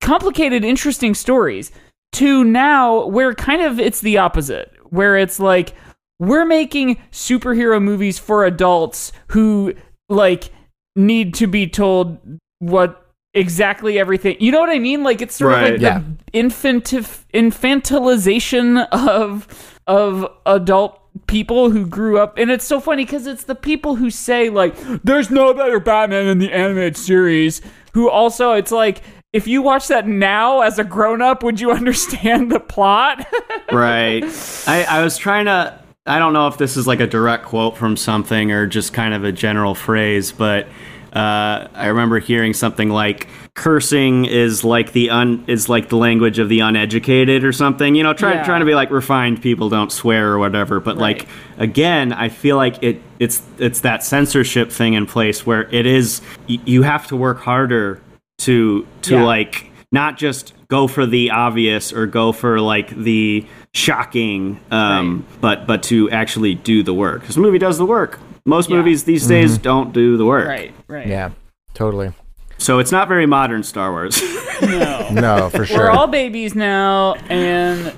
[0.00, 1.72] complicated, interesting stories
[2.12, 5.74] to now where kind of it's the opposite, where it's like,
[6.20, 9.74] we're making superhero movies for adults who
[10.08, 10.50] like
[10.94, 12.18] need to be told
[12.60, 13.01] what
[13.34, 14.36] exactly everything.
[14.40, 15.02] You know what I mean?
[15.02, 15.64] Like it's sort Right.
[15.64, 16.00] of like Yeah.
[16.32, 19.46] the infantif- infantilization of
[19.86, 24.08] of adult people who grew up and it's so funny because it's the people who
[24.10, 27.60] say like there's no better batman in the animated series
[27.92, 29.02] who also it's like
[29.32, 33.26] if you watch that now as a grown-up would you understand the plot
[33.72, 34.24] right.
[34.66, 35.78] I, I was trying to.
[36.06, 39.14] I don't know if this is like a direct quote from something or just kind
[39.14, 40.66] of a general phrase, but
[41.12, 46.38] uh, I remember hearing something like cursing is like the un is like the language
[46.38, 47.94] of the uneducated or something.
[47.94, 48.44] You know, try, Yeah.
[48.44, 50.80] trying to be like refined people don't swear or whatever.
[50.80, 51.26] But like
[51.58, 56.22] again, I feel like it it's it's that censorship thing in place where it is
[56.48, 58.00] y- you have to work harder
[58.38, 59.24] to to Yeah.
[59.24, 65.66] like not just go for the obvious or go for like the shocking um but
[65.66, 68.76] but to actually do the work because the movie does the work most Yeah.
[68.76, 71.30] movies these days don't do the work right right Yeah,
[71.74, 72.12] totally.
[72.58, 74.20] so it's not very modern star wars
[74.62, 75.78] no No, for sure.
[75.78, 77.92] we're all babies now and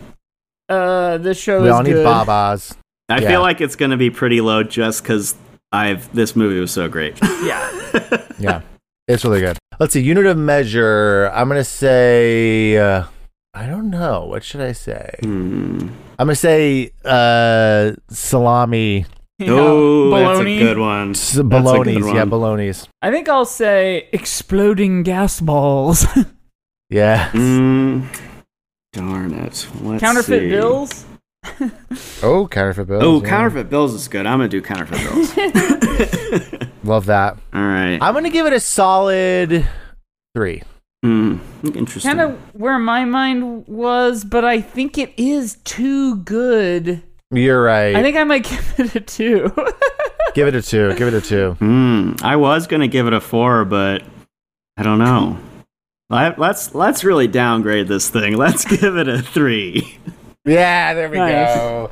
[0.68, 2.04] uh this show we is all need good.
[2.04, 2.74] babas.
[3.08, 3.28] i Yeah.
[3.28, 5.34] feel like it's gonna be pretty low just because
[5.72, 7.70] i've this movie was so great yeah
[8.38, 8.60] Yeah,
[9.06, 9.56] it's really good.
[9.78, 10.00] Let's see.
[10.02, 11.30] Unit of measure.
[11.32, 12.76] I'm gonna say.
[12.76, 13.04] Uh,
[13.54, 14.24] I don't know.
[14.26, 15.14] What should I say?
[15.22, 15.88] Hmm.
[16.18, 19.06] I'm gonna say uh, salami.
[19.48, 22.06] You oh that's a good one That's a good Balonies.
[22.06, 22.28] Yeah, one.
[22.30, 22.88] balonies.
[23.02, 26.06] i think i'll say exploding gas balls
[26.90, 27.30] Yeah.
[27.30, 28.06] Mm,
[28.92, 30.48] darn it Let's counterfeit see.
[30.50, 31.04] bills
[32.22, 33.02] Oh, counterfeit bills.
[33.04, 33.28] oh yeah.
[33.28, 35.34] counterfeit bills is good i'm gonna do counterfeit bills
[36.84, 37.36] Love that.
[37.52, 39.66] all right I'm gonna give it a solid
[40.34, 40.62] three.
[41.02, 41.38] Hmm,
[41.74, 47.02] interesting kind of where my mind was, but I think it is too good.
[47.34, 47.94] You're right.
[47.96, 49.52] I think I might give it a two.
[50.34, 50.94] give it a two.
[50.94, 51.52] Give it a two.
[51.58, 52.12] Hmm.
[52.22, 54.02] I was gonna give it a four, but
[54.76, 55.38] I don't know.
[56.10, 58.36] Let- Let's let's really downgrade this thing.
[58.36, 59.98] Let's give it a three
[60.44, 61.54] Yeah, there we Nice.
[61.56, 61.90] go.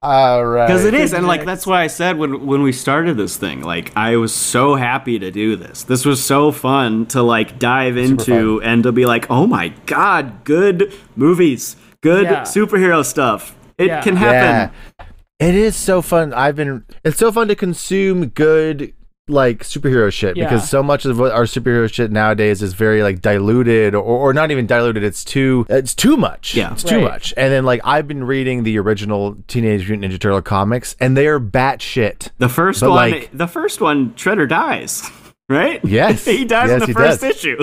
[0.00, 0.68] All right.
[0.68, 3.62] because it is, and like that's why I said when when we started this thing,
[3.62, 5.82] like I was so happy to do this.
[5.82, 10.44] This was so fun to like dive into and to be like, oh my god,
[10.44, 12.42] good movies, good Yeah.
[12.42, 13.56] superhero stuff.
[13.78, 14.00] It Yeah.
[14.02, 14.72] can happen.
[15.00, 15.06] Yeah.
[15.48, 16.34] It is so fun.
[16.34, 18.92] I've been it's so fun to consume good
[19.30, 20.44] like superhero shit Yeah.
[20.44, 24.32] because so much of what our superhero shit nowadays is very like diluted or, or
[24.32, 26.72] not even diluted it's too it's too much Yeah.
[26.72, 27.04] it's too Right.
[27.04, 31.14] much and then like i've been reading the original teenage mutant ninja turtle comics and
[31.14, 35.02] they are batshit The first But, one, like- the first one, Shredder dies,
[35.50, 35.84] right?
[35.84, 36.24] Yes.
[36.24, 37.36] he dies Yes, in the first does.
[37.36, 37.58] issue.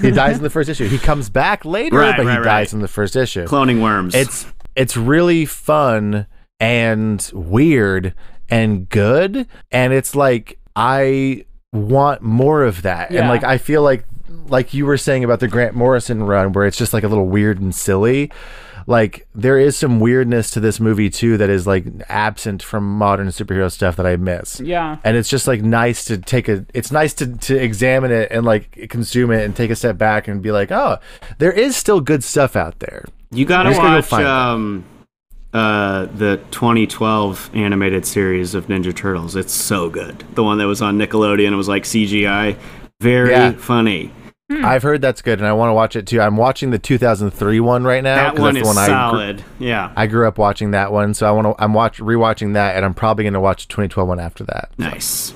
[0.00, 2.72] he dies in the first issue he comes back later Right, but right, he dies
[2.72, 4.14] in the first issue Cloning worms.
[4.14, 4.46] it's
[4.80, 6.26] it's really fun
[6.58, 8.14] and weird
[8.48, 9.46] and good.
[9.70, 13.10] And it's like i want more of that.
[13.10, 14.04] And like i feel like
[14.46, 17.26] like you were saying about the grant morrison run where it's just like a little
[17.28, 18.32] weird and silly.
[18.86, 23.28] Like there is some weirdness to this movie too that is like absent from modern
[23.28, 24.60] superhero stuff that i miss.
[24.60, 24.96] Yeah.
[25.04, 28.46] and it's just like nice to take a it's nice to to examine it and
[28.46, 30.96] like consume it and take a step back and be like oh
[31.36, 33.80] there is still good stuff out there You gotta I'm just
[34.10, 34.84] gonna go watch um,
[35.52, 39.36] uh, the 2012 animated series of Ninja Turtles.
[39.36, 40.24] It's so good.
[40.34, 41.52] The one that was on Nickelodeon.
[41.52, 42.56] It was like CGI.
[43.00, 43.52] Very Yeah.
[43.52, 44.12] funny.
[44.52, 46.20] I've heard that's good, and I want to watch it too.
[46.20, 48.16] I'm watching the 2003 one right now.
[48.16, 49.44] that 'cause one that's is the one I grew, solid.
[49.60, 49.90] yeah.
[49.94, 51.62] I grew up watching that one, so I want to.
[51.62, 54.70] I'm watch rewatching that, and I'm probably going to watch the 2012 one after that.
[54.76, 55.34] Nice.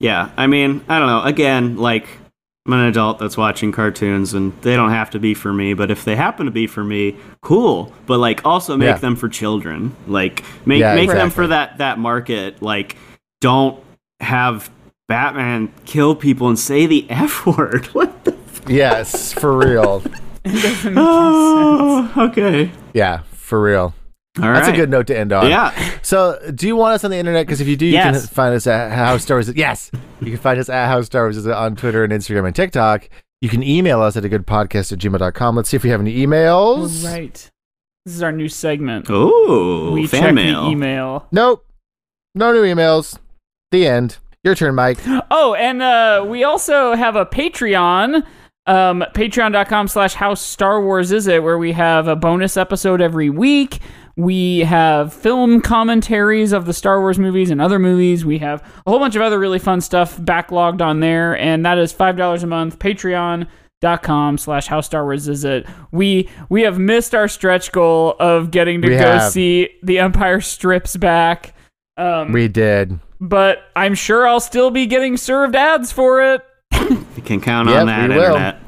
[0.00, 0.30] Yeah.
[0.36, 1.22] I mean, I don't know.
[1.22, 2.08] Again, like,
[2.68, 5.72] I'm an adult that's watching cartoons, and they don't have to be for me.
[5.72, 7.94] But if they happen to be for me, cool.
[8.04, 8.98] But like, also make Yeah.
[8.98, 9.96] them for children.
[10.06, 12.60] Like, make Yeah, make them for that that market.
[12.60, 12.96] Like,
[13.40, 13.82] don't
[14.20, 14.70] have
[15.08, 17.86] Batman kill people and say the F word.
[17.94, 18.36] What the?
[18.68, 20.02] Yes, for real.
[20.96, 22.70] Oh, okay.
[22.92, 23.94] yeah, for real.
[24.36, 24.74] All That's right.
[24.74, 25.48] a good note to end on.
[25.48, 25.72] Yeah.
[26.02, 27.46] So, do you want us on the internet?
[27.46, 28.26] Because if you do, you Yes.
[28.26, 29.52] can find us at How Star Wars.
[29.56, 29.90] Yes,
[30.20, 33.08] you can find us at How Star Wars on Twitter and Instagram and TikTok.
[33.40, 35.56] You can email us at a good podcast at gmail.com.
[35.56, 37.04] Let's see if we have any emails.
[37.04, 37.50] Right.
[38.04, 39.06] This is our new segment.
[39.08, 40.64] Oh, we fan check mail.
[40.64, 41.26] the email.
[41.32, 41.66] Nope.
[42.34, 43.18] No new emails.
[43.72, 44.18] The end.
[44.44, 44.98] Your turn, Mike.
[45.30, 48.24] Oh, and uh, we also have a Patreon.
[48.66, 53.30] Um, Patreon.com slash How Star Wars Is It, where we have a bonus episode every
[53.30, 53.78] week.
[54.18, 58.24] We have film commentaries of the Star Wars movies and other movies.
[58.24, 61.78] We have a whole bunch of other really fun stuff backlogged on there, and that
[61.78, 62.78] is $5 a month.
[63.80, 68.16] dot com slash how star wars is it we we have missed our stretch goal
[68.18, 69.30] of getting to We go have.
[69.30, 71.54] see the empire strips back
[71.96, 72.98] um, We did.
[73.20, 76.42] but i'm sure i'll still be getting served ads for it
[76.72, 78.67] You can count Yep, on that we will.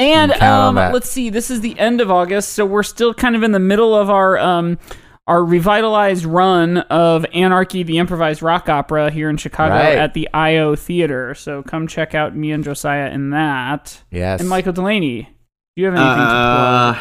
[0.00, 0.42] Internet.
[0.42, 3.42] And um, let's see, this is the end of August, so we're still kind of
[3.42, 4.78] in the middle of our um,
[5.26, 9.96] our revitalized run of Anarchy, the improvised rock opera here in Chicago Right.
[9.96, 11.34] at the IO Theater.
[11.34, 14.02] So come check out me and Josiah in that.
[14.10, 14.40] Yes.
[14.40, 15.28] And Michael Delaney, do
[15.76, 16.96] you have anything to plug?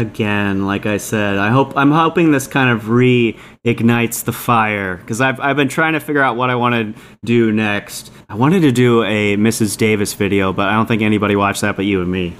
[0.00, 5.22] Again, like I said, I hope I'm hoping this kind of reignites the fire because
[5.22, 8.12] I've I've been trying to figure out what I want to do next.
[8.28, 9.78] I wanted to do a Mrs.
[9.78, 12.36] Davis video, but I don't think anybody watched that but you and me.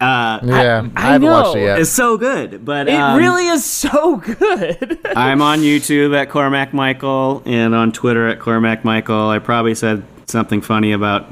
[0.00, 1.80] Uh, yeah, I, I haven't watched it yet.
[1.80, 5.00] it's so good, but It um, really is so good.
[5.16, 9.30] I'm on YouTube at Cormac Michael and on Twitter at Cormac Michael.
[9.30, 11.26] I probably said something funny about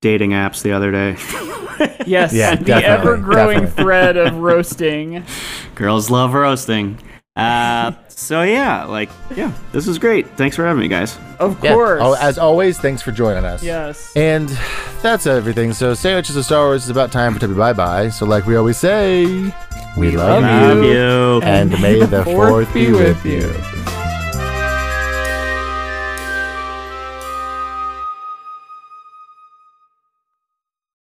[0.00, 1.16] dating apps the other day.
[2.06, 5.24] yes, Yeah, the ever-growing thread of roasting.
[5.74, 6.98] Girls love roasting.
[7.36, 10.26] Uh, so yeah, like yeah, this is great.
[10.36, 11.16] Thanks for having me, guys.
[11.38, 12.00] Of course.
[12.02, 13.62] Oh, as always, thanks for joining us.
[13.62, 14.12] yes.
[14.16, 14.48] And
[15.02, 15.72] that's everything.
[15.72, 18.08] So, Sandwiches of Star Wars is about time for Tubby Bye Bye.
[18.08, 19.24] So, like we always say,
[19.96, 20.90] we, love, love you.
[20.90, 21.48] Love you.
[21.48, 23.42] And may the fourth be with you.